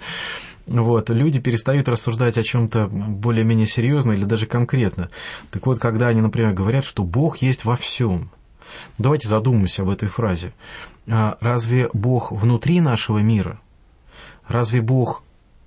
вот, 0.65 1.09
люди 1.09 1.39
перестают 1.39 1.89
рассуждать 1.89 2.37
о 2.37 2.43
чем-то 2.43 2.87
более-менее 2.87 3.67
серьезно 3.67 4.13
или 4.13 4.23
даже 4.23 4.45
конкретно. 4.45 5.09
Так 5.51 5.65
вот, 5.65 5.79
когда 5.79 6.07
они, 6.07 6.21
например, 6.21 6.53
говорят, 6.53 6.85
что 6.85 7.03
Бог 7.03 7.37
есть 7.37 7.65
во 7.65 7.75
всем, 7.75 8.29
давайте 8.97 9.27
задумаемся 9.27 9.81
об 9.81 9.89
этой 9.89 10.07
фразе. 10.07 10.53
А 11.09 11.37
разве 11.41 11.89
Бог 11.93 12.31
внутри 12.31 12.79
нашего 12.79 13.19
мира? 13.19 13.59
Разве 14.47 14.81
Бог 14.81 15.23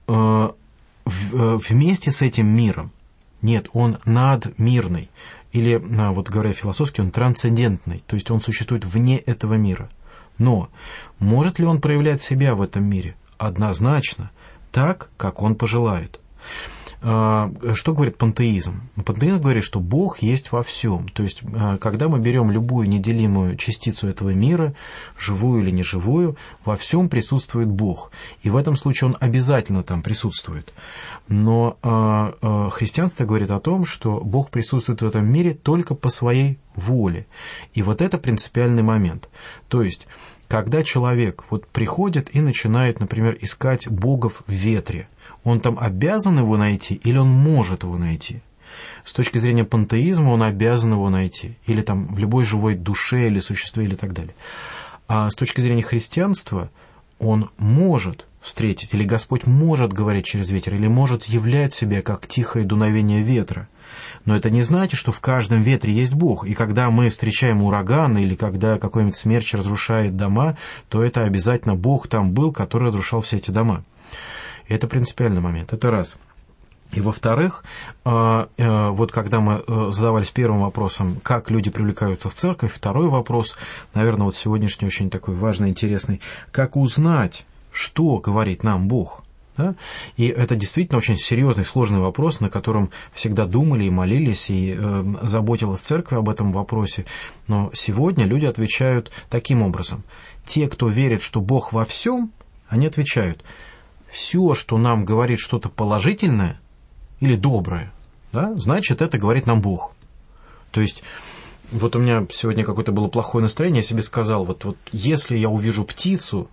э, 0.08 0.12
э, 0.12 0.50
вместе 1.68 2.10
с 2.10 2.22
этим 2.22 2.46
миром? 2.46 2.90
Нет, 3.42 3.68
он 3.74 3.98
надмирный. 4.06 5.10
Или, 5.52 5.82
а, 5.98 6.12
вот 6.12 6.28
говоря 6.28 6.52
философски, 6.52 7.00
он 7.00 7.10
трансцендентный, 7.10 8.02
то 8.06 8.14
есть 8.14 8.30
он 8.30 8.40
существует 8.40 8.84
вне 8.84 9.18
этого 9.18 9.54
мира. 9.54 9.88
Но 10.38 10.68
может 11.18 11.58
ли 11.58 11.66
он 11.66 11.80
проявлять 11.80 12.22
себя 12.22 12.54
в 12.54 12.62
этом 12.62 12.84
мире? 12.84 13.14
Однозначно 13.38 14.30
так, 14.76 15.08
как 15.16 15.40
он 15.40 15.54
пожелает. 15.54 16.20
А, 17.00 17.50
что 17.72 17.94
говорит 17.94 18.18
пантеизм? 18.18 18.82
Пантеизм 19.06 19.40
говорит, 19.40 19.64
что 19.64 19.80
Бог 19.80 20.18
есть 20.18 20.52
во 20.52 20.62
всем. 20.62 21.08
То 21.08 21.22
есть, 21.22 21.40
а, 21.54 21.78
когда 21.78 22.10
мы 22.10 22.18
берем 22.18 22.50
любую 22.50 22.86
неделимую 22.86 23.56
частицу 23.56 24.06
этого 24.06 24.34
мира, 24.34 24.74
живую 25.18 25.62
или 25.62 25.70
неживую, 25.70 26.36
во 26.62 26.76
всем 26.76 27.08
присутствует 27.08 27.68
Бог. 27.68 28.10
И 28.42 28.50
в 28.50 28.56
этом 28.56 28.76
случае 28.76 29.08
он 29.08 29.16
обязательно 29.18 29.82
там 29.82 30.02
присутствует. 30.02 30.74
Но 31.26 31.78
а, 31.80 32.68
христианство 32.70 33.24
говорит 33.24 33.50
о 33.50 33.60
том, 33.60 33.86
что 33.86 34.20
Бог 34.20 34.50
присутствует 34.50 35.00
в 35.00 35.06
этом 35.06 35.26
мире 35.26 35.54
только 35.54 35.94
по 35.94 36.10
своей 36.10 36.58
воле. 36.74 37.26
И 37.72 37.80
вот 37.80 38.02
это 38.02 38.18
принципиальный 38.18 38.82
момент. 38.82 39.30
То 39.68 39.80
есть, 39.80 40.06
когда 40.48 40.82
человек 40.82 41.44
вот 41.50 41.66
приходит 41.66 42.34
и 42.34 42.40
начинает, 42.40 43.00
например, 43.00 43.36
искать 43.40 43.88
богов 43.88 44.42
в 44.46 44.52
ветре, 44.52 45.08
он 45.44 45.60
там 45.60 45.78
обязан 45.78 46.38
его 46.38 46.56
найти 46.56 46.94
или 46.94 47.18
он 47.18 47.28
может 47.28 47.82
его 47.82 47.98
найти? 47.98 48.42
С 49.04 49.12
точки 49.12 49.38
зрения 49.38 49.64
пантеизма 49.64 50.30
он 50.30 50.42
обязан 50.42 50.92
его 50.92 51.08
найти. 51.08 51.56
Или 51.66 51.82
там 51.82 52.08
в 52.08 52.18
любой 52.18 52.44
живой 52.44 52.74
душе 52.74 53.28
или 53.28 53.40
существе 53.40 53.84
или 53.84 53.94
так 53.94 54.12
далее. 54.12 54.34
А 55.08 55.30
с 55.30 55.34
точки 55.34 55.60
зрения 55.60 55.82
христианства 55.82 56.70
он 57.18 57.50
может 57.56 58.26
встретить, 58.40 58.92
или 58.92 59.04
Господь 59.04 59.46
может 59.46 59.92
говорить 59.92 60.26
через 60.26 60.50
ветер, 60.50 60.74
или 60.74 60.86
может 60.86 61.24
являть 61.24 61.72
себя 61.72 62.02
как 62.02 62.26
тихое 62.26 62.64
дуновение 62.64 63.22
ветра– 63.22 63.68
Но 64.24 64.36
это 64.36 64.50
не 64.50 64.62
значит, 64.62 64.98
что 64.98 65.12
в 65.12 65.20
каждом 65.20 65.62
ветре 65.62 65.92
есть 65.92 66.14
Бог. 66.14 66.44
И 66.46 66.54
когда 66.54 66.90
мы 66.90 67.10
встречаем 67.10 67.62
ураган 67.62 68.16
или 68.18 68.34
когда 68.34 68.78
какой-нибудь 68.78 69.16
смерч 69.16 69.54
разрушает 69.54 70.16
дома, 70.16 70.56
то 70.88 71.02
это 71.02 71.22
обязательно 71.22 71.74
Бог 71.74 72.08
там 72.08 72.32
был, 72.32 72.52
который 72.52 72.88
разрушал 72.88 73.20
все 73.20 73.36
эти 73.36 73.50
дома. 73.50 73.84
Это 74.68 74.88
принципиальный 74.88 75.40
момент. 75.40 75.72
Это 75.72 75.90
раз. 75.90 76.16
И 76.92 77.00
во-вторых, 77.00 77.64
э, 78.04 78.46
э, 78.56 78.88
вот 78.90 79.12
когда 79.12 79.40
мы 79.40 79.64
э, 79.66 79.88
задавались 79.92 80.30
первым 80.30 80.62
вопросом, 80.62 81.18
как 81.22 81.50
люди 81.50 81.70
привлекаются 81.70 82.30
в 82.30 82.34
церковь, 82.34 82.72
второй 82.72 83.08
вопрос, 83.08 83.56
наверное, 83.94 84.24
вот 84.24 84.36
сегодняшний 84.36 84.86
очень 84.86 85.10
такой 85.10 85.34
важный, 85.34 85.68
интересный, 85.68 86.20
как 86.52 86.76
узнать, 86.76 87.44
что 87.72 88.18
говорит 88.18 88.62
нам 88.62 88.88
Бог. 88.88 89.22
Да? 89.56 89.74
И 90.16 90.26
это 90.26 90.54
действительно 90.54 90.98
очень 90.98 91.16
серьезный, 91.16 91.64
сложный 91.64 92.00
вопрос, 92.00 92.40
на 92.40 92.50
котором 92.50 92.90
всегда 93.12 93.46
думали 93.46 93.84
и 93.84 93.90
молились, 93.90 94.50
и 94.50 94.76
э, 94.76 95.04
заботилась 95.22 95.80
церковь 95.80 96.18
об 96.18 96.28
этом 96.28 96.52
вопросе. 96.52 97.06
Но 97.46 97.70
сегодня 97.72 98.26
люди 98.26 98.46
отвечают 98.46 99.10
таким 99.30 99.62
образом. 99.62 100.02
Те, 100.44 100.68
кто 100.68 100.88
верит, 100.88 101.22
что 101.22 101.40
Бог 101.40 101.72
во 101.72 101.84
всем, 101.84 102.30
они 102.68 102.86
отвечают, 102.86 103.42
все, 104.10 104.54
что 104.54 104.78
нам 104.78 105.04
говорит 105.04 105.38
что-то 105.38 105.68
положительное, 105.68 106.60
или 107.20 107.34
доброе, 107.34 107.92
да, 108.32 108.54
значит, 108.56 109.00
это 109.00 109.18
говорит 109.18 109.46
нам 109.46 109.62
Бог. 109.62 109.92
То 110.70 110.82
есть, 110.82 111.02
вот 111.72 111.96
у 111.96 111.98
меня 111.98 112.26
сегодня 112.30 112.64
какое-то 112.64 112.92
было 112.92 113.08
плохое 113.08 113.42
настроение, 113.42 113.78
я 113.78 113.82
себе 113.82 114.02
сказал, 114.02 114.44
вот, 114.44 114.64
вот 114.64 114.76
если 114.92 115.36
я 115.36 115.48
увижу 115.48 115.84
птицу, 115.84 116.48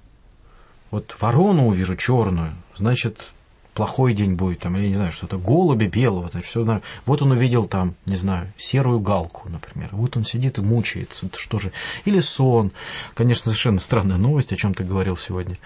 вот 0.92 1.16
ворону 1.20 1.68
увижу 1.68 1.96
черную, 1.96 2.54
значит, 2.78 3.34
плохой 3.74 4.14
день 4.14 4.36
будет, 4.36 4.60
там, 4.60 4.76
я 4.76 4.88
не 4.88 4.94
знаю, 4.96 5.12
что-то. 5.12 5.38
Голубя 5.38 5.88
белого, 5.88 6.28
значит, 6.28 6.50
все, 6.50 6.82
вот 7.06 7.22
он 7.22 7.32
увидел 7.32 7.66
там, 7.66 7.96
не 8.06 8.16
знаю, 8.16 8.54
серую 8.58 9.00
галку, 9.00 9.50
например, 9.50 9.90
вот 9.92 10.16
он 10.18 10.24
сидит 10.24 10.58
и 10.58 10.62
мучается, 10.62 11.28
что 11.36 11.60
же, 11.60 11.72
или 12.06 12.20
сон, 12.20 12.72
конечно, 13.16 13.46
совершенно 13.52 13.80
странная 13.80 14.18
новость, 14.18 14.54
о 14.54 14.58
чем 14.58 14.74
ты 14.74 14.84
говорил 14.84 15.18
сегодня, 15.18 15.58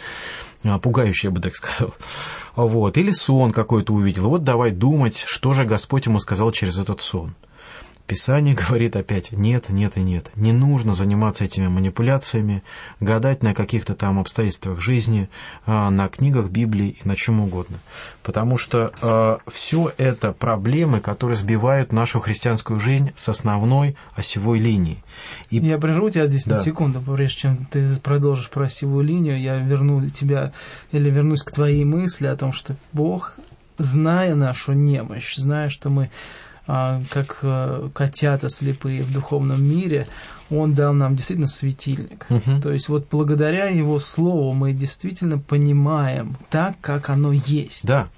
а, 0.63 0.79
пугающая, 0.79 1.29
я 1.29 1.35
бы 1.35 1.41
так 1.41 1.55
сказал, 1.55 1.93
вот, 2.55 2.97
или 2.97 3.11
сон 3.11 3.51
какой-то 3.51 3.93
увидел, 3.93 4.29
вот 4.29 4.43
давай 4.43 4.71
думать, 4.71 5.23
что 5.25 5.53
же 5.53 5.65
Господь 5.65 6.05
ему 6.05 6.19
сказал 6.19 6.51
через 6.51 6.77
этот 6.79 7.01
сон– 7.01 7.35
Писание 8.07 8.55
говорит 8.67 8.95
опять 8.95 9.31
нет, 9.31 9.69
нет 9.69 9.97
и 9.97 10.01
нет. 10.01 10.31
Не 10.35 10.53
нужно 10.53 10.93
заниматься 10.93 11.43
этими 11.43 11.67
манипуляциями, 11.67 12.63
гадать 12.99 13.43
на 13.43 13.53
каких-то 13.53 13.93
там 13.95 14.19
обстоятельствах 14.19 14.79
жизни, 14.79 15.29
а, 15.65 15.89
на 15.89 16.07
книгах 16.07 16.49
Библии 16.49 16.97
и 17.03 17.07
на 17.07 17.15
чем 17.15 17.41
угодно. 17.41 17.79
Потому 18.23 18.57
что 18.57 18.91
э, 19.01 19.37
все 19.49 19.91
это 19.97 20.33
проблемы, 20.33 20.99
которые 20.99 21.37
сбивают 21.37 21.93
нашу 21.93 22.19
христианскую 22.19 22.79
жизнь 22.79 23.11
с 23.15 23.29
основной 23.29 23.95
осевой 24.15 24.59
линии. 24.59 25.03
И... 25.49 25.57
Я 25.57 25.77
прерву 25.77 26.09
тебя 26.09 26.25
здесь 26.25 26.45
да. 26.45 26.57
на 26.57 26.63
секунду, 26.63 27.01
прежде 27.01 27.41
чем 27.41 27.65
ты 27.65 27.87
продолжишь 27.97 28.49
про 28.49 28.65
осевую 28.65 29.03
линию, 29.03 29.39
я 29.39 29.57
верну 29.57 30.05
тебя 30.07 30.53
или 30.91 31.09
вернусь 31.09 31.43
к 31.43 31.51
твоей 31.51 31.83
мысли 31.85 32.27
о 32.27 32.35
том, 32.35 32.53
что 32.53 32.75
Бог, 32.93 33.35
зная 33.77 34.35
нашу 34.35 34.73
немощь, 34.73 35.35
зная, 35.35 35.69
что 35.69 35.89
мы 35.89 36.05
а, 36.05 36.09
как 36.67 37.39
э, 37.43 37.89
котята 37.93 38.49
слепые 38.49 39.01
в 39.01 39.13
духовном 39.13 39.63
мире, 39.63 40.07
он 40.49 40.73
дал 40.73 40.93
нам 40.93 41.15
действительно 41.15 41.47
светильник. 41.47 42.25
Угу. 42.29 42.61
То 42.61 42.71
есть 42.71 42.89
вот 42.89 43.07
благодаря 43.09 43.67
его 43.67 43.99
слову 43.99 44.53
мы 44.53 44.73
действительно 44.73 45.39
понимаем 45.39 46.37
так, 46.49 46.75
как 46.81 47.09
оно 47.09 47.31
есть. 47.31 47.85
Да. 47.85 48.09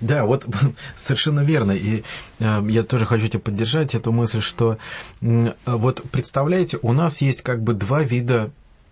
Да, 0.00 0.26
вот 0.26 0.46
совершенно 0.96 1.40
верно. 1.40 1.72
И 1.72 2.02
э, 2.38 2.66
я 2.68 2.82
тоже 2.82 3.06
хочу 3.06 3.28
тебя 3.28 3.40
поддержать 3.40 3.94
эту 3.94 4.12
мысль, 4.12 4.42
что 4.42 4.78
э, 5.22 5.52
вот 5.64 6.02
представляете, 6.10 6.78
у 6.82 6.92
нас 6.92 7.22
есть 7.22 7.42
как 7.42 7.62
бы 7.62 7.72
два 7.72 8.02
вида, 8.02 8.50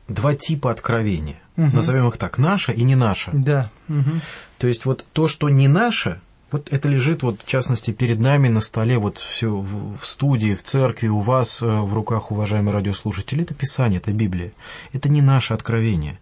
два 0.09 0.34
типа 0.34 0.70
откровения. 0.70 1.36
Угу. 1.57 1.76
Назовем 1.76 2.09
их 2.09 2.16
так, 2.16 2.38
наше 2.38 2.72
и 2.72 2.82
не 2.84 2.94
наше. 2.94 3.32
Да. 3.34 3.70
Угу. 3.88 4.20
То 4.59 4.66
есть 4.66 4.86
вот 4.86 5.04
то, 5.12 5.28
что 5.28 5.48
не 5.50 5.68
наше, 5.68 6.20
вот 6.53 6.72
это 6.72 6.88
лежит, 6.88 7.22
вот, 7.22 7.40
в 7.42 7.47
частности, 7.47 7.90
перед 7.90 8.20
нами 8.20 8.49
на 8.49 8.61
столе, 8.61 8.99
вот 8.99 9.18
все 9.18 9.49
в, 9.49 9.99
в 9.99 10.07
студии, 10.07 10.55
в 10.55 10.62
церкви, 10.62 11.09
у 11.09 11.20
вас 11.20 11.61
э, 11.61 11.66
в 11.66 11.92
руках, 11.92 12.30
уважаемые 12.30 12.72
радиослушатели, 12.72 13.42
это 13.42 13.53
Писание, 13.53 13.99
это 13.99 14.12
Библия. 14.12 14.53
Это 14.92 15.09
не 15.09 15.22
наше 15.22 15.55
откровение. 15.55 16.20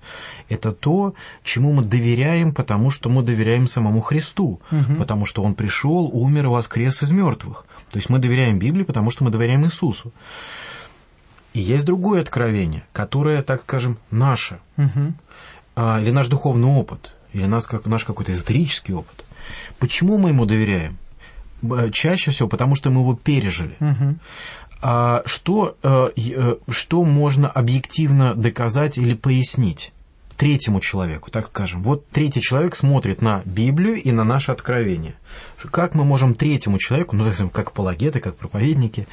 Это 0.48 0.72
то, 0.72 1.14
чему 1.42 1.72
мы 1.74 1.84
доверяем, 1.84 2.52
потому 2.52 2.90
что 2.90 3.10
мы 3.10 3.22
доверяем 3.22 3.68
самому 3.68 4.00
Христу, 4.00 4.60
угу. 4.70 4.94
потому 4.98 5.26
что 5.26 5.42
Он 5.42 5.54
пришел, 5.54 6.08
умер 6.10 6.46
и 6.46 6.48
воскрес 6.48 7.02
из 7.02 7.10
мертвых. 7.10 7.66
То 7.90 7.98
есть 7.98 8.08
мы 8.08 8.18
доверяем 8.18 8.58
Библии, 8.58 8.84
потому 8.84 9.10
что 9.10 9.24
мы 9.24 9.30
доверяем 9.30 9.66
Иисусу. 9.66 10.10
И 11.52 11.60
есть 11.60 11.84
другое 11.84 12.22
откровение, 12.22 12.82
которое, 12.92 13.42
так 13.42 13.62
скажем, 13.62 13.98
наше, 14.10 14.58
угу. 14.78 15.12
а, 15.76 16.00
или 16.00 16.10
наш 16.10 16.28
духовный 16.28 16.68
опыт, 16.68 17.14
или 17.34 17.44
наш, 17.44 17.66
как, 17.66 17.84
наш 17.84 18.04
какой-то 18.06 18.32
эзотерический 18.32 18.94
опыт. 18.94 19.24
Почему 19.78 20.18
мы 20.18 20.30
ему 20.30 20.46
доверяем? 20.46 20.98
Чаще 21.92 22.30
всего 22.30 22.48
потому, 22.48 22.74
что 22.74 22.90
мы 22.90 23.00
его 23.00 23.14
пережили. 23.14 23.76
Угу. 23.80 24.16
А 24.82 25.22
что, 25.24 25.76
э, 25.82 26.10
э, 26.16 26.56
что 26.68 27.04
можно 27.04 27.48
объективно 27.48 28.34
доказать 28.34 28.98
или 28.98 29.14
пояснить? 29.14 29.92
третьему 30.36 30.80
человеку, 30.80 31.30
так 31.30 31.46
скажем. 31.46 31.84
Вот 31.84 32.08
третий 32.08 32.40
человек 32.40 32.74
смотрит 32.74 33.22
на 33.22 33.42
Библию 33.44 33.94
и 33.94 34.10
на 34.10 34.24
наше 34.24 34.50
откровение. 34.50 35.14
Как 35.70 35.94
мы 35.94 36.04
можем 36.04 36.34
третьему 36.34 36.78
человеку, 36.78 37.14
ну, 37.14 37.24
так 37.24 37.34
скажем, 37.34 37.50
как 37.50 37.68
апологеты, 37.68 38.18
как 38.18 38.36
проповедники, 38.36 39.06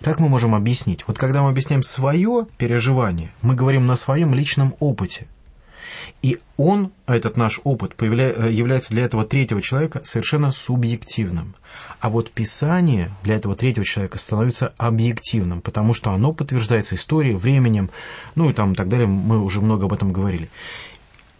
как 0.00 0.20
мы 0.20 0.28
можем 0.28 0.54
объяснить? 0.54 1.04
Вот 1.06 1.18
когда 1.18 1.42
мы 1.42 1.50
объясняем 1.50 1.82
свое 1.82 2.46
переживание, 2.56 3.32
мы 3.42 3.54
говорим 3.54 3.86
на 3.86 3.96
своем 3.96 4.32
личном 4.32 4.74
опыте– 4.78 5.26
и 6.22 6.38
он, 6.56 6.92
этот 7.06 7.36
наш 7.36 7.60
опыт, 7.64 7.94
появля... 7.94 8.46
является 8.46 8.90
для 8.90 9.04
этого 9.04 9.24
третьего 9.24 9.62
человека 9.62 10.02
совершенно 10.04 10.52
субъективным. 10.52 11.54
А 12.00 12.10
вот 12.10 12.30
Писание 12.30 13.10
для 13.22 13.36
этого 13.36 13.54
третьего 13.54 13.84
человека 13.84 14.18
становится 14.18 14.74
объективным, 14.76 15.60
потому 15.60 15.94
что 15.94 16.12
оно 16.12 16.32
подтверждается 16.32 16.94
историей, 16.94 17.34
временем, 17.34 17.90
ну 18.34 18.50
и 18.50 18.52
там 18.52 18.72
и 18.72 18.76
так 18.76 18.88
далее, 18.88 19.06
мы 19.06 19.40
уже 19.40 19.60
много 19.60 19.86
об 19.86 19.92
этом 19.92 20.12
говорили. 20.12 20.50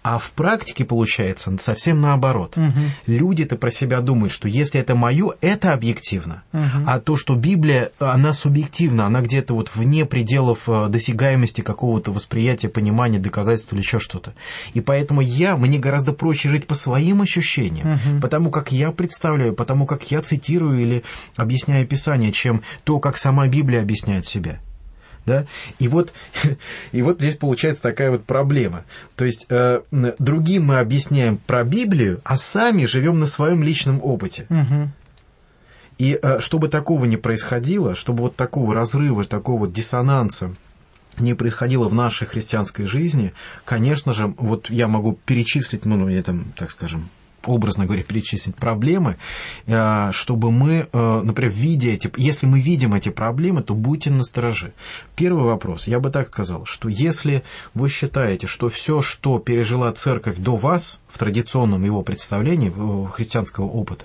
А 0.02 0.18
в 0.18 0.30
практике 0.30 0.86
получается 0.86 1.54
совсем 1.60 2.00
наоборот. 2.00 2.56
Угу. 2.56 2.80
Люди-то 3.06 3.56
про 3.56 3.70
себя 3.70 4.00
думают, 4.00 4.32
что 4.32 4.48
если 4.48 4.80
это 4.80 4.94
мое, 4.94 5.32
это 5.42 5.74
объективно. 5.74 6.42
Угу. 6.54 6.84
А 6.86 7.00
то, 7.00 7.16
что 7.16 7.34
Библия, 7.34 7.90
она 7.98 8.32
субъективна, 8.32 9.06
она 9.06 9.20
где-то 9.20 9.52
вот 9.52 9.70
вне 9.74 10.06
пределов 10.06 10.68
э, 10.68 10.88
досягаемости 10.88 11.60
какого-то 11.60 12.12
восприятия, 12.12 12.70
понимания, 12.70 13.18
доказательства 13.18 13.74
или 13.74 13.82
еще 13.82 13.98
что-то. 13.98 14.32
И 14.72 14.80
поэтому 14.80 15.20
я, 15.20 15.56
мне 15.56 15.78
гораздо 15.78 16.12
проще 16.12 16.48
жить 16.48 16.66
по 16.66 16.74
своим 16.74 17.20
ощущениям, 17.20 17.94
угу. 17.94 18.20
потому 18.22 18.50
как 18.50 18.72
я 18.72 18.92
представляю, 18.92 19.52
потому 19.54 19.84
как 19.84 20.10
я 20.10 20.22
цитирую 20.22 20.80
или 20.80 21.04
объясняю 21.36 21.86
Писание, 21.86 22.32
чем 22.32 22.62
то, 22.84 23.00
как 23.00 23.18
сама 23.18 23.48
Библия 23.48 23.82
объясняет 23.82 24.26
себя. 24.26 24.60
Да? 25.26 25.46
И, 25.78 25.88
вот, 25.88 26.12
и 26.92 27.02
вот 27.02 27.20
здесь 27.20 27.36
получается 27.36 27.82
такая 27.82 28.10
вот 28.10 28.24
проблема. 28.24 28.84
То 29.16 29.24
есть 29.24 29.46
э, 29.48 29.82
другим 30.18 30.66
мы 30.66 30.78
объясняем 30.78 31.36
про 31.36 31.64
Библию, 31.64 32.20
а 32.24 32.36
сами 32.36 32.86
живем 32.86 33.20
на 33.20 33.26
своем 33.26 33.62
личном 33.62 34.00
опыте. 34.02 34.46
Угу. 34.48 34.90
И 35.98 36.18
э, 36.20 36.40
чтобы 36.40 36.68
такого 36.68 37.04
не 37.04 37.18
происходило, 37.18 37.94
чтобы 37.94 38.22
вот 38.22 38.36
такого 38.36 38.74
разрыва, 38.74 39.24
такого 39.24 39.60
вот 39.60 39.72
диссонанса 39.72 40.54
не 41.18 41.34
происходило 41.34 41.88
в 41.88 41.94
нашей 41.94 42.26
христианской 42.26 42.86
жизни, 42.86 43.34
конечно 43.64 44.12
же, 44.12 44.34
вот 44.38 44.70
я 44.70 44.88
могу 44.88 45.18
перечислить, 45.26 45.84
ну, 45.84 45.96
ну, 45.96 46.22
там, 46.22 46.52
так 46.56 46.70
скажем, 46.70 47.10
образно 47.44 47.86
говоря, 47.86 48.02
перечислить 48.02 48.56
проблемы, 48.56 49.16
э, 49.66 50.10
чтобы 50.12 50.50
мы, 50.50 50.88
э, 50.92 51.20
например, 51.24 51.52
видя 51.52 51.90
эти, 51.90 52.10
если 52.16 52.46
мы 52.46 52.60
видим 52.60 52.94
эти 52.94 53.08
проблемы, 53.08 53.62
то 53.62 53.74
будьте 53.74 54.10
настороже. 54.10 54.72
Первый 55.16 55.44
вопрос, 55.44 55.86
я 55.86 56.00
бы 56.00 56.10
так 56.10 56.28
сказал, 56.28 56.64
что 56.66 56.88
если 56.88 57.42
вы 57.74 57.88
считаете, 57.88 58.46
что 58.46 58.68
все, 58.68 59.02
что 59.02 59.38
пережила 59.38 59.92
церковь 59.92 60.38
до 60.38 60.56
вас, 60.56 60.98
в 61.08 61.18
традиционном 61.18 61.84
его 61.84 62.02
представлении, 62.02 62.72
христианского 63.10 63.66
опыта, 63.66 64.04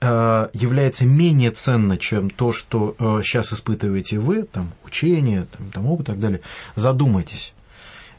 э, 0.00 0.48
является 0.52 1.04
менее 1.06 1.50
ценно, 1.50 1.98
чем 1.98 2.30
то, 2.30 2.52
что 2.52 2.96
сейчас 3.22 3.52
испытываете 3.52 4.18
вы, 4.18 4.44
там, 4.44 4.72
учение, 4.84 5.46
там, 5.56 5.70
там, 5.70 5.86
опыт 5.86 6.08
и 6.08 6.12
так 6.12 6.20
далее, 6.20 6.40
задумайтесь, 6.76 7.54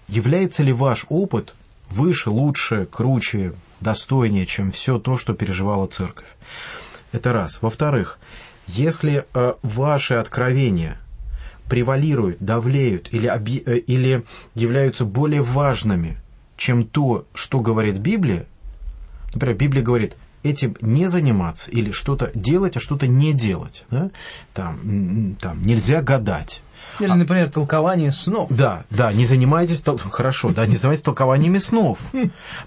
является 0.07 0.63
ли 0.63 0.73
ваш 0.73 1.05
опыт 1.09 1.55
выше, 1.89 2.29
лучше, 2.29 2.87
круче, 2.91 3.53
достойнее, 3.83 4.45
чем 4.45 4.71
все 4.71 4.97
то, 4.97 5.17
что 5.17 5.33
переживала 5.33 5.85
церковь. 5.87 6.27
Это 7.11 7.33
раз. 7.33 7.61
Во-вторых, 7.61 8.17
если 8.67 9.25
э, 9.33 9.53
ваши 9.61 10.15
откровения 10.15 10.97
превалируют, 11.69 12.37
давлеют 12.39 13.09
или, 13.11 13.27
оби, 13.27 13.61
э, 13.65 13.77
или 13.77 14.23
являются 14.55 15.05
более 15.05 15.41
важными, 15.41 16.17
чем 16.57 16.85
то, 16.85 17.25
что 17.33 17.59
говорит 17.59 17.97
Библия, 17.97 18.45
например, 19.33 19.57
Библия 19.57 19.83
говорит, 19.83 20.15
этим 20.43 20.75
не 20.81 21.07
заниматься 21.07 21.71
или 21.71 21.91
что-то 21.91 22.31
делать, 22.33 22.77
а 22.77 22.79
что-то 22.79 23.07
не 23.07 23.33
делать. 23.33 23.85
Да? 23.89 24.11
Там, 24.53 25.35
там 25.39 25.65
нельзя 25.65 26.01
гадать. 26.01 26.61
Или, 26.99 27.11
например, 27.11 27.49
толкование 27.49 28.11
снов. 28.11 28.49
Да, 28.51 28.83
да, 28.89 29.11
не 29.11 29.25
занимайтесь, 29.25 29.81
тол- 29.81 29.97
хорошо, 29.97 30.51
да, 30.51 30.65
не 30.65 30.75
занимайтесь 30.75 31.03
толкованиями 31.03 31.57
снов. 31.57 31.99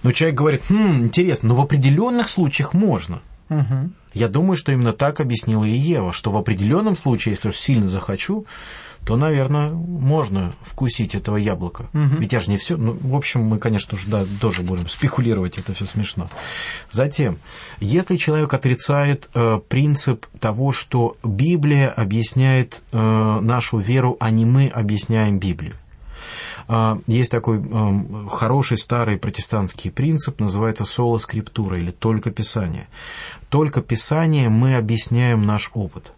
Но 0.03 0.12
человек 0.12 0.37
говорит, 0.37 0.62
хм, 0.69 1.05
интересно, 1.05 1.51
но 1.51 1.55
в 1.55 1.61
определенных 1.61 2.29
случаях 2.29 2.75
можно. 2.75 3.21
Я 4.14 4.29
думаю, 4.29 4.57
что 4.57 4.73
именно 4.73 4.93
так 4.93 5.21
объяснила 5.21 5.64
и 5.64 5.71
Ева, 5.71 6.12
что 6.12 6.31
в 6.31 6.37
определенном 6.37 6.97
случае, 6.97 7.35
если 7.35 7.49
уж 7.51 7.57
сильно 7.57 7.87
захочу, 7.87 8.47
то, 9.07 9.17
наверное, 9.17 9.71
можно 9.71 10.53
вкусить 10.63 11.15
этого 11.15 11.37
яблока. 11.37 11.87
Мгм. 11.93 12.19
Ведь 12.19 12.33
я 12.33 12.41
же 12.41 12.51
не 12.51 12.57
все. 12.57 12.77
Ну, 12.77 12.99
в 13.01 13.15
общем, 13.15 13.43
мы, 13.43 13.59
конечно 13.59 13.97
же, 13.97 14.09
да, 14.09 14.27
тоже 14.41 14.63
будем 14.63 14.89
спекулировать, 14.89 15.59
это 15.59 15.75
все 15.75 15.85
смешно. 15.85 16.29
Затем, 16.91 17.39
если 17.79 18.17
человек 18.17 18.53
отрицает 18.53 19.31
э, 19.33 19.61
принцип 19.69 20.27
того, 20.41 20.73
что 20.73 21.17
Библия 21.23 21.89
объясняет 21.89 22.83
э, 22.91 22.99
нашу 23.41 23.79
веру, 23.79 24.17
а 24.19 24.31
не 24.31 24.45
мы 24.45 24.67
объясняем 24.67 25.39
Библию. 25.39 25.75
А, 26.67 26.99
Есть 27.07 27.31
такой 27.31 27.59
эм, 27.59 28.29
хороший 28.29 28.77
старый 28.77 29.19
протестантский 29.19 29.93
принцип, 29.93 30.41
называется 30.41 30.85
соло 30.85 31.19
скриптура 31.19 31.79
или 31.79 31.93
только 31.93 32.33
Писание. 32.33 32.89
Только 33.51 33.83
Писание 33.83 34.49
мы 34.49 34.75
объясняем 34.75 35.47
наш 35.47 35.71
опыт. 35.75 36.13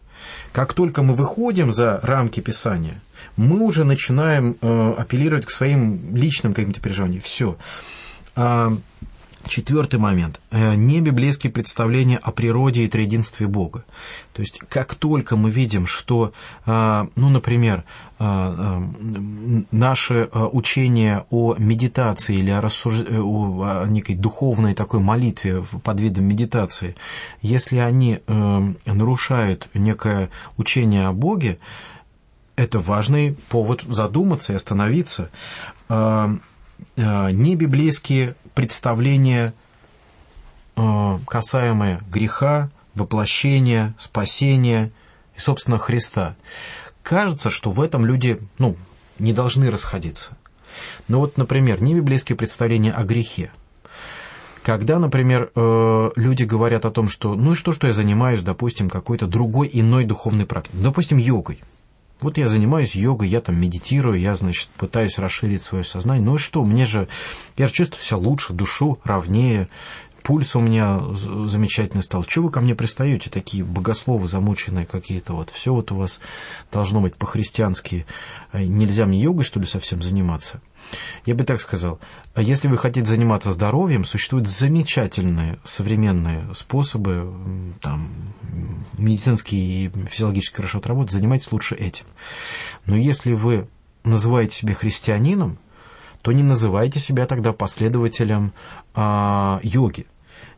Как 0.59 0.73
только 0.73 1.05
мы 1.05 1.15
выходим 1.15 1.71
за 1.71 2.01
рамки 2.03 2.41
Писания, 2.41 3.01
мы 3.37 3.61
уже 3.61 3.85
начинаем 3.85 4.57
э, 4.61 4.95
апеллировать 4.99 5.47
к 5.47 5.51
своим 5.51 6.17
личным 6.17 6.53
каким-то 6.53 6.81
переживаниям. 6.81 7.23
Все. 7.23 7.57
Четвертый 9.49 9.99
момент. 9.99 10.41
Э, 10.51 10.75
Не 10.75 11.01
библейские 11.01 11.51
представления 11.51 12.19
о 12.19 12.31
природе 12.31 12.85
и 12.85 12.89
триединстве 12.89 13.47
Бога. 13.47 13.85
То 14.35 14.43
есть, 14.43 14.61
как 14.69 14.95
только 14.95 15.37
мы 15.37 15.51
видим, 15.51 15.87
что, 15.87 16.33
э, 16.67 17.07
ну, 17.17 17.29
например, 17.29 17.85
э, 18.19 18.83
наше 19.71 20.29
учение 20.33 21.25
о 21.31 21.55
медитации 21.57 22.37
или 22.37 22.51
о, 22.51 22.61
рассуж... 22.61 23.01
о 23.01 23.87
некой 23.87 24.17
духовной 24.17 24.75
такой 24.75 25.01
молитве 25.01 25.65
под 25.83 26.01
видом 26.01 26.25
медитации, 26.25 26.95
если 27.41 27.79
они 27.79 28.21
нарушают 28.85 29.69
некое 29.75 30.31
учение 30.57 31.07
о 31.07 31.13
Боге, 31.13 31.59
это 32.57 32.81
важный 32.81 33.37
повод 33.49 33.83
задуматься 33.83 34.53
и 34.53 34.57
остановиться. 34.57 35.31
Э, 36.97 37.31
Небиблейские 37.33 38.35
представления, 38.59 39.55
э, 40.75 41.19
касаемые 41.29 42.01
греха, 42.11 42.71
воплощения, 42.97 43.95
спасения 44.01 44.91
и, 45.37 45.39
собственно, 45.39 45.79
Христа. 45.79 46.35
Кажется, 47.05 47.51
что 47.51 47.71
в 47.71 47.81
этом 47.81 48.05
люди 48.05 48.41
ну, 48.59 48.75
не 49.21 49.33
должны 49.33 49.71
расходиться. 49.71 50.37
Но 51.07 51.21
вот, 51.21 51.37
например, 51.37 51.81
небиблейские 51.81 52.35
представления 52.35 52.91
о 52.91 53.05
грехе. 53.05 53.53
Когда, 54.65 54.99
например, 54.99 55.53
э, 55.55 56.11
люди 56.17 56.43
говорят 56.43 56.85
о 56.85 56.91
том, 56.91 57.09
что 57.09 57.37
ну 57.37 57.53
и 57.53 57.55
что, 57.55 57.71
что 57.71 57.87
я 57.87 57.93
занимаюсь, 57.93 58.41
допустим, 58.43 58.91
какой-то 58.91 59.29
другой 59.29 59.71
иной 59.73 60.05
духовной 60.05 60.47
практикой, 60.47 60.83
допустим, 60.83 61.19
йогой. 61.19 61.63
Вот 62.21 62.37
я 62.37 62.49
занимаюсь 62.49 62.97
йогой, 62.97 63.29
я 63.29 63.41
там 63.41 63.61
медитирую, 63.61 64.19
я, 64.19 64.35
значит, 64.35 64.69
пытаюсь 64.77 65.19
расширить 65.19 65.63
свое 65.63 65.85
сознание. 65.85 66.25
Ну 66.25 66.35
и 66.35 66.39
что, 66.39 66.65
мне 66.65 66.85
же, 66.85 67.09
я 67.57 67.69
же 67.69 67.73
чувствую 67.73 68.03
себя 68.03 68.17
лучше, 68.17 68.53
душу 68.53 68.99
ровнее, 69.05 69.69
пульс 70.25 70.57
у 70.57 70.61
меня 70.61 71.01
замечательный 71.15 72.03
стал. 72.03 72.25
Чего 72.25 72.47
вы 72.47 72.53
ко 72.53 72.61
мне 72.61 72.75
пристаете, 72.75 73.31
такие 73.31 73.65
богословы 73.65 74.27
замученные 74.27 74.85
какие-то 74.85 75.33
вот? 75.33 75.51
Все 75.51 75.73
вот 75.73 75.93
у 75.93 75.95
вас 75.95 76.21
должно 76.73 77.01
быть 77.01 77.15
по-христиански. 77.17 78.05
Э, 78.53 78.63
Нельзя 78.65 79.07
мне 79.07 79.23
йогой, 79.23 79.45
что 79.45 79.61
ли, 79.61 79.67
совсем 79.67 80.03
заниматься? 80.03 80.61
Я 81.27 81.35
бы 81.35 81.45
так 81.45 81.61
сказал, 81.61 81.99
если 82.37 82.69
вы 82.69 82.79
хотите 82.79 83.07
заниматься 83.07 83.53
здоровьем, 83.53 84.05
существуют 84.05 84.49
замечательные 84.49 85.59
современные 85.65 86.47
способы, 86.55 87.75
там, 87.81 88.09
медицинские 88.97 89.87
и 89.87 90.07
физиологически 90.07 90.57
хорошо 90.57 90.79
отработать, 90.79 91.13
занимайтесь 91.13 91.53
лучше 91.53 91.75
этим. 91.75 92.07
Но 92.87 92.97
если 92.97 93.33
вы 93.33 93.69
называете 94.05 94.57
себя 94.57 94.75
христианином, 94.75 95.59
то 96.23 96.33
не 96.33 96.43
называйте 96.43 96.99
себя 96.99 97.27
тогда 97.27 97.53
последователем 97.53 98.53
а, 98.95 99.61
йоги. 99.63 100.07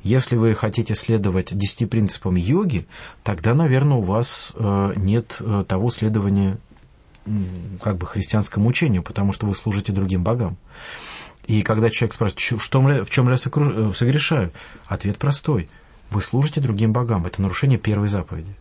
Если 0.02 0.36
вы 0.36 0.54
хотите 0.54 0.94
следовать 0.94 1.56
десяти 1.56 1.84
принципам 1.84 2.36
йоги, 2.36 2.86
тогда, 3.22 3.54
наверное, 3.54 3.98
у 3.98 4.02
вас 4.02 4.52
э, 4.54 4.92
нет 4.96 5.36
э, 5.40 5.64
того 5.68 5.90
следования 5.90 6.56
как 7.82 7.96
бы 7.96 8.06
христианскому 8.06 8.68
учению, 8.68 9.02
потому 9.02 9.32
что 9.32 9.46
вы 9.46 9.54
служите 9.54 9.92
другим 9.92 10.22
богам. 10.22 10.56
И 11.46 11.62
когда 11.62 11.90
человек 11.90 12.14
спрашивает, 12.14 12.38
«Чё- 12.38 12.58
что, 12.58 12.80
в 12.80 13.10
чем 13.10 13.28
я 13.28 13.34
э, 13.34 13.92
согрешаю, 13.94 14.52
ответ 14.86 15.18
простой. 15.18 15.68
Вы 16.10 16.22
служите 16.22 16.60
другим 16.60 16.92
богам. 16.92 17.26
Это 17.26 17.40
нарушение 17.42 17.78
первой 17.78 18.08
заповеди. 18.08 18.54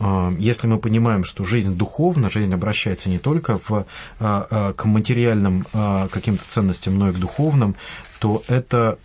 А, 0.00 0.32
Если 0.38 0.66
мы 0.66 0.78
понимаем, 0.78 1.24
что 1.24 1.44
жизнь 1.44 1.76
духовна, 1.76 2.30
жизнь 2.30 2.52
обращается 2.52 3.10
не 3.10 3.18
только 3.18 3.58
в, 3.58 3.70
а, 3.70 3.84
а, 4.20 4.72
к 4.72 4.84
материальным 4.84 5.66
каким-то 5.72 6.44
ценностям, 6.48 6.98
но 6.98 7.10
и 7.10 7.12
к 7.12 7.18
духовным, 7.18 7.74
то 8.18 8.42
это 8.48 8.98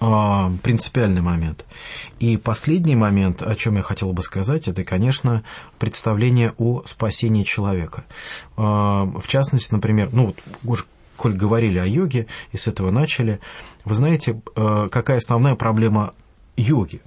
принципиальный 0.00 1.20
момент. 1.20 1.66
И 2.20 2.38
последний 2.38 2.96
момент, 2.96 3.42
о 3.42 3.54
чем 3.54 3.76
я 3.76 3.82
хотел 3.82 4.12
бы 4.12 4.22
сказать, 4.22 4.66
это, 4.66 4.82
конечно, 4.82 5.44
представление 5.78 6.54
о 6.56 6.82
спасении 6.86 7.44
человека. 7.44 8.04
А, 8.56 9.04
В 9.04 9.26
частности, 9.28 9.72
например, 9.72 10.08
ну 10.12 10.26
вот 10.26 10.38
уж 10.64 10.86
коль 11.16 11.34
говорили 11.34 11.78
о 11.78 11.86
йоге 11.86 12.26
и 12.52 12.56
с 12.56 12.66
этого 12.66 12.90
начали, 12.90 13.40
вы 13.84 13.94
знаете, 13.94 14.40
а, 14.56 14.88
какая 14.88 15.18
основная 15.18 15.54
проблема 15.54 16.14
йоги? 16.56 17.02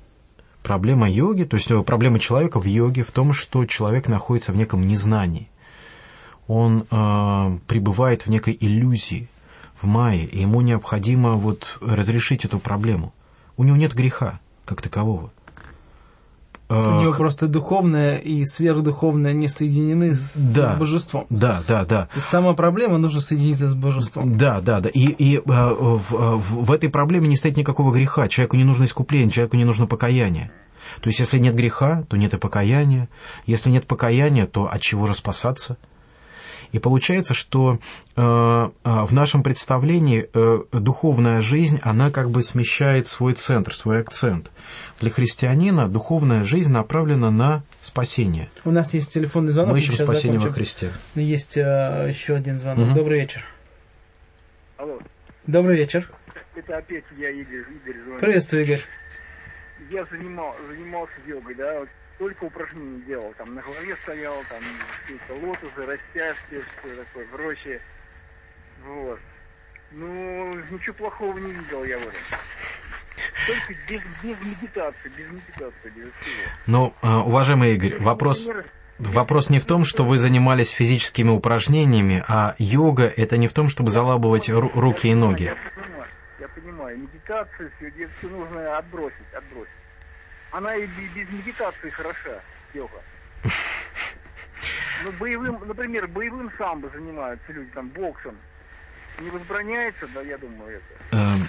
Проблема 0.61 1.09
йоги, 1.09 1.43
то 1.43 1.57
есть 1.57 1.69
э, 1.69 1.83
проблема 1.83 2.19
человека 2.19 2.57
в 2.57 2.65
йоге 2.65 3.03
в 3.03 3.11
том, 3.11 3.33
что 3.33 3.65
человек 3.65 4.07
находится 4.07 4.53
в 4.53 4.55
неком 4.55 4.87
незнании. 4.87 5.49
Он 6.47 6.85
э, 6.89 7.57
пребывает 7.67 8.25
в 8.25 8.29
некой 8.29 8.57
иллюзии, 8.57 9.27
в 9.84 9.86
мае, 9.86 10.25
и 10.25 10.39
ему 10.39 10.61
необходимо 10.61 11.34
вот 11.34 11.77
разрешить 11.81 12.45
эту 12.45 12.57
проблему. 12.59 13.13
У 13.57 13.63
него 13.63 13.75
нет 13.77 13.93
греха 13.93 14.39
как 14.65 14.81
такового. 14.81 15.31
У 16.69 16.73
него 16.75 17.13
просто 17.13 17.47
духовное 17.47 18.17
и 18.17 18.45
сверхдуховное 18.45 19.34
не 19.34 19.47
соединены 19.47 20.13
с 20.13 20.34
Да. 20.55 20.75
божеством. 20.75 21.27
Да, 21.29 21.61
да, 21.67 21.86
да. 21.86 22.05
То 22.07 22.15
есть 22.15 22.27
сама 22.27 22.53
проблема 22.53 22.97
нужно 22.97 23.21
соединиться 23.21 23.67
с 23.69 23.75
божеством. 23.75 24.38
Да, 24.38 24.59
да, 24.61 24.79
да. 24.79 24.89
И, 24.89 25.01
и 25.05 25.38
э, 25.38 25.41
в, 25.45 25.99
в- 25.99 26.65
в 26.65 26.71
этой 26.71 26.89
проблеме 26.89 27.27
не 27.27 27.36
стоит 27.36 27.57
никакого 27.57 27.93
греха. 27.93 28.27
Человеку 28.27 28.55
не 28.55 28.63
нужно 28.63 28.86
искупление, 28.86 29.29
человеку 29.29 29.57
не 29.57 29.65
нужно 29.65 29.86
покаяние. 29.86 30.51
То 31.01 31.09
есть, 31.09 31.19
если 31.19 31.38
нет 31.38 31.53
греха, 31.55 32.05
то 32.09 32.17
нет 32.17 32.34
и 32.34 32.38
покаяния. 32.38 33.07
Если 33.45 33.69
нет 33.69 33.86
покаяния, 33.86 34.47
то 34.47 34.65
от 34.71 34.81
чего 34.81 35.05
же 35.05 35.13
спасаться? 35.13 35.77
И 36.74 36.80
получается, 36.80 37.36
что 37.36 37.80
э, 38.15 38.21
э, 38.21 38.69
в 38.84 39.13
нашем 39.13 39.43
представлении 39.43 40.28
э, 40.34 40.63
духовная 40.71 41.41
жизнь, 41.41 41.80
она 41.84 42.09
как 42.09 42.32
бы 42.32 42.41
смещает 42.41 43.07
свой 43.07 43.34
центр, 43.34 43.74
свой 43.74 43.99
акцент. 43.99 44.49
Для 44.99 45.11
христианина 45.11 45.88
духовная 45.88 46.43
жизнь 46.43 46.71
направлена 46.71 47.30
на 47.30 47.63
спасение. 47.82 48.49
У 48.65 48.71
нас 48.71 48.95
есть 48.95 49.13
телефонный 49.13 49.51
звонок. 49.51 49.74
Мы 49.74 49.80
ищем 49.80 49.93
сейчас 49.93 50.07
спасение 50.07 50.39
во 50.39 50.49
закончим. 50.49 50.63
Христе. 50.63 50.93
Есть 51.13 51.55
еще 51.57 52.36
один 52.36 52.59
звонок. 52.59 52.88
Мгм. 52.88 52.95
Добрый 52.95 53.21
вечер. 53.21 53.45
Алло, 54.78 54.99
Добрый 55.45 55.78
вечер. 55.78 56.09
это 56.55 56.78
опять 56.78 57.03
я, 57.17 57.30
Игорь, 57.30 57.65
Игорь. 57.86 58.19
Приветствую, 58.19 58.63
Игорь. 58.63 58.82
Я 59.91 60.03
занимал, 60.05 60.55
занимался 60.67 61.13
йогой, 61.28 61.53
да, 61.53 61.82
вот 61.82 61.89
только 62.18 62.43
упражнения 62.45 63.01
делал, 63.05 63.34
там 63.38 63.55
на 63.55 63.61
голове 63.61 63.95
стоял, 64.03 64.36
там 64.49 64.61
какие-то 65.01 65.34
лотосы, 65.34 65.86
растяжки, 65.86 66.64
все 66.80 66.95
такое 66.95 67.26
прочее. 67.28 67.82
Вот. 68.86 69.20
Ну, 69.91 70.55
ничего 70.72 70.93
плохого 70.95 71.38
не 71.38 71.51
видел 71.51 71.84
я 71.84 71.97
в 71.97 72.01
этом. 72.01 72.22
Только 73.47 73.74
без, 73.88 74.01
без 74.24 74.41
медитации, 74.41 75.09
без 75.09 75.30
медитации, 75.30 75.89
без 75.89 76.11
всего. 76.20 76.49
Но, 76.66 76.93
э, 77.01 77.07
уважаемый 77.07 77.76
Игорь, 77.76 78.01
вопрос... 78.01 78.49
Вопрос 78.99 79.49
не 79.49 79.59
в 79.59 79.66
том, 79.66 79.86
что 79.86 80.03
вы 80.03 80.20
занимались 80.20 80.70
физическими 80.70 81.30
упражнениями, 81.30 82.24
а 82.28 82.55
йога– 82.59 83.11
это 83.18 83.38
не 83.38 83.47
в 83.47 83.53
том, 83.53 83.68
чтобы 83.68 83.89
залабывать 83.89 84.49
ру- 84.49 84.72
руки 84.80 85.07
и 85.07 85.16
ноги. 85.16 85.45
Я 85.45 85.55
понимаю, 85.55 86.07
я 86.39 86.47
понимаю. 86.47 86.97
Медитация, 86.99 87.72
все, 87.76 87.91
все 87.91 88.28
нужно 88.28 88.78
отбросить, 88.78 89.34
отбросить. 89.36 89.74
Она 90.53 90.75
и 90.75 90.85
бе- 90.85 91.07
без 91.15 91.29
медитации 91.31 91.89
хороша, 91.89 92.39
йога. 92.75 93.01
Ну, 95.03 95.11
боевым, 95.19 95.59
например, 95.65 96.07
боевым 96.07 96.51
самбо 96.57 96.89
занимаются 96.93 97.51
люди, 97.51 97.69
там, 97.71 97.89
боксом. 97.89 98.35
Не 99.19 99.29
возбраняется, 99.31 100.07
да, 100.13 100.21
я 100.21 100.37
думаю, 100.37 100.77
это. 100.77 101.17
Эм, 101.17 101.39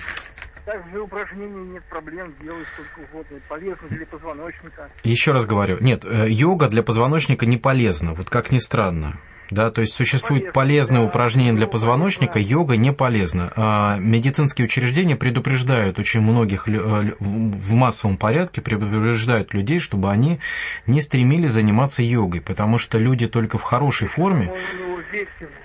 Так 0.64 0.82
же 0.90 1.00
упражнений 1.02 1.72
нет 1.74 1.84
проблем, 1.84 2.34
делай 2.40 2.64
сколько 2.72 3.00
угодно. 3.11 3.38
Полезно 3.48 3.88
для 3.88 4.07
позвоночника. 4.07 4.88
Еще 5.02 5.32
раз 5.32 5.44
говорю, 5.44 5.76
нет, 5.80 6.05
э, 6.07 6.30
йога 6.30 6.68
для 6.68 6.82
позвоночника 6.82 7.44
не 7.44 7.59
полезна, 7.59 8.14
вот 8.14 8.30
как 8.30 8.50
ни 8.50 8.59
странно. 8.59 9.18
Да, 9.51 9.70
то 9.70 9.80
есть 9.80 9.95
существуют 9.95 10.53
полезные 10.53 11.03
упражнения 11.03 11.53
для 11.53 11.66
позвоночника, 11.66 12.38
йога 12.38 12.76
не 12.76 12.92
полезна. 12.92 13.53
А 13.57 13.97
медицинские 13.99 14.66
учреждения 14.66 15.16
предупреждают 15.16 15.99
очень 15.99 16.20
многих 16.20 16.66
э, 16.68 16.72
в 17.20 17.72
массовом 17.72 18.16
порядке, 18.16 18.62
предупреждают 18.62 19.53
людей, 19.53 19.80
чтобы 19.80 20.11
они 20.11 20.40
не 20.86 21.01
стремились 21.01 21.51
заниматься 21.51 22.03
йогой, 22.03 22.40
потому 22.40 22.78
что 22.78 22.99
люди 22.99 23.28
только 23.28 23.59
в 23.59 23.62
хорошей 23.62 24.09
форме... 24.09 24.53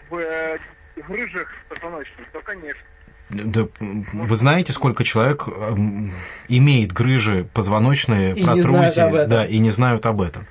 в 0.09 0.15
э, 0.15 0.57
грыжах 1.07 1.47
позвоночника, 1.69 2.23
то 2.33 2.41
конечно. 2.41 2.81
Да, 3.29 3.67
вы 3.79 4.35
знаете, 4.35 4.73
сколько 4.73 5.03
человек 5.03 5.47
имеет 6.47 6.91
грыжи 6.91 7.47
позвоночные, 7.53 8.35
и 8.35 8.43
протрузии, 8.43 9.27
да, 9.27 9.45
и 9.45 9.59
не 9.59 9.69
знают 9.69 10.07
об 10.07 10.21
этом. 10.21 10.47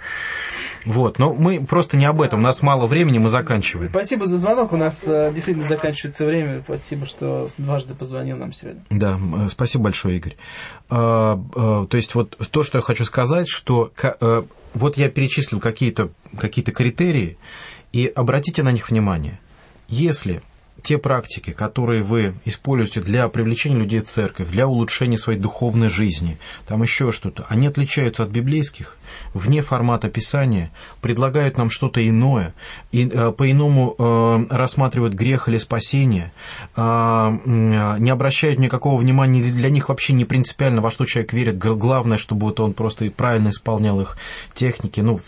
Вот, 0.89 1.19
но 1.19 1.35
мы 1.35 1.61
просто 1.61 1.99
не 1.99 2.07
об 2.07 2.23
этом, 2.23 2.41
у 2.41 2.43
нас 2.43 2.63
мало 2.63 2.87
времени, 2.87 3.19
мы 3.19 3.29
заканчиваем. 3.29 3.91
Спасибо 3.91 4.25
за 4.25 4.39
звонок, 4.39 4.73
у 4.73 4.79
нас 4.79 5.05
э, 5.07 5.31
действительно 5.35 5.69
заканчивается 5.69 6.25
время, 6.25 6.63
спасибо, 6.65 7.05
что 7.05 7.47
дважды 7.59 7.95
позвонил 7.95 8.39
нам 8.39 8.55
сегодня. 8.55 8.83
Да, 8.89 9.19
спасибо 9.51 9.85
большое, 9.85 10.17
Игорь. 10.17 10.37
А, 10.89 11.39
а, 11.55 11.87
то 11.87 11.97
есть 11.99 12.15
вот 12.15 12.39
то, 12.51 12.63
что 12.63 12.79
я 12.79 12.83
хочу 12.83 13.05
сказать, 13.05 13.49
что 13.49 13.93
э, 14.03 14.43
вот 14.73 14.97
я 14.97 15.11
перечислил 15.11 15.61
какие-то 15.61 16.09
какие 16.39 16.65
критерии, 16.65 17.37
и 17.93 18.07
обратите 18.07 18.63
на 18.63 18.73
них 18.73 18.89
внимание. 18.89 19.41
Если 19.89 20.41
те 20.83 20.99
практики, 20.99 21.51
которые 21.51 22.03
вы 22.03 22.35
используете 22.45 23.01
для 23.01 23.29
привлечения 23.29 23.77
людей 23.77 24.01
в 24.01 24.09
церковь, 24.09 24.49
для 24.49 24.67
улучшения 24.67 25.19
своей 25.19 25.39
духовной 25.39 25.89
жизни, 25.89 26.39
там 26.67 26.83
еще 26.83 27.13
что-то, 27.13 27.47
они 27.49 27.67
отличаются 27.67 28.23
от 28.23 28.31
библейских, 28.31 28.97
вне 29.35 29.63
формата 29.63 30.09
Писания, 30.09 30.71
предлагают 31.01 31.57
нам 31.59 31.71
что-то 31.71 32.07
иное, 32.07 32.55
и 32.93 33.09
э, 33.09 33.33
по-иному 33.33 33.95
э, 33.99 34.47
рассматривают 34.51 35.15
грех 35.15 35.49
или 35.49 35.57
спасение, 35.57 36.33
э, 36.77 36.81
не 37.45 38.11
обращают 38.11 38.59
никакого 38.59 39.01
внимания, 39.01 39.43
для 39.43 39.71
них 39.71 39.89
вообще 39.89 40.13
не 40.13 40.25
принципиально, 40.25 40.81
во 40.81 40.91
что 40.91 41.05
человек 41.05 41.33
верит, 41.33 41.59
главное, 41.59 42.19
чтобы 42.19 42.47
вот 42.47 42.61
он 42.61 42.73
просто 42.73 43.11
правильно 43.11 43.49
исполнял 43.49 44.01
их 44.01 44.17
техники, 44.55 45.01
ну, 45.01 45.19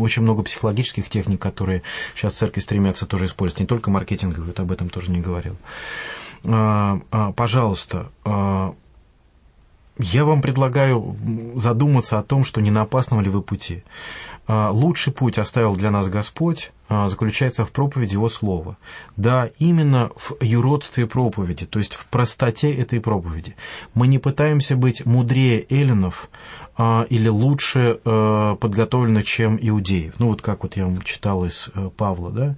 очень 0.00 0.22
много 0.22 0.42
психологических 0.42 1.08
техник, 1.08 1.40
которые 1.40 1.82
сейчас 2.14 2.34
церкви 2.34 2.60
стремятся 2.60 3.06
тоже 3.06 3.26
использовать, 3.26 3.60
не 3.60 3.66
только 3.66 3.90
маркетинговые, 3.90 4.51
об 4.60 4.72
этом 4.72 4.88
тоже 4.90 5.10
не 5.10 5.20
говорил. 5.20 5.56
Пожалуйста, 6.42 8.10
я 9.98 10.24
вам 10.24 10.42
предлагаю 10.42 11.16
задуматься 11.54 12.18
о 12.18 12.22
том, 12.22 12.44
что 12.44 12.60
не 12.60 12.70
на 12.70 12.82
опасном 12.82 13.20
ли 13.20 13.28
вы 13.28 13.42
пути. 13.42 13.84
А, 14.46 14.70
лучший 14.70 15.12
путь 15.12 15.38
оставил 15.38 15.76
для 15.76 15.90
нас 15.90 16.08
Господь, 16.08 16.72
а, 16.81 16.81
заключается 17.08 17.64
в 17.64 17.70
проповеди 17.70 18.14
Его 18.14 18.28
Слова. 18.28 18.76
Да, 19.16 19.50
именно 19.58 20.10
в 20.16 20.42
юродстве 20.42 21.06
проповеди, 21.06 21.66
то 21.66 21.78
есть 21.78 21.94
в 21.94 22.06
простоте 22.06 22.74
этой 22.74 23.00
проповеди. 23.00 23.56
Мы 23.94 24.06
не 24.06 24.18
пытаемся 24.18 24.76
быть 24.76 25.06
мудрее 25.06 25.64
эллинов, 25.70 26.28
а, 26.74 27.06
или 27.10 27.28
лучше 27.28 28.00
э, 28.02 28.56
подготовлены, 28.58 29.22
чем 29.22 29.58
иудеев. 29.60 30.14
Ну, 30.18 30.28
вот 30.28 30.40
как 30.40 30.62
вот 30.62 30.76
я 30.76 30.86
вам 30.86 31.02
читал 31.02 31.44
из 31.44 31.68
э, 31.74 31.90
Павла, 31.94 32.30
да. 32.30 32.56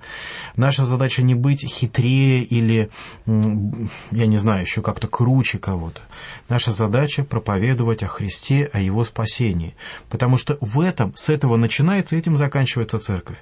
Наша 0.54 0.86
задача 0.86 1.20
не 1.22 1.34
быть 1.34 1.66
хитрее 1.66 2.44
или, 2.44 2.90
я 3.26 4.26
не 4.26 4.36
знаю, 4.36 4.62
еще 4.62 4.82
как-то 4.82 5.08
круче 5.08 5.58
кого-то. 5.58 6.00
Наша 6.48 6.70
задача 6.70 7.24
проповедовать 7.24 8.04
о 8.04 8.06
Христе, 8.06 8.70
о 8.72 8.78
Его 8.78 9.02
спасении. 9.02 9.74
Потому 10.08 10.36
что 10.36 10.58
в 10.60 10.78
этом, 10.78 11.12
с 11.16 11.28
этого 11.28 11.56
начинается, 11.56 12.14
этим 12.14 12.36
заканчивается 12.36 13.00
церковь. 13.00 13.38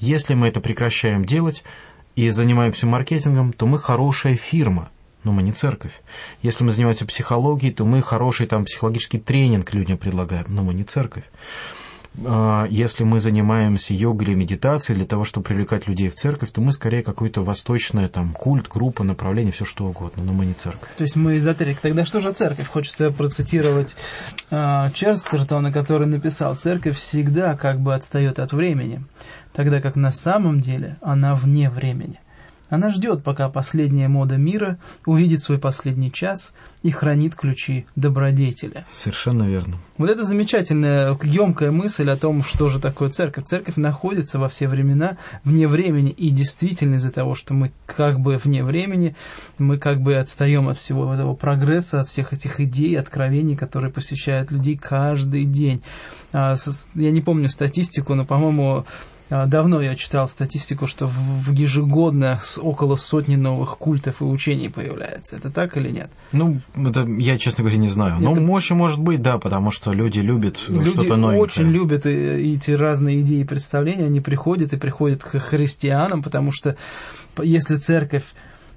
Если 0.00 0.34
мы 0.36 0.48
это 0.48 0.60
прекращаем 0.60 1.24
делать 1.24 1.64
и 2.14 2.30
занимаемся 2.30 2.86
маркетингом, 2.86 3.52
то 3.52 3.66
мы 3.66 3.78
хорошая 3.78 4.36
фирма– 4.36 4.90
но 5.26 5.32
мы 5.32 5.42
не 5.42 5.50
церковь. 5.50 5.90
Если 6.40 6.62
мы 6.62 6.70
занимаемся 6.70 7.04
психологией, 7.04 7.74
то 7.74 7.84
мы 7.84 8.00
хороший 8.00 8.46
там 8.46 8.64
психологический 8.64 9.18
тренинг 9.18 9.74
людям 9.74 9.98
предлагаем, 9.98 10.46
но 10.48 10.62
мы 10.62 10.72
не 10.72 10.84
церковь. 10.84 11.24
А, 12.24 12.66
если 12.70 13.02
мы 13.02 13.18
занимаемся 13.18 13.92
йогой 13.92 14.28
или 14.28 14.34
медитацией 14.34 14.96
для 14.96 15.04
того, 15.04 15.24
чтобы 15.24 15.44
привлекать 15.44 15.88
людей 15.88 16.08
в 16.08 16.14
церковь, 16.14 16.50
то 16.52 16.60
мы 16.60 16.72
скорее 16.72 17.02
какой-то 17.02 17.42
восточный 17.42 18.08
там 18.08 18.32
культ, 18.32 18.68
группа, 18.68 19.02
направление, 19.02 19.52
все 19.52 19.64
что 19.64 19.86
угодно, 19.86 20.22
но 20.22 20.32
мы 20.32 20.46
не 20.46 20.54
церковь. 20.54 20.88
То 20.96 21.02
есть 21.02 21.16
мы 21.16 21.38
эзотерик. 21.38 21.80
Тогда 21.80 22.04
что 22.04 22.20
же 22.20 22.32
церковь? 22.32 22.68
Хочется 22.68 23.10
процитировать 23.10 23.96
э, 24.50 24.90
Черстертона, 24.94 25.72
который 25.72 26.06
написал, 26.06 26.54
церковь 26.54 26.98
всегда 26.98 27.56
как 27.56 27.80
бы 27.80 27.94
отстает 27.94 28.38
от 28.38 28.52
времени, 28.52 29.02
тогда 29.56 29.80
как 29.80 29.96
на 29.96 30.12
самом 30.12 30.60
деле 30.60 30.98
она 31.00 31.34
вне 31.34 31.70
времени. 31.70 32.20
Она 32.68 32.90
ждет, 32.90 33.22
пока 33.22 33.48
последняя 33.48 34.08
мода 34.08 34.36
мира 34.36 34.78
увидит 35.06 35.40
свой 35.40 35.58
последний 35.58 36.12
час 36.12 36.52
и 36.82 36.90
хранит 36.90 37.34
ключи 37.36 37.86
добродетеля. 37.94 38.84
Совершенно 38.92 39.44
верно. 39.44 39.78
Вот 39.96 40.10
это 40.10 40.24
замечательная, 40.24 41.16
емкая 41.22 41.70
мысль 41.70 42.10
о 42.10 42.16
том, 42.16 42.42
что 42.42 42.68
же 42.68 42.80
такое 42.80 43.08
церковь. 43.08 43.44
Церковь 43.44 43.76
находится 43.76 44.38
во 44.38 44.48
все 44.48 44.68
времена 44.68 45.16
вне 45.44 45.68
времени, 45.68 46.10
и 46.10 46.28
действительно 46.30 46.96
из-за 46.96 47.12
того, 47.12 47.34
что 47.34 47.54
мы 47.54 47.72
как 47.86 48.18
бы 48.18 48.36
вне 48.36 48.62
времени, 48.62 49.14
мы 49.58 49.78
как 49.78 50.02
бы 50.02 50.16
отстаем 50.16 50.68
от 50.68 50.76
всего 50.76 51.14
этого 51.14 51.34
прогресса, 51.34 52.00
от 52.00 52.08
всех 52.08 52.32
этих 52.34 52.60
идей, 52.60 52.98
откровений, 52.98 53.56
которые 53.56 53.92
посещают 53.92 54.50
людей 54.50 54.76
каждый 54.76 55.44
день. 55.44 55.82
А, 56.32 56.56
я 56.94 57.10
не 57.10 57.20
помню 57.20 57.48
статистику, 57.48 58.14
но, 58.14 58.26
по-моему, 58.26 58.84
давно 59.30 59.80
я 59.80 59.94
читал 59.96 60.28
статистику, 60.28 60.86
что 60.86 61.06
в 61.06 61.52
ежегодно 61.52 62.40
около 62.58 62.96
сотни 62.96 63.36
новых 63.36 63.78
культов 63.78 64.20
и 64.20 64.24
учений 64.24 64.68
появляется. 64.68 65.36
Это 65.36 65.50
так 65.50 65.76
или 65.76 65.90
нет? 65.90 66.10
Ну, 66.32 66.60
это 66.76 67.06
я, 67.18 67.38
честно 67.38 67.62
говоря, 67.62 67.78
не 67.78 67.88
знаю. 67.88 68.16
Ну, 68.20 68.32
это... 68.32 68.40
Ну, 68.40 68.74
может, 68.74 68.98
быть, 68.98 69.22
да, 69.22 69.38
потому 69.38 69.70
что 69.70 69.92
люди 69.92 70.20
любят 70.20 70.58
люди 70.68 70.90
что-то 70.90 71.16
новенькое. 71.16 71.42
очень 71.42 71.68
любят 71.70 72.06
эти 72.06 72.70
разные 72.70 73.20
идеи 73.20 73.40
и 73.40 73.44
представления. 73.44 74.06
Они 74.06 74.20
приходят 74.20 74.72
и 74.72 74.76
приходят 74.76 75.22
к 75.22 75.38
христианам, 75.38 76.22
потому 76.22 76.52
что 76.52 76.76
если 77.42 77.76
церковь 77.76 78.24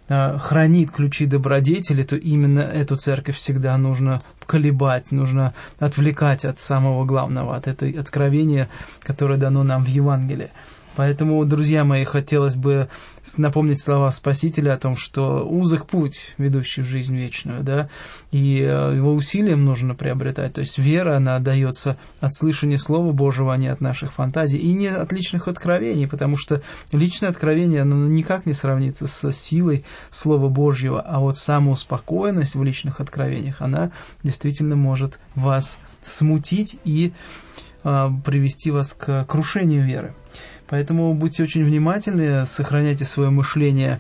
хранит 0.10 0.92
ключи 0.92 1.26
добродетели, 1.26 2.04
то 2.04 2.16
именно 2.16 2.62
эту 2.62 2.96
церковь 2.96 3.38
всегда 3.38 3.78
нужно 3.78 4.22
колебать, 4.46 5.12
нужно 5.12 5.54
отвлекать 5.78 6.46
от 6.46 6.60
самого 6.60 7.06
главного, 7.06 7.56
от 7.56 7.68
этой 7.68 7.92
откровения, 7.92 8.68
которое 9.02 9.38
дано 9.38 9.64
нам 9.64 9.84
в 9.84 9.88
Евангелии. 9.88 10.50
Поэтому, 11.00 11.46
друзья 11.46 11.86
мои, 11.86 12.04
хотелось 12.04 12.56
бы 12.56 12.90
напомнить 13.38 13.82
слова 13.82 14.12
Спасителя 14.12 14.74
о 14.74 14.78
том, 14.78 14.98
что 14.98 15.48
узок 15.48 15.88
путь, 15.88 16.34
ведущий 16.38 16.82
в 16.82 16.88
жизнь 16.88 17.16
вечную, 17.16 17.64
да, 17.64 17.88
и 18.32 18.60
э, 18.60 18.96
его 18.98 19.14
усилием 19.14 19.64
нужно 19.64 19.96
приобретать. 19.96 20.56
То 20.56 20.60
есть 20.60 20.78
вера, 20.78 21.16
она 21.16 21.40
дается 21.40 21.96
от 22.20 22.34
слышания 22.34 22.78
Слова 22.78 23.14
Божьего, 23.14 23.54
а 23.54 23.56
не 23.56 23.70
от 23.70 23.80
наших 23.80 24.12
фантазий, 24.12 24.58
и 24.58 24.74
не 24.74 24.88
от 24.88 25.14
личных 25.14 25.48
откровений, 25.48 26.06
потому 26.06 26.36
что 26.36 26.62
личное 26.92 27.30
откровение, 27.30 27.84
оно 27.84 27.96
никак 28.10 28.46
не 28.46 28.52
сравнится 28.52 29.08
с 29.08 29.32
силой 29.32 29.86
Слова 30.10 30.50
Божьего, 30.50 31.00
а 31.00 31.22
вот 31.22 31.38
самоуспокоенность 31.38 32.56
в 32.56 32.64
личных 32.66 33.00
откровениях, 33.00 33.62
она 33.62 33.94
действительно 34.22 34.76
может 34.76 35.18
вас 35.34 35.78
смутить 36.04 36.78
и 36.84 37.14
э, 37.86 38.10
привести 38.26 38.70
вас 38.70 38.94
к 38.94 39.24
крушению 39.30 39.86
веры. 39.86 40.14
Поэтому 40.70 41.14
будьте 41.14 41.44
очень 41.44 41.64
внимательны, 41.64 42.46
сохраняйте 42.46 43.06
свое 43.06 43.30
мышление 43.30 44.00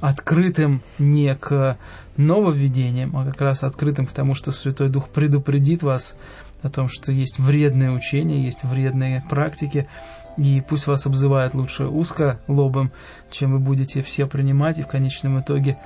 открытым 0.00 0.82
не 0.98 1.34
к 1.34 1.78
нововведениям, 2.16 3.16
а 3.16 3.24
как 3.24 3.40
раз 3.40 3.64
открытым 3.64 4.06
к 4.06 4.12
тому, 4.12 4.34
что 4.34 4.52
Святой 4.52 4.88
Дух 4.88 5.08
предупредит 5.08 5.82
вас 5.82 6.16
о 6.62 6.68
том, 6.68 6.88
что 6.88 7.12
есть 7.12 7.38
вредные 7.38 7.90
учения, 7.90 8.42
есть 8.44 8.64
вредные 8.64 9.24
практики, 9.28 9.88
и 10.36 10.62
пусть 10.66 10.86
вас 10.86 11.06
обзывают 11.06 11.54
лучше 11.54 11.86
узко 11.86 12.38
лобом, 12.48 12.92
чем 13.30 13.52
вы 13.52 13.58
будете 13.58 14.02
все 14.02 14.26
принимать, 14.26 14.78
и 14.78 14.82
в 14.82 14.86
конечном 14.86 15.40
итоге 15.40 15.78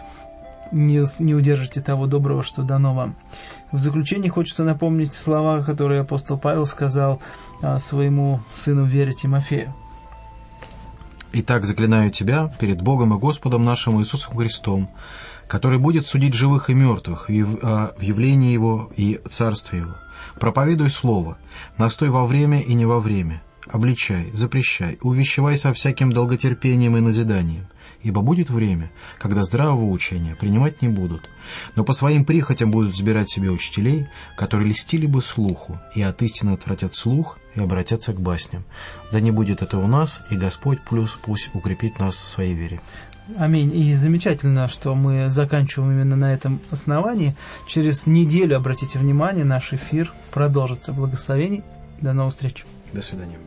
не, 0.72 1.04
не 1.22 1.34
удержите 1.34 1.80
того 1.80 2.06
доброго, 2.06 2.42
что 2.42 2.62
дано 2.62 2.94
вам. 2.94 3.16
В 3.70 3.78
заключение 3.78 4.30
хочется 4.30 4.64
напомнить 4.64 5.14
слова, 5.14 5.62
которые 5.62 6.00
апостол 6.00 6.38
Павел 6.38 6.66
сказал 6.66 7.20
а, 7.62 7.78
своему 7.78 8.40
сыну 8.52 8.84
Вере 8.84 9.12
Тимофею. 9.12 9.74
Итак, 11.36 11.66
заклинаю 11.66 12.12
тебя 12.12 12.46
перед 12.60 12.80
Богом 12.80 13.12
и 13.12 13.18
Господом 13.18 13.64
нашим 13.64 14.00
Иисусом 14.00 14.36
Христом, 14.36 14.88
который 15.48 15.80
будет 15.80 16.06
судить 16.06 16.32
живых 16.32 16.70
и 16.70 16.74
мертвых 16.74 17.28
а, 17.28 17.92
в 17.98 18.02
явлении 18.02 18.52
Его 18.52 18.92
и 18.96 19.20
Царстве 19.28 19.80
Его. 19.80 19.96
Проповедуй 20.38 20.90
Слово, 20.90 21.36
настой 21.76 22.10
во 22.10 22.24
время 22.24 22.60
и 22.60 22.72
не 22.74 22.86
во 22.86 23.00
время, 23.00 23.42
обличай, 23.66 24.30
запрещай, 24.32 24.96
увещевай 25.02 25.58
со 25.58 25.72
всяким 25.72 26.12
долготерпением 26.12 26.96
и 26.98 27.00
назиданием, 27.00 27.66
ибо 28.04 28.20
будет 28.20 28.48
время, 28.48 28.92
когда 29.18 29.42
здравого 29.42 29.90
учения 29.90 30.36
принимать 30.36 30.82
не 30.82 30.88
будут, 30.88 31.28
но 31.74 31.82
по 31.82 31.92
своим 31.94 32.24
прихотям 32.24 32.70
будут 32.70 32.94
избирать 32.94 33.28
себе 33.28 33.50
учителей, 33.50 34.06
которые 34.36 34.68
листили 34.68 35.06
бы 35.06 35.20
слуху, 35.20 35.80
и 35.96 36.02
от 36.02 36.22
истины 36.22 36.50
отвратят 36.50 36.94
слух 36.94 37.40
и 37.54 37.60
обратятся 37.60 38.12
к 38.12 38.20
басням. 38.20 38.64
Да 39.12 39.20
не 39.20 39.30
будет 39.30 39.62
это 39.62 39.78
у 39.78 39.86
нас, 39.86 40.20
и 40.30 40.36
Господь 40.36 40.80
плюс 40.82 41.16
пусть 41.22 41.50
укрепит 41.54 41.98
нас 41.98 42.14
в 42.14 42.28
своей 42.28 42.54
вере. 42.54 42.80
Аминь. 43.38 43.74
И 43.74 43.94
замечательно, 43.94 44.68
что 44.68 44.94
мы 44.94 45.30
заканчиваем 45.30 45.92
именно 45.92 46.16
на 46.16 46.34
этом 46.34 46.60
основании. 46.70 47.34
Через 47.66 48.06
неделю, 48.06 48.56
обратите 48.56 48.98
внимание, 48.98 49.44
наш 49.44 49.72
эфир 49.72 50.12
продолжится. 50.30 50.92
Благословений. 50.92 51.62
До 52.00 52.12
новых 52.12 52.34
встреч. 52.34 52.64
До 52.92 53.00
свидания. 53.00 53.38